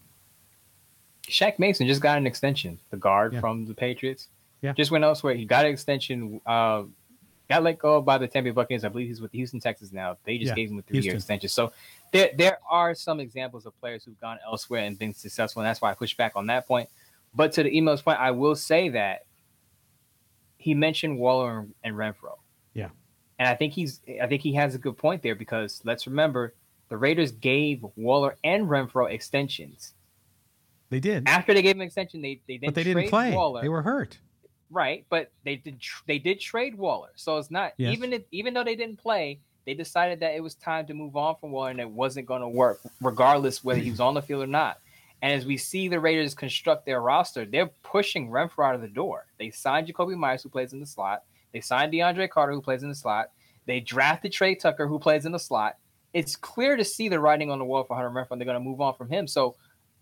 Shaq 1.29 1.59
Mason 1.59 1.85
just 1.85 2.01
got 2.01 2.17
an 2.17 2.25
extension, 2.25 2.79
the 2.89 2.97
guard 2.97 3.33
Yeah. 3.33 3.41
from 3.41 3.65
the 3.67 3.75
Patriots. 3.75 4.27
Yeah. 4.63 4.73
Just 4.73 4.89
went 4.89 5.03
elsewhere. 5.03 5.35
He 5.35 5.45
got 5.45 5.65
an 5.65 5.71
extension. 5.71 6.41
Uh, 6.47 6.85
got 7.47 7.61
let 7.61 7.77
go 7.77 8.01
by 8.01 8.17
the 8.17 8.27
Tampa 8.27 8.51
Buccaneers. 8.53 8.83
I 8.83 8.89
believe 8.89 9.07
he's 9.07 9.21
with 9.21 9.33
Houston 9.33 9.59
Texans 9.59 9.93
now. 9.93 10.17
They 10.23 10.39
just 10.39 10.49
Yeah, 10.49 10.55
gave 10.55 10.71
him 10.71 10.79
a 10.79 10.81
three-year 10.81 11.13
extension. 11.13 11.47
So 11.49 11.73
there, 12.11 12.29
there 12.37 12.57
are 12.69 12.93
some 12.95 13.19
examples 13.19 13.65
of 13.65 13.79
players 13.79 14.03
who've 14.03 14.19
gone 14.19 14.39
elsewhere 14.45 14.83
and 14.85 14.97
been 14.99 15.13
successful, 15.13 15.61
and 15.61 15.67
that's 15.67 15.81
why 15.81 15.91
I 15.91 15.93
push 15.93 16.15
back 16.15 16.33
on 16.35 16.47
that 16.47 16.67
point. 16.67 16.89
But 17.33 17.53
to 17.53 17.63
the 17.63 17.75
email's 17.75 18.01
point, 18.01 18.19
I 18.19 18.31
will 18.31 18.55
say 18.55 18.89
that 18.89 19.25
he 20.57 20.73
mentioned 20.73 21.17
Waller 21.17 21.65
and, 21.83 21.95
Renfrow. 21.95 22.37
Yeah. 22.73 22.89
And 23.39 23.47
I 23.47 23.55
think 23.55 23.73
he's 23.73 24.01
I 24.21 24.27
think 24.27 24.41
he 24.41 24.53
has 24.53 24.75
a 24.75 24.77
good 24.77 24.97
point 24.97 25.23
there 25.23 25.35
because 25.35 25.81
let's 25.83 26.05
remember 26.05 26.53
the 26.89 26.97
Raiders 26.97 27.31
gave 27.31 27.83
Waller 27.95 28.35
and 28.43 28.67
Renfrow 28.67 29.09
extensions. 29.09 29.93
They 30.89 30.99
did. 30.99 31.23
After 31.27 31.53
they 31.53 31.61
gave 31.61 31.75
him 31.75 31.81
an 31.81 31.87
extension, 31.87 32.21
they 32.21 32.41
they 32.47 32.57
but 32.57 32.73
didn't 32.73 32.75
they 32.75 32.83
didn't 32.83 33.09
play. 33.09 33.33
Waller. 33.33 33.61
They 33.61 33.69
were 33.69 33.81
hurt. 33.81 34.19
right, 34.69 35.05
but 35.09 35.31
they 35.45 35.55
did 35.55 35.81
they 36.05 36.19
did 36.19 36.39
trade 36.39 36.75
Waller. 36.75 37.09
So 37.15 37.37
it's 37.37 37.49
not 37.49 37.71
Yes. 37.77 37.93
even 37.93 38.13
if 38.13 38.23
even 38.31 38.53
though 38.53 38.63
they 38.65 38.75
didn't 38.75 38.97
play, 38.99 39.39
they 39.71 39.75
decided 39.75 40.19
that 40.19 40.35
it 40.35 40.43
was 40.43 40.55
time 40.55 40.85
to 40.85 40.93
move 40.93 41.15
on 41.15 41.33
from 41.39 41.53
and 41.53 41.79
it 41.79 41.89
wasn't 41.89 42.25
going 42.25 42.41
to 42.41 42.49
work, 42.49 42.81
regardless 42.99 43.63
whether 43.63 43.79
he 43.79 43.89
was 43.89 44.01
on 44.01 44.13
the 44.13 44.21
field 44.21 44.43
or 44.43 44.47
not. 44.47 44.79
And 45.21 45.31
as 45.31 45.45
we 45.45 45.55
see 45.55 45.87
the 45.87 45.97
Raiders 45.97 46.33
construct 46.33 46.85
their 46.85 46.99
roster, 46.99 47.45
they're 47.45 47.71
pushing 47.83 48.29
Renfrow 48.29 48.67
out 48.67 48.75
of 48.75 48.81
the 48.81 48.89
door. 48.89 49.27
They 49.39 49.49
signed 49.49 49.87
Jakobi 49.87 50.17
Meyers, 50.17 50.43
who 50.43 50.49
plays 50.49 50.73
in 50.73 50.81
the 50.81 50.85
slot. 50.85 51.23
They 51.53 51.61
signed 51.61 51.93
DeAndre 51.93 52.29
Carter, 52.29 52.51
who 52.51 52.61
plays 52.61 52.83
in 52.83 52.89
the 52.89 52.95
slot. 52.95 53.29
They 53.65 53.79
drafted 53.79 54.33
Tre 54.33 54.55
Tucker, 54.55 54.87
who 54.87 54.99
plays 54.99 55.25
in 55.25 55.31
the 55.31 55.39
slot. 55.39 55.77
It's 56.13 56.35
clear 56.35 56.75
to 56.75 56.83
see 56.83 57.07
the 57.07 57.21
writing 57.21 57.49
on 57.49 57.57
the 57.57 57.63
wall 57.63 57.85
for 57.85 57.95
Hunter 57.95 58.09
Renfrow, 58.09 58.31
and 58.31 58.41
they're 58.41 58.45
going 58.45 58.59
to 58.61 58.69
move 58.69 58.81
on 58.81 58.95
from 58.95 59.07
him. 59.07 59.25
So, 59.25 59.55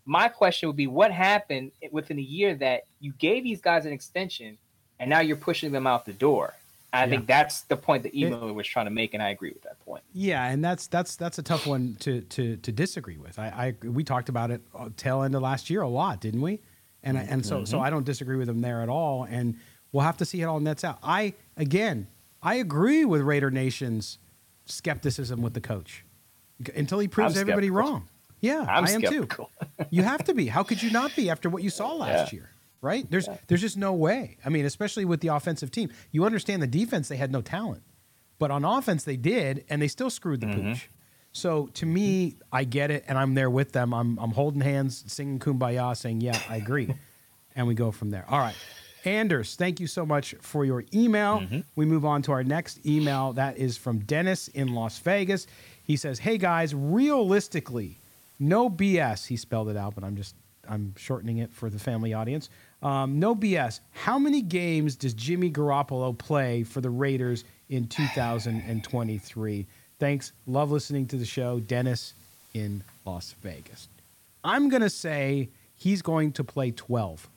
my 0.04 0.26
question 0.26 0.68
would 0.68 0.74
be, 0.74 0.88
what 0.88 1.12
happened 1.12 1.70
within 1.92 2.18
a 2.18 2.22
year 2.22 2.56
that 2.56 2.86
you 2.98 3.12
gave 3.12 3.44
these 3.44 3.60
guys 3.60 3.86
an 3.86 3.92
extension, 3.92 4.58
and 4.98 5.08
now 5.08 5.20
you're 5.20 5.36
pushing 5.36 5.70
them 5.70 5.86
out 5.86 6.06
the 6.06 6.12
door? 6.12 6.54
I 6.92 7.08
think 7.08 7.26
that's 7.26 7.62
the 7.62 7.76
point 7.76 8.02
the 8.02 8.10
emailer 8.10 8.52
was 8.54 8.66
trying 8.66 8.86
to 8.86 8.90
make, 8.90 9.14
and 9.14 9.22
I 9.22 9.30
agree 9.30 9.50
with 9.50 9.62
that 9.62 9.78
point. 9.80 10.02
Yeah, 10.12 10.46
and 10.46 10.64
that's 10.64 10.86
that's 10.86 11.16
that's 11.16 11.38
a 11.38 11.42
tough 11.42 11.66
one 11.66 11.96
to 12.00 12.22
to 12.22 12.56
to 12.56 12.72
disagree 12.72 13.16
with. 13.16 13.38
I, 13.38 13.74
I 13.82 13.86
we 13.86 14.02
talked 14.04 14.28
about 14.28 14.50
it 14.50 14.62
uh, 14.74 14.88
tail 14.96 15.22
end 15.22 15.34
of 15.34 15.42
last 15.42 15.70
year 15.70 15.82
a 15.82 15.88
lot, 15.88 16.20
didn't 16.20 16.40
we? 16.40 16.60
And 17.02 17.16
I 17.16 17.22
and 17.22 17.44
so 17.46 17.64
so 17.64 17.80
I 17.80 17.90
don't 17.90 18.04
disagree 18.04 18.36
with 18.36 18.48
him 18.48 18.60
there 18.60 18.82
at 18.82 18.88
all. 18.88 19.24
And 19.24 19.56
we'll 19.92 20.04
have 20.04 20.16
to 20.18 20.24
see 20.24 20.38
how 20.40 20.48
it 20.48 20.50
all 20.52 20.60
nets 20.60 20.84
out. 20.84 20.98
I 21.02 21.34
again, 21.56 22.08
I 22.42 22.56
agree 22.56 23.04
with 23.04 23.22
Raider 23.22 23.50
Nation's 23.50 24.18
skepticism 24.66 25.42
with 25.42 25.54
the 25.54 25.60
coach 25.60 26.04
until 26.74 26.98
he 26.98 27.08
proves 27.08 27.36
everybody 27.36 27.70
wrong. 27.70 28.08
Yeah, 28.40 28.64
I'm 28.68 28.84
I 28.86 28.90
am 28.90 29.02
too. 29.02 29.28
you 29.90 30.02
have 30.02 30.24
to 30.24 30.34
be. 30.34 30.46
How 30.46 30.62
could 30.62 30.82
you 30.82 30.90
not 30.90 31.14
be 31.14 31.28
after 31.30 31.50
what 31.50 31.62
you 31.62 31.70
saw 31.70 31.92
last 31.94 32.32
Yeah. 32.32 32.38
year? 32.40 32.50
Right? 32.82 33.10
There's 33.10 33.28
there's 33.46 33.60
just 33.60 33.76
no 33.76 33.92
way. 33.92 34.38
I 34.44 34.48
mean, 34.48 34.64
especially 34.64 35.04
with 35.04 35.20
the 35.20 35.28
offensive 35.28 35.70
team. 35.70 35.90
You 36.12 36.24
understand 36.24 36.62
the 36.62 36.66
defense 36.66 37.08
they 37.08 37.16
had 37.16 37.30
no 37.30 37.42
talent. 37.42 37.82
But 38.38 38.50
on 38.50 38.64
offense 38.64 39.04
they 39.04 39.16
did 39.16 39.64
and 39.68 39.82
they 39.82 39.88
still 39.88 40.08
screwed 40.08 40.40
the 40.40 40.46
mm-hmm. 40.46 40.72
pooch. 40.72 40.88
So 41.32 41.66
to 41.74 41.86
me, 41.86 42.36
I 42.50 42.64
get 42.64 42.90
it 42.90 43.04
and 43.06 43.18
I'm 43.18 43.34
there 43.34 43.50
with 43.50 43.72
them. 43.72 43.92
I'm 43.92 44.18
I'm 44.18 44.30
holding 44.30 44.62
hands, 44.62 45.04
singing 45.06 45.38
kumbaya, 45.38 45.96
saying, 45.96 46.22
"Yeah, 46.22 46.40
I 46.48 46.56
agree." 46.56 46.94
and 47.54 47.66
we 47.66 47.74
go 47.74 47.90
from 47.90 48.10
there. 48.10 48.24
All 48.28 48.38
right. 48.38 48.56
Anders, 49.04 49.54
thank 49.54 49.80
you 49.80 49.86
so 49.86 50.04
much 50.04 50.34
for 50.40 50.64
your 50.64 50.84
email. 50.92 51.40
Mm-hmm. 51.40 51.60
We 51.74 51.86
move 51.86 52.04
on 52.04 52.22
to 52.22 52.32
our 52.32 52.44
next 52.44 52.84
email. 52.86 53.32
That 53.32 53.56
is 53.56 53.78
from 53.78 54.00
Dennis 54.00 54.48
in 54.48 54.74
Las 54.74 54.98
Vegas. 54.98 55.46
He 55.82 55.96
says, 55.96 56.18
Hey 56.18 56.38
guys, 56.38 56.74
realistically, 56.74 57.98
no 58.38 58.68
BS. 58.68 59.26
He 59.26 59.36
spelled 59.36 59.68
it 59.70 59.76
out, 59.76 59.94
but 59.94 60.04
I'm 60.04 60.16
just 60.16 60.34
I'm 60.68 60.94
shortening 60.96 61.38
it 61.38 61.52
for 61.52 61.70
the 61.70 61.78
family 61.78 62.12
audience. 62.14 62.48
Um, 62.82 63.18
no 63.18 63.34
BS. 63.36 63.80
How 63.90 64.18
many 64.18 64.40
games 64.42 64.96
does 64.96 65.14
Jimmy 65.14 65.50
Garoppolo 65.50 66.16
play 66.16 66.62
for 66.62 66.80
the 66.80 66.90
Raiders 66.90 67.44
in 67.70 67.86
2023. 67.86 69.66
Thanks. 69.98 70.32
Love 70.46 70.70
listening 70.70 71.06
to 71.06 71.16
the 71.16 71.24
show. 71.24 71.60
Dennis 71.60 72.14
in 72.52 72.82
Las 73.06 73.34
Vegas. 73.40 73.88
I'm 74.44 74.68
going 74.68 74.82
to 74.82 74.90
say 74.90 75.48
he's 75.76 76.02
going 76.02 76.32
to 76.32 76.44
play 76.44 76.72
12. 76.72 77.28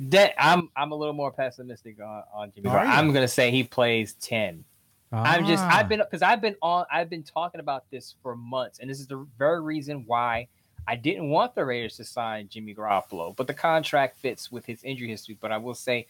That 0.00 0.32
I'm 0.38 0.70
I'm 0.76 0.92
a 0.92 0.94
little 0.94 1.12
more 1.12 1.32
pessimistic 1.32 2.00
on, 2.00 2.22
on 2.32 2.52
Jimmy. 2.54 2.70
I'm 2.70 3.12
gonna 3.12 3.26
say 3.26 3.50
he 3.50 3.64
plays 3.64 4.12
ten. 4.12 4.64
I'm 5.10 5.44
just 5.44 5.64
Ah. 5.64 5.78
I've 5.78 5.88
been 5.88 5.98
because 5.98 6.22
I've 6.22 6.40
been 6.40 6.54
on 6.62 6.84
I've 6.88 7.10
been 7.10 7.24
talking 7.24 7.58
about 7.60 7.90
this 7.90 8.14
for 8.22 8.36
months, 8.36 8.78
and 8.78 8.88
this 8.88 9.00
is 9.00 9.08
the 9.08 9.26
very 9.36 9.60
reason 9.60 10.04
why 10.06 10.46
I 10.88 10.96
didn't 10.96 11.28
want 11.28 11.54
the 11.54 11.66
Raiders 11.66 11.98
to 11.98 12.04
sign 12.04 12.48
Jimmy 12.48 12.74
Garoppolo, 12.74 13.36
but 13.36 13.46
the 13.46 13.52
contract 13.52 14.16
fits 14.16 14.50
with 14.50 14.64
his 14.64 14.82
injury 14.82 15.08
history. 15.08 15.36
But 15.38 15.52
I 15.52 15.58
will 15.58 15.74
say, 15.74 16.06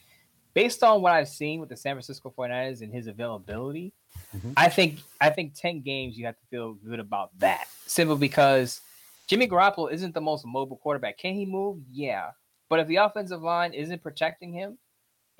based 0.54 0.84
on 0.84 1.02
what 1.02 1.12
I've 1.12 1.28
seen 1.28 1.58
with 1.58 1.68
the 1.68 1.76
San 1.76 1.96
Francisco 1.96 2.32
49ers 2.38 2.80
and 2.80 2.94
his 2.94 3.08
availability, 3.08 3.92
mm-hmm. 4.36 4.52
I 4.56 4.68
think 4.68 5.00
I 5.20 5.30
think 5.30 5.54
10 5.54 5.80
games 5.80 6.16
you 6.16 6.26
have 6.26 6.38
to 6.38 6.46
feel 6.46 6.74
good 6.74 7.00
about 7.00 7.36
that. 7.40 7.66
Simply 7.88 8.18
because 8.18 8.80
Jimmy 9.26 9.48
Garoppolo 9.48 9.90
isn't 9.90 10.14
the 10.14 10.20
most 10.20 10.46
mobile 10.46 10.76
quarterback. 10.76 11.18
Can 11.18 11.34
he 11.34 11.44
move? 11.44 11.80
Yeah. 11.90 12.30
But 12.68 12.78
if 12.78 12.86
the 12.86 12.96
offensive 12.96 13.42
line 13.42 13.72
isn't 13.72 14.00
protecting 14.00 14.52
him 14.52 14.78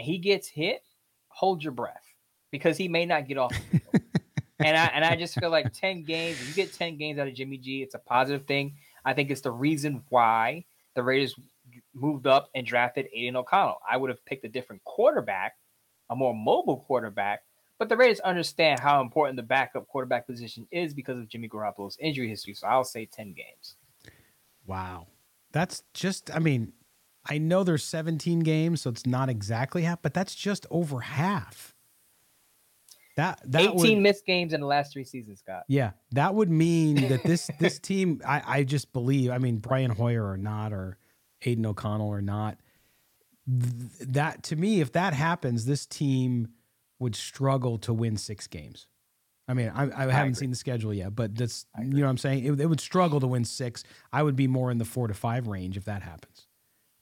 and 0.01 0.07
he 0.07 0.18
gets 0.18 0.49
hit, 0.49 0.82
hold 1.28 1.62
your 1.62 1.72
breath 1.72 2.12
because 2.51 2.76
he 2.76 2.89
may 2.89 3.07
not 3.07 3.28
get 3.28 3.39
off 3.39 3.53
the 3.53 3.78
field. 3.78 4.03
and 4.59 4.76
I 4.76 4.86
and 4.86 5.05
I 5.05 5.14
just 5.14 5.39
feel 5.39 5.51
like 5.51 5.72
10 5.72 6.03
games, 6.03 6.41
if 6.41 6.49
you 6.49 6.55
get 6.55 6.74
10 6.74 6.97
games 6.97 7.20
out 7.20 7.28
of 7.28 7.34
Jimmy 7.34 7.59
G, 7.59 7.82
it's 7.82 7.95
a 7.95 8.01
positive 8.01 8.45
thing. 8.45 8.74
I 9.09 9.15
think 9.15 9.31
it's 9.31 9.41
the 9.41 9.51
reason 9.51 10.03
why 10.11 10.67
the 10.95 11.03
Raiders 11.03 11.35
moved 11.95 12.27
up 12.27 12.51
and 12.55 12.67
drafted 12.67 13.09
Aidan 13.11 13.37
O'Connell. 13.37 13.81
I 13.91 13.97
would 13.97 14.11
have 14.11 14.23
picked 14.27 14.45
a 14.45 14.51
different 14.51 14.85
quarterback, 14.85 15.55
a 16.11 16.15
more 16.15 16.35
mobile 16.35 16.85
quarterback, 16.87 17.41
but 17.79 17.89
the 17.89 17.97
Raiders 17.97 18.21
understand 18.21 18.81
how 18.81 19.01
important 19.01 19.37
the 19.37 19.43
backup 19.43 19.89
quarterback 19.89 20.27
position 20.27 20.69
is 20.71 20.93
because 20.93 21.19
of 21.19 21.27
Jimmy 21.27 21.49
Garoppolo's 21.49 21.97
injury 21.99 22.29
history. 22.29 22.53
So 22.53 22.67
I'll 22.67 22.85
say 22.85 23.07
10 23.07 23.33
games. 23.33 23.77
Wow. 24.67 25.07
That's 25.53 25.85
just, 25.95 26.31
I 26.35 26.39
mean, 26.39 26.75
I 27.25 27.39
know 27.39 27.65
there's 27.65 27.85
17 27.85 28.41
games, 28.41 28.83
so 28.83 28.91
it's 28.91 29.07
not 29.07 29.31
exactly 29.31 29.85
half, 29.85 30.03
but 30.03 30.13
that's 30.13 30.35
just 30.35 30.67
over 30.71 31.01
half. 31.01 31.75
That, 33.19 33.41
that 33.47 33.62
18 33.62 33.75
would, 33.75 33.99
missed 33.99 34.25
games 34.27 34.53
in 34.53 34.61
the 34.61 34.66
last 34.69 34.93
three 34.93 35.03
seasons, 35.03 35.41
Scott. 35.41 35.64
yeah, 35.66 35.91
that 36.12 36.37
would 36.37 36.49
mean 36.49 37.09
that 37.09 37.21
this 37.25 37.51
this 37.59 37.81
team, 37.81 38.23
I, 38.25 38.43
I 38.47 38.62
just 38.62 38.93
believe, 38.93 39.33
I 39.33 39.39
mean, 39.39 39.57
Brian 39.57 39.91
Hoyer 39.91 40.25
or 40.25 40.37
not, 40.37 40.73
or 40.73 40.99
Aidan 41.43 41.66
O'Connell 41.66 42.07
or 42.07 42.23
not, 42.23 42.59
th- 43.49 44.09
that 44.11 44.45
to 44.45 44.57
me, 44.57 44.81
if 44.81 44.93
that 44.93 45.14
happens, 45.14 45.64
this 45.64 45.85
team 45.85 46.51
would 47.01 47.16
struggle 47.16 47.77
to 47.79 47.93
win 47.93 48.16
six 48.16 48.47
games. 48.47 48.87
I 49.49 49.55
mean, 49.55 49.73
I, 49.75 50.05
I 50.05 50.12
haven't 50.12 50.37
seen 50.37 50.51
the 50.51 50.57
schedule 50.57 50.95
yet, 50.95 51.16
but 51.16 51.35
that's 51.35 51.66
you 51.77 51.87
know 51.87 52.03
what 52.03 52.11
I'm 52.11 52.19
saying. 52.19 52.45
It, 52.45 52.61
it 52.61 52.66
would 52.66 52.81
struggle 52.81 53.19
to 53.19 53.27
win 53.27 53.45
six. 53.45 53.83
I 54.12 54.23
would 54.23 54.37
be 54.37 54.47
more 54.47 54.71
in 54.71 54.79
the 54.79 54.85
four 54.85 55.09
to 55.09 55.14
five 55.14 55.49
range 55.49 55.77
if 55.77 55.87
that 55.87 56.03
happens, 56.03 56.47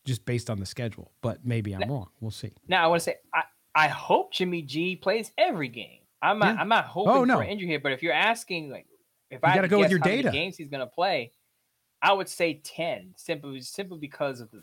just 0.06 0.24
based 0.24 0.48
on 0.48 0.60
the 0.60 0.66
schedule. 0.66 1.12
But 1.20 1.44
maybe 1.44 1.74
I'm 1.74 1.90
wrong. 1.90 2.08
We'll 2.20 2.30
see. 2.30 2.52
Now 2.68 2.84
I 2.84 2.86
want 2.86 3.00
to 3.00 3.04
say 3.04 3.16
I, 3.34 3.42
I 3.74 3.88
hope 3.88 4.32
Jimmy 4.32 4.62
G 4.62 4.96
plays 4.96 5.30
every 5.36 5.68
game. 5.68 5.98
I'm 6.22 6.38
not 6.38 6.54
Yeah. 6.54 6.60
I'm 6.60 6.68
not 6.68 6.84
hoping 6.86 7.12
Oh, 7.12 7.24
no. 7.24 7.36
for 7.36 7.42
an 7.42 7.48
injury 7.50 7.68
here, 7.68 7.80
but 7.80 7.92
if 7.92 8.02
you're 8.02 8.12
asking 8.12 8.70
like 8.70 8.86
if 9.30 9.40
You 9.42 9.48
I 9.48 9.54
gotta 9.54 9.68
go 9.68 9.78
with 9.80 9.90
your 9.90 9.98
data. 9.98 10.30
games 10.30 10.56
he's 10.56 10.68
gonna 10.68 10.86
play, 10.86 11.32
I 12.02 12.12
would 12.12 12.28
say 12.28 12.60
ten 12.64 13.12
simply 13.16 13.60
simply 13.60 13.98
because 13.98 14.40
of 14.40 14.50
the 14.50 14.62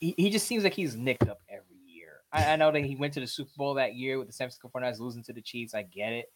he, 0.00 0.14
he 0.16 0.30
just 0.30 0.46
seems 0.46 0.64
like 0.64 0.74
he's 0.74 0.96
nicked 0.96 1.28
up 1.28 1.40
every 1.48 1.78
year. 1.86 2.20
I, 2.32 2.52
I 2.52 2.56
know 2.56 2.70
that 2.72 2.84
he 2.84 2.96
went 2.96 3.12
to 3.14 3.20
the 3.20 3.26
Super 3.26 3.52
Bowl 3.56 3.74
that 3.74 3.94
year 3.94 4.18
with 4.18 4.26
the 4.26 4.32
San 4.32 4.46
Francisco 4.46 4.70
49ers 4.74 4.98
losing 5.00 5.22
to 5.24 5.32
the 5.32 5.40
Chiefs. 5.40 5.74
I 5.74 5.82
get 5.82 6.12
it. 6.12 6.26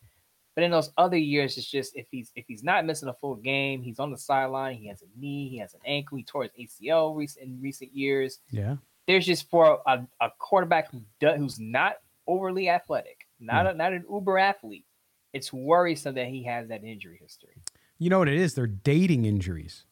But 0.55 0.65
in 0.65 0.71
those 0.73 0.91
other 0.97 1.17
years, 1.17 1.57
it's 1.57 1.71
just 1.71 1.95
if 1.97 2.07
he's 2.11 2.33
if 2.35 2.45
he's 2.49 2.65
not 2.65 2.85
missing 2.87 3.09
a 3.09 3.15
full 3.15 3.37
game, 3.37 3.81
he's 3.83 3.99
on 4.01 4.11
the 4.11 4.19
sideline. 4.19 4.77
He 4.77 4.89
has 4.89 5.03
a 5.03 5.07
knee, 5.21 5.49
he 5.51 5.59
has 5.59 5.75
an 5.75 5.81
ankle, 5.87 6.17
he 6.19 6.25
tore 6.25 6.45
his 6.45 6.53
ACL 6.81 7.15
recent, 7.15 7.47
in 7.47 7.61
recent 7.61 7.95
years 7.95 8.41
Yeah. 8.51 8.77
there's 9.07 9.25
just 9.27 9.49
for 9.51 9.81
a, 9.87 10.05
a 10.21 10.31
quarterback 10.39 10.91
who 10.91 11.03
do, 11.21 11.29
who's 11.35 11.61
not 11.61 11.97
overly 12.27 12.69
athletic, 12.69 13.28
not 13.41 13.67
Hmm. 13.67 13.71
a, 13.73 13.75
not 13.75 13.93
an 13.93 14.05
uber 14.11 14.39
athlete. 14.39 14.85
It's 15.33 15.53
worrisome 15.53 16.15
that 16.15 16.29
he 16.29 16.45
has 16.45 16.69
that 16.69 16.83
injury 16.85 17.19
history. 17.21 17.55
You 17.99 18.11
know 18.11 18.19
what 18.19 18.29
it 18.29 18.37
is? 18.39 18.55
They're 18.55 18.67
dating 18.67 19.25
injuries. 19.25 19.85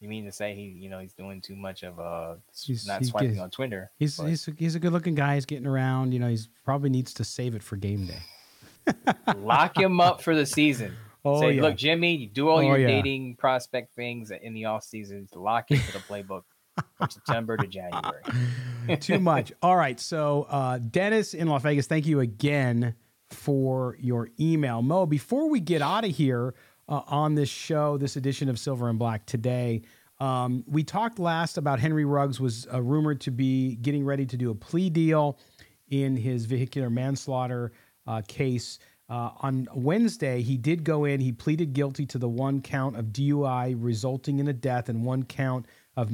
You 0.00 0.08
mean 0.08 0.24
to 0.26 0.32
say 0.32 0.54
he, 0.54 0.62
you 0.62 0.88
know, 0.88 1.00
he's 1.00 1.12
doing 1.12 1.40
too 1.40 1.56
much 1.56 1.82
of 1.82 1.98
uh 1.98 2.36
He's- 2.64 2.86
not 2.86 3.00
he 3.00 3.06
swiping 3.08 3.40
on 3.40 3.50
Twitter? 3.50 3.90
He's 3.98 4.16
but 4.16 4.26
he's 4.28 4.46
a, 4.46 4.52
he's 4.56 4.74
a 4.76 4.78
good 4.80 4.92
looking 4.92 5.14
guy. 5.16 5.34
He's 5.34 5.44
getting 5.44 5.66
around. 5.66 6.12
You 6.12 6.20
know, 6.20 6.28
he's 6.28 6.48
probably 6.64 6.88
needs 6.90 7.12
to 7.14 7.24
save 7.24 7.54
it 7.56 7.62
for 7.62 7.76
game 7.76 8.06
day. 8.06 8.94
lock 9.36 9.76
him 9.76 10.00
up 10.00 10.22
for 10.22 10.34
the 10.34 10.46
season. 10.46 10.94
Oh, 11.24 11.40
say, 11.40 11.54
yeah. 11.54 11.62
look, 11.62 11.76
Jimmy, 11.76 12.14
you 12.14 12.28
do 12.28 12.48
all 12.48 12.58
Oh, 12.58 12.60
your 12.60 12.78
yeah. 12.78 12.86
dating 12.86 13.36
prospect 13.36 13.92
things 13.92 14.30
in 14.30 14.54
the 14.54 14.66
off 14.66 14.84
season 14.84 15.28
lock 15.34 15.68
into 15.72 15.92
the 15.92 15.98
playbook 15.98 16.44
from 16.96 17.10
September 17.10 17.56
to 17.56 17.66
January. 17.66 18.22
Too 19.00 19.18
much. 19.18 19.52
All 19.62 19.76
right. 19.76 19.98
So, 19.98 20.46
uh, 20.48 20.78
Dennis 20.78 21.34
in 21.34 21.48
Las 21.48 21.62
Vegas, 21.62 21.86
thank 21.86 22.06
you 22.06 22.20
again 22.20 22.94
for 23.30 23.96
your 24.00 24.28
email. 24.40 24.82
Moe, 24.82 25.06
before 25.06 25.48
we 25.48 25.60
get 25.60 25.82
out 25.82 26.04
of 26.04 26.10
here 26.10 26.54
uh, 26.88 27.02
on 27.06 27.34
this 27.34 27.48
show, 27.48 27.98
this 27.98 28.16
edition 28.16 28.48
of 28.48 28.58
Silver 28.58 28.88
and 28.88 28.98
Black 28.98 29.26
today, 29.26 29.82
um, 30.20 30.64
we 30.66 30.82
talked 30.82 31.18
last 31.18 31.58
about 31.58 31.78
Henry 31.78 32.04
Ruggs 32.04 32.40
was 32.40 32.66
uh, 32.72 32.82
rumored 32.82 33.20
to 33.22 33.30
be 33.30 33.76
getting 33.76 34.04
ready 34.04 34.26
to 34.26 34.36
do 34.36 34.50
a 34.50 34.54
plea 34.54 34.90
deal 34.90 35.38
in 35.90 36.16
his 36.16 36.46
vehicular 36.46 36.90
manslaughter 36.90 37.72
uh, 38.06 38.22
case. 38.26 38.78
Uh, 39.08 39.30
on 39.40 39.66
Wednesday, 39.74 40.42
he 40.42 40.56
did 40.56 40.84
go 40.84 41.04
in. 41.04 41.20
He 41.20 41.32
pleaded 41.32 41.72
guilty 41.72 42.04
to 42.06 42.18
the 42.18 42.28
one 42.28 42.60
count 42.60 42.96
of 42.96 43.06
DUI 43.06 43.74
resulting 43.78 44.38
in 44.38 44.48
a 44.48 44.52
death 44.52 44.88
and 44.88 45.04
one 45.04 45.22
count 45.22 45.66
of 45.96 46.12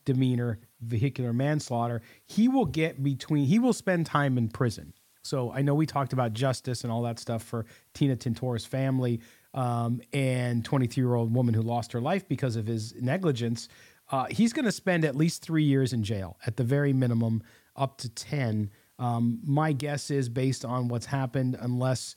misdemeanor 0.00 0.58
vehicular 0.80 1.32
manslaughter. 1.32 2.02
He 2.26 2.48
will 2.48 2.64
get 2.64 3.02
between, 3.02 3.46
he 3.46 3.58
will 3.58 3.72
spend 3.72 4.06
time 4.06 4.38
in 4.38 4.48
prison. 4.48 4.92
So 5.22 5.52
I 5.52 5.62
know 5.62 5.74
we 5.74 5.86
talked 5.86 6.12
about 6.12 6.32
justice 6.32 6.82
and 6.82 6.92
all 6.92 7.02
that 7.02 7.18
stuff 7.18 7.42
for 7.42 7.66
Tina 7.92 8.16
Tintor's 8.16 8.64
family 8.64 9.20
um, 9.52 10.00
and 10.12 10.64
23 10.64 11.02
year 11.02 11.14
old 11.14 11.34
woman 11.34 11.54
who 11.54 11.62
lost 11.62 11.92
her 11.92 12.00
life 12.00 12.26
because 12.26 12.56
of 12.56 12.66
his 12.66 12.94
negligence. 13.00 13.68
Uh, 14.10 14.26
he's 14.30 14.52
going 14.52 14.64
to 14.64 14.72
spend 14.72 15.04
at 15.04 15.14
least 15.14 15.42
three 15.42 15.62
years 15.62 15.92
in 15.92 16.02
jail, 16.02 16.36
at 16.46 16.56
the 16.56 16.64
very 16.64 16.92
minimum, 16.92 17.42
up 17.76 17.98
to 17.98 18.08
10. 18.08 18.70
Um, 18.98 19.40
my 19.44 19.72
guess 19.72 20.10
is 20.10 20.28
based 20.28 20.64
on 20.64 20.88
what's 20.88 21.06
happened, 21.06 21.56
unless 21.60 22.16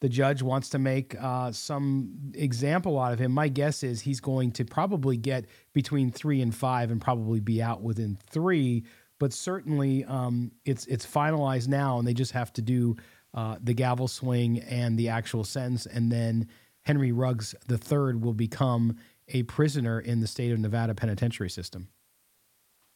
the 0.00 0.08
judge 0.08 0.42
wants 0.42 0.70
to 0.70 0.78
make 0.78 1.14
uh, 1.20 1.52
some 1.52 2.32
example 2.34 2.98
out 2.98 3.12
of 3.12 3.18
him, 3.18 3.32
my 3.32 3.48
guess 3.48 3.82
is 3.82 4.00
he's 4.00 4.20
going 4.20 4.52
to 4.52 4.64
probably 4.64 5.16
get 5.16 5.44
between 5.72 6.10
three 6.10 6.40
and 6.40 6.54
five 6.54 6.90
and 6.90 7.00
probably 7.00 7.40
be 7.40 7.62
out 7.62 7.82
within 7.82 8.18
three. 8.30 8.84
But 9.18 9.34
certainly, 9.34 10.04
um, 10.06 10.52
it's 10.64 10.86
it's 10.86 11.06
finalized 11.06 11.68
now, 11.68 11.98
and 11.98 12.08
they 12.08 12.14
just 12.14 12.32
have 12.32 12.52
to 12.54 12.62
do 12.62 12.96
uh, 13.34 13.56
the 13.62 13.74
gavel 13.74 14.08
swing 14.08 14.60
and 14.60 14.98
the 14.98 15.10
actual 15.10 15.44
sentence, 15.44 15.84
and 15.84 16.10
then 16.10 16.48
Henry 16.82 17.12
Ruggs 17.12 17.54
III 17.70 18.16
will 18.16 18.32
become 18.32 18.96
a 19.28 19.42
prisoner 19.44 20.00
in 20.00 20.20
the 20.20 20.26
state 20.26 20.50
of 20.50 20.58
Nevada 20.58 20.94
penitentiary 20.94 21.50
system. 21.50 21.88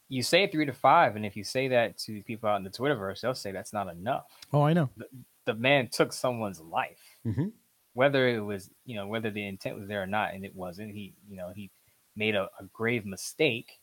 You 0.09 0.23
say 0.23 0.47
three 0.47 0.65
to 0.65 0.73
five, 0.73 1.17
and 1.17 1.27
if 1.27 1.37
you 1.37 1.45
say 1.45 1.69
that 1.69 1.99
to 1.99 2.23
people 2.23 2.49
out 2.49 2.57
in 2.57 2.65
the 2.65 2.71
Twitterverse, 2.71 3.21
they'll 3.21 3.35
say 3.35 3.53
that's 3.53 3.73
not 3.73 3.89
enough. 3.89 4.25
Oh, 4.53 4.63
I 4.63 4.73
know. 4.73 4.89
The 5.47 5.55
man 5.55 5.89
took 5.89 6.13
someone's 6.13 6.61
life. 6.61 6.99
Mhm. 7.27 7.53
whether 7.95 8.29
it 8.29 8.41
was 8.41 8.71
you 8.85 8.97
know 8.97 9.07
whether 9.07 9.31
the 9.31 9.47
intent 9.47 9.79
was 9.79 9.87
there 9.89 10.03
or 10.03 10.07
not 10.07 10.35
and 10.35 10.45
it 10.45 10.55
wasn't 10.55 10.91
he 10.91 11.15
you 11.29 11.37
know 11.37 11.53
he 11.55 11.71
made 12.17 12.35
a, 12.35 12.49
a 12.59 12.65
grave 12.73 13.07
mistake 13.07 13.79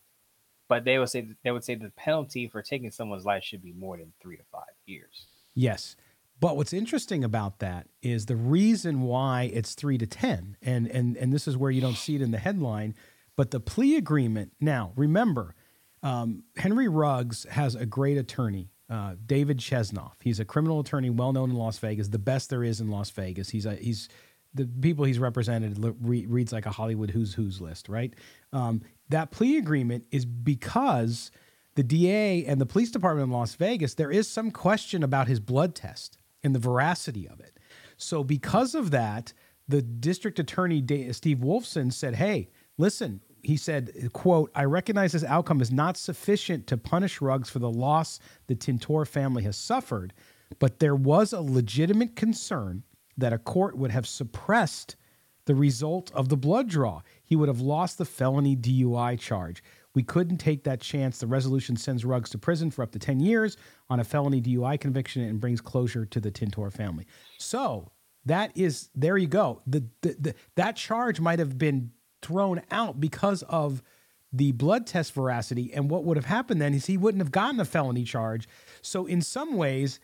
but 0.67 0.83
they 0.83 0.99
would 0.99 1.09
say 1.09 1.27
they 1.43 1.51
would 1.51 1.63
say 1.63 1.75
the 1.75 1.89
penalty 1.91 2.47
for 2.47 2.61
taking 2.61 2.91
someone's 2.91 3.23
life 3.25 3.41
should 3.43 3.61
be 3.61 3.71
more 3.73 3.95
than 3.97 4.11
three 4.21 4.35
to 4.37 4.43
five 4.51 4.75
years 4.85 5.27
Yes. 5.53 5.95
But 6.39 6.57
what's 6.57 6.73
interesting 6.73 7.23
about 7.23 7.59
that 7.59 7.87
is 8.01 8.25
the 8.25 8.35
reason 8.35 9.01
why 9.01 9.43
it's 9.53 9.75
three 9.75 9.97
to 9.99 10.07
ten, 10.07 10.57
and 10.61 10.87
and 10.87 11.15
and 11.17 11.31
this 11.31 11.47
is 11.47 11.55
where 11.55 11.69
you 11.71 11.81
don't 11.81 11.97
see 11.97 12.15
it 12.15 12.21
in 12.21 12.31
the 12.31 12.39
headline, 12.39 12.95
but 13.35 13.51
the 13.51 13.59
plea 13.59 13.95
agreement. 13.95 14.53
Now, 14.59 14.91
remember, 14.95 15.53
um, 16.01 16.43
Henry 16.57 16.87
Ruggs 16.87 17.45
has 17.51 17.75
a 17.75 17.85
great 17.85 18.17
attorney, 18.17 18.71
uh, 18.91 19.15
David 19.25 19.57
Chesnoff. 19.57 20.15
He's 20.21 20.41
a 20.41 20.45
criminal 20.45 20.81
attorney, 20.81 21.09
well 21.09 21.31
known 21.31 21.49
in 21.49 21.55
Las 21.55 21.79
Vegas, 21.79 22.09
the 22.09 22.19
best 22.19 22.49
there 22.49 22.63
is 22.63 22.81
in 22.81 22.89
Las 22.89 23.09
Vegas. 23.11 23.49
He's 23.49 23.65
a 23.65 23.75
he's 23.75 24.09
the 24.53 24.65
people 24.65 25.05
he's 25.05 25.17
represented 25.17 25.77
re- 26.01 26.25
reads 26.25 26.51
like 26.51 26.65
a 26.65 26.71
Hollywood 26.71 27.09
who's 27.09 27.33
who's 27.33 27.61
list, 27.61 27.87
right? 27.87 28.13
Um, 28.51 28.81
that 29.07 29.31
plea 29.31 29.57
agreement 29.57 30.05
is 30.11 30.25
because 30.25 31.31
the 31.75 31.83
DA 31.83 32.43
and 32.45 32.59
the 32.59 32.65
police 32.65 32.91
department 32.91 33.27
in 33.27 33.31
Las 33.31 33.55
Vegas, 33.55 33.93
there 33.93 34.11
is 34.11 34.27
some 34.27 34.51
question 34.51 35.03
about 35.03 35.29
his 35.29 35.39
blood 35.39 35.73
test 35.73 36.17
and 36.43 36.53
the 36.53 36.59
veracity 36.59 37.29
of 37.29 37.39
it. 37.39 37.57
So, 37.95 38.25
because 38.25 38.75
of 38.75 38.91
that, 38.91 39.31
the 39.69 39.81
district 39.81 40.37
attorney 40.37 40.83
Steve 41.13 41.37
Wolfson 41.37 41.93
said, 41.93 42.15
"Hey, 42.15 42.49
listen." 42.77 43.21
He 43.43 43.57
said, 43.57 44.11
"quote 44.13 44.51
I 44.55 44.65
recognize 44.65 45.11
this 45.11 45.23
outcome 45.23 45.61
is 45.61 45.71
not 45.71 45.97
sufficient 45.97 46.67
to 46.67 46.77
punish 46.77 47.21
Ruggs 47.21 47.49
for 47.49 47.59
the 47.59 47.69
loss 47.69 48.19
the 48.47 48.55
Tintor 48.55 49.07
family 49.07 49.43
has 49.43 49.57
suffered, 49.57 50.13
But 50.59 50.79
there 50.79 50.95
was 50.95 51.31
a 51.31 51.41
legitimate 51.41 52.15
concern 52.15 52.83
that 53.17 53.33
a 53.33 53.37
court 53.37 53.77
would 53.77 53.91
have 53.91 54.05
suppressed 54.07 54.95
the 55.45 55.55
result 55.55 56.11
of 56.13 56.29
the 56.29 56.37
blood 56.37 56.67
draw. 56.67 57.01
He 57.23 57.35
would 57.35 57.47
have 57.47 57.61
lost 57.61 57.97
the 57.97 58.05
felony 58.05 58.55
DUI 58.55 59.17
charge. 59.17 59.63
We 59.93 60.03
couldn't 60.03 60.37
take 60.37 60.63
that 60.63 60.79
chance. 60.81 61.19
The 61.19 61.27
resolution 61.27 61.75
sends 61.75 62.05
Ruggs 62.05 62.29
to 62.31 62.37
prison 62.37 62.71
for 62.71 62.83
up 62.83 62.91
to 62.91 62.99
10 62.99 63.19
years 63.19 63.57
on 63.89 63.99
a 63.99 64.03
felony 64.03 64.41
DUI 64.41 64.79
conviction 64.79 65.23
and 65.23 65.39
brings 65.39 65.59
closure 65.61 66.05
to 66.05 66.19
the 66.19 66.31
Tintor 66.31 66.71
family. 66.71 67.05
So 67.37 67.91
that 68.25 68.55
is, 68.55 68.89
there 68.95 69.17
you 69.17 69.27
go. 69.27 69.61
The, 69.65 69.83
the, 70.01 70.15
the, 70.19 70.35
that 70.55 70.75
charge 70.75 71.19
might 71.19 71.39
have 71.39 71.57
been 71.57 71.91
thrown 72.21 72.61
out 72.71 72.99
because 72.99 73.43
of 73.43 73.81
the 74.33 74.51
blood 74.53 74.87
test 74.87 75.13
veracity. 75.13 75.73
And 75.73 75.89
what 75.89 76.03
would 76.05 76.17
have 76.17 76.25
happened 76.25 76.61
then 76.61 76.73
is 76.73 76.85
he 76.85 76.97
wouldn't 76.97 77.21
have 77.21 77.31
gotten 77.31 77.59
a 77.59 77.65
felony 77.65 78.03
charge. 78.03 78.47
So, 78.81 79.05
in 79.05 79.21
some 79.21 79.55
ways, 79.55 79.99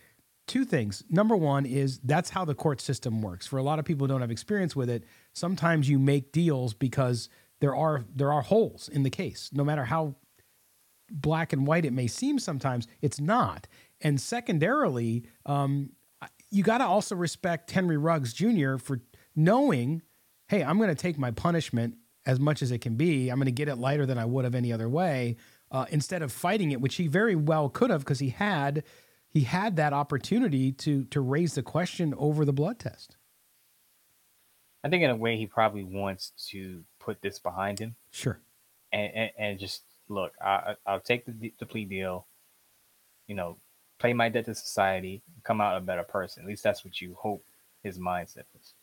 two 0.47 0.65
things. 0.65 1.03
Number 1.09 1.35
one 1.35 1.65
is 1.65 1.99
that's 1.99 2.29
how 2.29 2.45
the 2.45 2.55
court 2.55 2.81
system 2.81 3.21
works. 3.21 3.45
For 3.47 3.57
a 3.57 3.63
lot 3.63 3.79
of 3.79 3.85
people 3.85 4.05
who 4.05 4.13
don't 4.13 4.21
have 4.21 4.31
experience 4.31 4.75
with 4.75 4.89
it, 4.89 5.03
sometimes 5.33 5.89
you 5.89 5.99
make 5.99 6.31
deals 6.31 6.73
because 6.73 7.29
there 7.59 7.75
are 7.75 8.05
there 8.13 8.31
are 8.31 8.41
holes 8.41 8.89
in 8.89 9.03
the 9.03 9.09
case. 9.09 9.49
No 9.53 9.63
matter 9.63 9.85
how 9.85 10.15
black 11.09 11.53
and 11.53 11.65
white 11.65 11.85
it 11.85 11.93
may 11.93 12.07
seem 12.07 12.39
sometimes, 12.39 12.87
it's 13.01 13.19
not. 13.19 13.67
And 14.01 14.19
secondarily, 14.19 15.23
um, 15.45 15.91
you 16.49 16.63
got 16.63 16.79
to 16.79 16.85
also 16.85 17.15
respect 17.15 17.71
Henry 17.71 17.97
Ruggs 17.97 18.33
Jr. 18.33 18.77
for 18.77 19.01
knowing, 19.35 20.01
hey, 20.47 20.63
I'm 20.63 20.77
going 20.77 20.89
to 20.89 20.95
take 20.95 21.17
my 21.17 21.31
punishment 21.31 21.95
as 22.27 22.39
much 22.39 22.61
as 22.61 22.71
it 22.71 22.79
can 22.79 22.95
be. 22.95 23.29
I'm 23.29 23.37
going 23.37 23.45
to 23.45 23.51
get 23.51 23.69
it 23.69 23.77
lighter 23.77 24.05
than 24.05 24.19
I 24.19 24.25
would 24.25 24.43
have 24.43 24.53
any 24.53 24.71
other 24.71 24.89
way. 24.89 25.37
Uh, 25.71 25.85
instead 25.89 26.21
of 26.21 26.31
fighting 26.31 26.71
it, 26.71 26.79
which 26.79 26.95
he 26.95 27.07
very 27.07 27.35
well 27.35 27.69
could 27.69 27.89
have, 27.89 28.01
because 28.01 28.19
he 28.19 28.29
had 28.29 28.83
he 29.29 29.41
had 29.41 29.75
that 29.77 29.93
opportunity 29.93 30.71
to 30.71 31.05
to 31.05 31.19
raise 31.19 31.55
the 31.55 31.63
question 31.63 32.13
over 32.17 32.45
the 32.45 32.53
blood 32.53 32.79
test. 32.79 33.17
I 34.83 34.89
think 34.89 35.03
in 35.03 35.09
a 35.09 35.15
way 35.15 35.35
he 35.35 35.47
probably 35.47 35.83
wants 35.83 36.31
to 36.51 36.83
put 36.99 37.21
this 37.21 37.39
behind 37.39 37.79
him. 37.79 37.95
Sure. 38.11 38.39
And 38.93 39.11
and, 39.13 39.31
and 39.37 39.59
just 39.59 39.83
look, 40.07 40.33
I 40.41 40.75
I'll 40.85 41.01
take 41.01 41.25
the 41.25 41.53
the 41.59 41.65
plea 41.65 41.85
deal. 41.85 42.27
You 43.27 43.35
know, 43.35 43.57
pay 43.99 44.13
my 44.13 44.29
debt 44.29 44.45
to 44.45 44.55
society, 44.55 45.21
come 45.43 45.59
out 45.59 45.75
a 45.75 45.81
better 45.81 46.03
person. 46.03 46.43
At 46.43 46.49
least 46.49 46.63
that's 46.63 46.85
what 46.85 47.01
you 47.01 47.17
hope 47.19 47.43
his 47.83 47.99
mindset 47.99 48.45
is. 48.57 48.73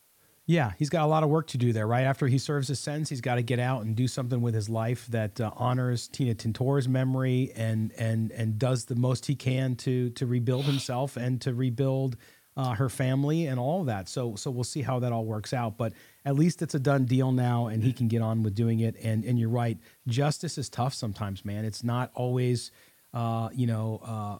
Yeah, 0.46 0.72
he's 0.78 0.90
got 0.90 1.04
a 1.04 1.06
lot 1.06 1.22
of 1.22 1.30
work 1.30 1.46
to 1.48 1.58
do 1.58 1.72
there. 1.72 1.86
Right 1.86 2.02
after 2.02 2.26
he 2.26 2.36
serves 2.36 2.68
his 2.68 2.78
sentence, 2.78 3.08
he's 3.08 3.22
got 3.22 3.36
to 3.36 3.42
get 3.42 3.58
out 3.58 3.82
and 3.82 3.96
do 3.96 4.06
something 4.06 4.42
with 4.42 4.54
his 4.54 4.68
life 4.68 5.06
that 5.06 5.40
uh, 5.40 5.50
honors 5.56 6.06
Tina 6.06 6.34
Tintor's 6.34 6.86
memory 6.86 7.50
and 7.56 7.92
and 7.92 8.30
and 8.30 8.58
does 8.58 8.84
the 8.84 8.94
most 8.94 9.24
he 9.24 9.34
can 9.34 9.74
to 9.76 10.10
to 10.10 10.26
rebuild 10.26 10.66
himself 10.66 11.16
and 11.16 11.40
to 11.40 11.54
rebuild 11.54 12.16
uh, 12.58 12.74
her 12.74 12.90
family 12.90 13.46
and 13.46 13.58
all 13.58 13.80
of 13.80 13.86
that. 13.86 14.06
So 14.06 14.34
so 14.36 14.50
we'll 14.50 14.64
see 14.64 14.82
how 14.82 14.98
that 14.98 15.12
all 15.12 15.24
works 15.24 15.54
out. 15.54 15.78
But 15.78 15.94
at 16.26 16.34
least 16.34 16.60
it's 16.60 16.74
a 16.74 16.78
done 16.78 17.06
deal 17.06 17.32
now, 17.32 17.68
and 17.68 17.82
he 17.82 17.94
can 17.94 18.08
get 18.08 18.20
on 18.20 18.42
with 18.42 18.54
doing 18.54 18.80
it. 18.80 18.96
And 19.02 19.24
and 19.24 19.38
you're 19.38 19.48
right, 19.48 19.78
justice 20.08 20.58
is 20.58 20.68
tough 20.68 20.92
sometimes, 20.92 21.44
man. 21.46 21.64
It's 21.64 21.82
not 21.82 22.10
always. 22.14 22.70
Uh, 23.14 23.48
you 23.54 23.68
know, 23.68 24.00
uh, 24.04 24.38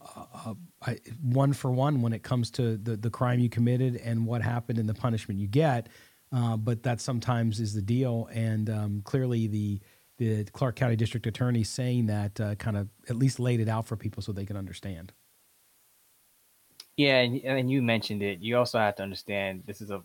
uh, 0.49 0.55
uh 0.85 0.95
one 1.23 1.53
for 1.53 1.71
one 1.71 2.03
when 2.03 2.13
it 2.13 2.25
comes 2.25 2.51
to 2.51 2.77
the, 2.77 2.97
the 2.97 3.09
crime 3.09 3.39
you 3.39 3.49
committed 3.49 3.95
and 3.97 4.27
what 4.27 4.43
happened 4.43 4.81
and 4.81 4.89
the 4.89 4.95
punishment 4.95 5.39
you 5.39 5.47
get. 5.47 5.89
Uh, 6.33 6.57
but 6.57 6.83
that 6.83 7.01
sometimes 7.01 7.61
is 7.61 7.73
the 7.73 7.81
deal. 7.81 8.29
And 8.33 8.69
um, 8.69 9.03
clearly, 9.05 9.47
the 9.47 9.81
the 10.19 10.45
Clark 10.45 10.77
County 10.77 10.97
District 10.97 11.27
Attorney 11.27 11.65
saying 11.65 12.07
that 12.07 12.41
uh, 12.41 12.55
kind 12.57 12.77
of 12.77 12.89
at 13.09 13.17
least 13.17 13.39
laid 13.39 13.61
it 13.61 13.69
out 13.69 13.87
for 13.87 13.97
people 13.97 14.23
so 14.23 14.33
they 14.33 14.47
can 14.47 14.57
understand. 14.57 15.13
Yeah, 16.97 17.21
and, 17.21 17.41
and 17.43 17.71
you 17.71 17.83
mentioned 17.83 18.23
it. 18.23 18.41
You 18.41 18.57
also 18.59 18.79
have 18.79 18.97
to 18.97 19.03
understand 19.03 19.65
this 19.67 19.81
is 19.81 19.91
a, 19.91 20.03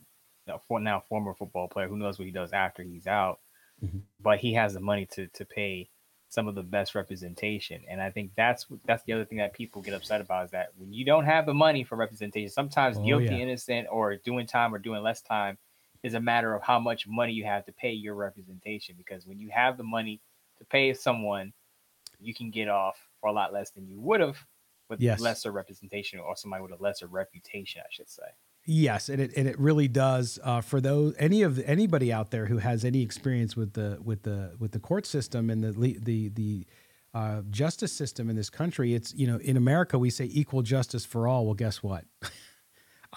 a 0.47 0.79
now 0.79 1.03
former 1.09 1.33
football 1.33 1.67
player. 1.67 1.87
Who 1.87 1.97
knows 1.97 2.17
what 2.17 2.25
he 2.25 2.31
does 2.31 2.51
after 2.53 2.83
he's 2.83 3.07
out? 3.07 3.39
Mm-hmm. 3.83 3.99
But 4.21 4.39
he 4.39 4.53
has 4.53 4.73
the 4.73 4.79
money 4.79 5.07
to 5.13 5.27
to 5.27 5.45
pay 5.45 5.89
some 6.29 6.47
of 6.47 6.55
the 6.55 6.63
best 6.63 6.93
representation. 6.93 7.81
And 7.89 7.99
I 7.99 8.11
think 8.11 8.31
that's 8.37 8.67
that's 8.85 9.03
the 9.03 9.13
other 9.13 9.25
thing 9.25 9.39
that 9.39 9.53
people 9.53 9.81
get 9.81 9.95
upset 9.95 10.21
about 10.21 10.45
is 10.45 10.51
that 10.51 10.69
when 10.77 10.93
you 10.93 11.03
don't 11.03 11.25
have 11.25 11.45
the 11.45 11.53
money 11.53 11.83
for 11.83 11.95
representation, 11.95 12.49
sometimes 12.49 12.97
oh, 12.97 13.03
guilty, 13.03 13.25
yeah. 13.25 13.37
innocent, 13.37 13.87
or 13.91 14.15
doing 14.17 14.45
time 14.45 14.73
or 14.73 14.77
doing 14.77 15.01
less 15.01 15.21
time 15.21 15.57
is 16.03 16.13
a 16.13 16.19
matter 16.19 16.53
of 16.53 16.61
how 16.61 16.79
much 16.79 17.07
money 17.07 17.33
you 17.33 17.43
have 17.43 17.65
to 17.65 17.71
pay 17.73 17.91
your 17.91 18.13
representation. 18.13 18.95
Because 18.97 19.25
when 19.25 19.39
you 19.39 19.49
have 19.49 19.75
the 19.75 19.83
money 19.83 20.21
to 20.59 20.65
pay 20.65 20.93
someone, 20.93 21.51
you 22.21 22.33
can 22.33 22.51
get 22.51 22.69
off 22.69 22.97
for 23.19 23.27
a 23.27 23.33
lot 23.33 23.51
less 23.51 23.71
than 23.71 23.87
you 23.87 23.99
would 23.99 24.21
have 24.21 24.37
with 24.87 25.01
yes. 25.01 25.19
lesser 25.19 25.51
representation 25.51 26.19
or 26.19 26.35
somebody 26.35 26.61
with 26.61 26.71
a 26.71 26.81
lesser 26.81 27.07
reputation, 27.07 27.81
I 27.83 27.89
should 27.89 28.09
say. 28.09 28.23
Yes, 28.71 29.09
and 29.09 29.19
it 29.19 29.33
and 29.35 29.47
it 29.47 29.59
really 29.59 29.87
does 29.87 30.37
uh, 30.43 30.61
for 30.61 30.79
those 30.79 31.15
any 31.17 31.41
of 31.41 31.57
anybody 31.61 32.13
out 32.13 32.29
there 32.29 32.45
who 32.45 32.59
has 32.59 32.85
any 32.85 33.01
experience 33.01 33.55
with 33.55 33.73
the 33.73 33.97
with 33.99 34.21
the 34.21 34.53
with 34.59 34.73
the 34.73 34.79
court 34.79 35.07
system 35.07 35.49
and 35.49 35.63
the 35.63 35.71
the 35.99 36.29
the 36.29 36.67
uh, 37.15 37.41
justice 37.49 37.91
system 37.91 38.29
in 38.29 38.35
this 38.35 38.51
country. 38.51 38.93
It's 38.93 39.11
you 39.15 39.25
know 39.25 39.37
in 39.37 39.57
America 39.57 39.97
we 39.97 40.11
say 40.11 40.29
equal 40.31 40.61
justice 40.61 41.03
for 41.03 41.27
all. 41.27 41.45
Well, 41.45 41.55
guess 41.55 41.81
what? 41.81 42.05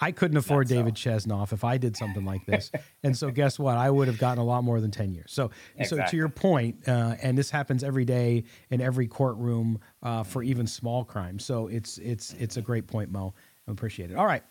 I 0.01 0.11
couldn't 0.11 0.37
afford 0.37 0.69
so. 0.69 0.73
David 0.73 0.95
Chesnoff 0.95 1.53
if 1.53 1.63
I 1.63 1.77
did 1.77 1.95
something 1.95 2.25
like 2.25 2.47
this, 2.47 2.71
and 3.03 3.15
so 3.15 3.29
guess 3.29 3.59
what? 3.59 3.77
I 3.77 3.91
would 3.91 4.07
have 4.07 4.17
gotten 4.17 4.39
a 4.39 4.43
lot 4.43 4.63
more 4.63 4.81
than 4.81 4.89
ten 4.89 5.13
years. 5.13 5.31
So, 5.31 5.51
exactly. 5.77 6.03
so 6.03 6.09
to 6.09 6.17
your 6.17 6.29
point, 6.29 6.87
uh, 6.87 7.13
and 7.21 7.37
this 7.37 7.51
happens 7.51 7.83
every 7.83 8.05
day 8.05 8.45
in 8.71 8.81
every 8.81 9.05
courtroom 9.05 9.79
uh, 10.01 10.23
for 10.23 10.41
even 10.41 10.65
small 10.65 11.05
crimes. 11.05 11.45
So 11.45 11.67
it's 11.67 11.99
it's 11.99 12.33
it's 12.39 12.57
a 12.57 12.61
great 12.63 12.87
point, 12.87 13.11
Moe. 13.11 13.35
I 13.67 13.71
appreciate 13.71 14.09
it. 14.09 14.17
All 14.17 14.25
right. 14.25 14.41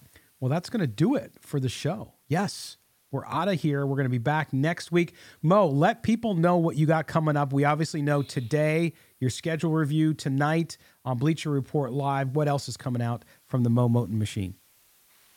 Well, 0.42 0.48
that's 0.48 0.70
going 0.70 0.80
to 0.80 0.88
do 0.88 1.14
it 1.14 1.34
for 1.38 1.60
the 1.60 1.68
show. 1.68 2.14
Yes, 2.26 2.76
we're 3.12 3.24
out 3.26 3.46
of 3.46 3.60
here. 3.60 3.86
We're 3.86 3.94
going 3.94 4.06
to 4.06 4.10
be 4.10 4.18
back 4.18 4.52
next 4.52 4.90
week. 4.90 5.14
Moe, 5.40 5.68
let 5.68 6.02
people 6.02 6.34
know 6.34 6.56
what 6.56 6.74
you 6.74 6.84
got 6.84 7.06
coming 7.06 7.36
up. 7.36 7.52
We 7.52 7.64
obviously 7.64 8.02
know 8.02 8.22
today 8.22 8.94
your 9.20 9.30
schedule 9.30 9.70
review, 9.70 10.14
tonight 10.14 10.78
on 11.04 11.16
Bleacher 11.16 11.48
Report 11.48 11.92
Live. 11.92 12.34
What 12.34 12.48
else 12.48 12.68
is 12.68 12.76
coming 12.76 13.00
out 13.00 13.24
from 13.46 13.62
the 13.62 13.70
Moe 13.70 13.88
Moton 13.88 14.14
machine? 14.14 14.56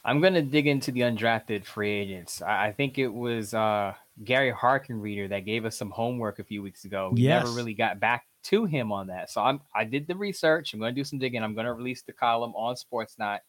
I'm 0.04 0.22
going 0.22 0.34
to 0.34 0.42
dig 0.42 0.66
into 0.66 0.92
the 0.92 1.02
undrafted 1.02 1.66
free 1.66 1.92
agents. 1.92 2.42
I, 2.42 2.72
think 2.72 2.98
it 2.98 3.10
was 3.10 3.54
uh, 3.54 3.94
Gary 4.24 4.50
Harkin 4.50 5.00
Reader 5.00 5.28
that 5.28 5.46
gave 5.46 5.66
us 5.66 5.78
some 5.78 5.92
homework 5.92 6.40
a 6.40 6.44
few 6.44 6.64
weeks 6.64 6.84
ago. 6.84 7.12
We 7.14 7.22
yes. 7.22 7.44
never 7.44 7.56
really 7.56 7.76
got 7.76 8.00
back 8.00 8.26
to 8.46 8.66
him 8.66 8.92
on 8.92 9.06
that. 9.08 9.30
So 9.30 9.44
I'm, 9.44 9.62
I 9.76 9.84
did 9.84 10.08
the 10.08 10.16
research. 10.16 10.74
I'm 10.74 10.80
going 10.80 10.96
to 10.96 11.00
do 11.00 11.06
some 11.06 11.20
digging. 11.20 11.44
I'm 11.44 11.54
going 11.54 11.68
to 11.68 11.74
release 11.74 12.02
the 12.02 12.14
column 12.14 12.56
on 12.56 12.74
Sportsnaut 12.74 13.42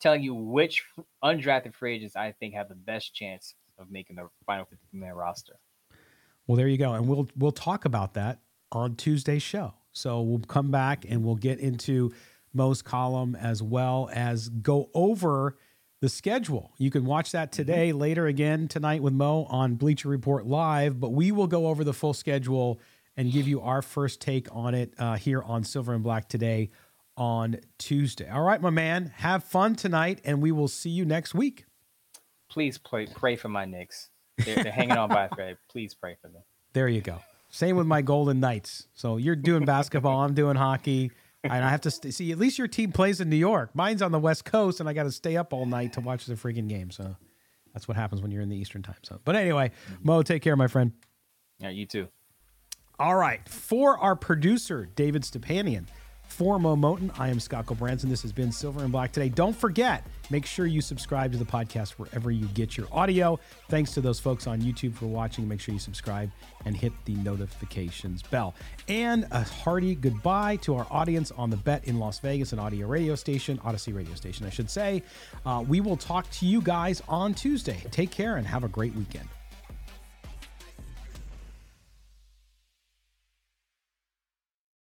telling 0.00 0.22
you 0.22 0.34
which 0.34 0.84
undrafted 1.24 1.74
free 1.74 1.96
agents 1.96 2.16
I 2.16 2.32
think 2.32 2.54
have 2.54 2.68
the 2.68 2.74
best 2.74 3.14
chance 3.14 3.54
of 3.78 3.90
making 3.90 4.16
the 4.16 4.28
final 4.46 4.64
50 4.64 4.78
man 4.92 5.14
roster. 5.14 5.58
Well, 6.46 6.56
there 6.56 6.68
you 6.68 6.78
go, 6.78 6.94
and 6.94 7.06
we'll 7.08 7.28
we'll 7.36 7.52
talk 7.52 7.84
about 7.84 8.14
that 8.14 8.40
on 8.72 8.96
Tuesday's 8.96 9.42
show. 9.42 9.74
So 9.92 10.20
we'll 10.20 10.40
come 10.40 10.70
back 10.70 11.04
and 11.08 11.24
we'll 11.24 11.36
get 11.36 11.58
into 11.58 12.12
Moe's 12.52 12.82
column 12.82 13.36
as 13.36 13.62
well 13.62 14.08
as 14.12 14.48
go 14.48 14.90
over 14.94 15.56
the 16.00 16.08
schedule. 16.08 16.72
You 16.78 16.90
can 16.90 17.04
watch 17.04 17.32
that 17.32 17.50
mm-hmm. 17.50 17.56
today, 17.56 17.90
mm-hmm. 17.90 17.98
later 17.98 18.26
again 18.26 18.68
tonight 18.68 19.02
with 19.02 19.12
Moe 19.12 19.44
on 19.44 19.74
Bleacher 19.74 20.08
Report 20.08 20.46
Live. 20.46 20.98
But 21.00 21.10
we 21.12 21.32
will 21.32 21.46
go 21.46 21.66
over 21.66 21.84
the 21.84 21.92
full 21.92 22.14
schedule 22.14 22.80
and 23.16 23.30
give 23.32 23.46
you 23.46 23.60
our 23.60 23.82
first 23.82 24.20
take 24.20 24.48
on 24.50 24.74
it 24.74 24.94
uh, 24.98 25.16
here 25.16 25.42
on 25.42 25.64
Silver 25.64 25.92
and 25.92 26.02
Black 26.02 26.28
today 26.28 26.70
on 27.20 27.58
Tuesday. 27.76 28.28
All 28.30 28.40
right, 28.40 28.62
my 28.62 28.70
man, 28.70 29.12
have 29.16 29.44
fun 29.44 29.76
tonight, 29.76 30.22
and 30.24 30.40
we 30.40 30.50
will 30.50 30.68
see 30.68 30.88
you 30.88 31.04
next 31.04 31.34
week. 31.34 31.66
Please 32.48 32.78
pray, 32.78 33.06
pray 33.06 33.36
for 33.36 33.50
my 33.50 33.66
Knicks. 33.66 34.08
They're, 34.38 34.64
they're 34.64 34.72
hanging 34.72 34.96
on 34.96 35.10
by 35.10 35.26
a 35.26 35.28
thread. 35.28 35.58
Please 35.70 35.94
pray 35.94 36.16
for 36.22 36.28
them. 36.28 36.42
There 36.72 36.88
you 36.88 37.02
go. 37.02 37.18
Same 37.50 37.76
with 37.76 37.86
my 37.86 38.00
Golden 38.00 38.40
Knights. 38.40 38.88
So 38.94 39.18
you're 39.18 39.36
doing 39.36 39.66
basketball, 39.66 40.20
I'm 40.22 40.32
doing 40.32 40.56
hockey, 40.56 41.10
and 41.44 41.52
I 41.52 41.68
have 41.68 41.82
to 41.82 41.90
st- 41.90 42.14
see. 42.14 42.32
At 42.32 42.38
least 42.38 42.56
your 42.56 42.68
team 42.68 42.90
plays 42.90 43.20
in 43.20 43.28
New 43.28 43.36
York. 43.36 43.74
Mine's 43.74 44.00
on 44.00 44.12
the 44.12 44.18
West 44.18 44.46
Coast, 44.46 44.80
and 44.80 44.88
I 44.88 44.94
got 44.94 45.02
to 45.02 45.12
stay 45.12 45.36
up 45.36 45.52
all 45.52 45.66
night 45.66 45.92
to 45.94 46.00
watch 46.00 46.24
the 46.24 46.34
freaking 46.34 46.68
game. 46.68 46.90
So 46.90 47.16
that's 47.74 47.86
what 47.86 47.98
happens 47.98 48.22
when 48.22 48.30
you're 48.30 48.42
in 48.42 48.48
the 48.48 48.56
Eastern 48.56 48.82
time 48.82 48.96
zone. 49.04 49.20
But 49.26 49.36
anyway, 49.36 49.72
Moe, 50.02 50.22
take 50.22 50.42
care, 50.42 50.56
my 50.56 50.68
friend. 50.68 50.92
Yeah, 51.58 51.68
you 51.68 51.84
too. 51.84 52.08
All 52.98 53.16
right, 53.16 53.46
for 53.46 53.98
our 53.98 54.16
producer 54.16 54.88
David 54.94 55.22
Stepanian. 55.22 55.86
For 56.30 56.58
Moe 56.58 56.76
Moton, 56.76 57.10
I 57.18 57.28
am 57.28 57.38
Scott 57.38 57.66
Gulbransen. 57.66 58.08
This 58.08 58.22
has 58.22 58.32
been 58.32 58.50
Silver 58.50 58.82
and 58.82 58.90
Black 58.90 59.12
today. 59.12 59.28
Don't 59.28 59.54
forget, 59.54 60.06
make 60.30 60.46
sure 60.46 60.64
you 60.64 60.80
subscribe 60.80 61.32
to 61.32 61.38
the 61.38 61.44
podcast 61.44 61.90
wherever 61.90 62.30
you 62.30 62.46
get 62.54 62.78
your 62.78 62.86
audio. 62.92 63.38
Thanks 63.68 63.92
to 63.94 64.00
those 64.00 64.18
folks 64.18 64.46
on 64.46 64.62
YouTube 64.62 64.94
for 64.94 65.04
watching. 65.06 65.46
Make 65.46 65.60
sure 65.60 65.74
you 65.74 65.80
subscribe 65.80 66.30
and 66.64 66.74
hit 66.74 66.92
the 67.04 67.14
notifications 67.16 68.22
bell. 68.22 68.54
And 68.88 69.26
a 69.32 69.42
hearty 69.42 69.94
goodbye 69.94 70.56
to 70.62 70.76
our 70.76 70.86
audience 70.88 71.30
on 71.32 71.50
the 71.50 71.56
Bet 71.58 71.84
in 71.84 71.98
Las 71.98 72.20
Vegas, 72.20 72.54
an 72.54 72.58
audio 72.58 72.86
radio 72.86 73.16
station, 73.16 73.58
Audacy 73.58 73.94
radio 73.94 74.14
station, 74.14 74.46
I 74.46 74.50
should 74.50 74.70
say. 74.70 75.02
Uh, 75.44 75.62
we 75.68 75.80
will 75.80 75.96
talk 75.96 76.30
to 76.30 76.46
you 76.46 76.62
guys 76.62 77.02
on 77.06 77.34
Tuesday. 77.34 77.84
Take 77.90 78.10
care 78.10 78.36
and 78.36 78.46
have 78.46 78.64
a 78.64 78.68
great 78.68 78.94
weekend. 78.94 79.28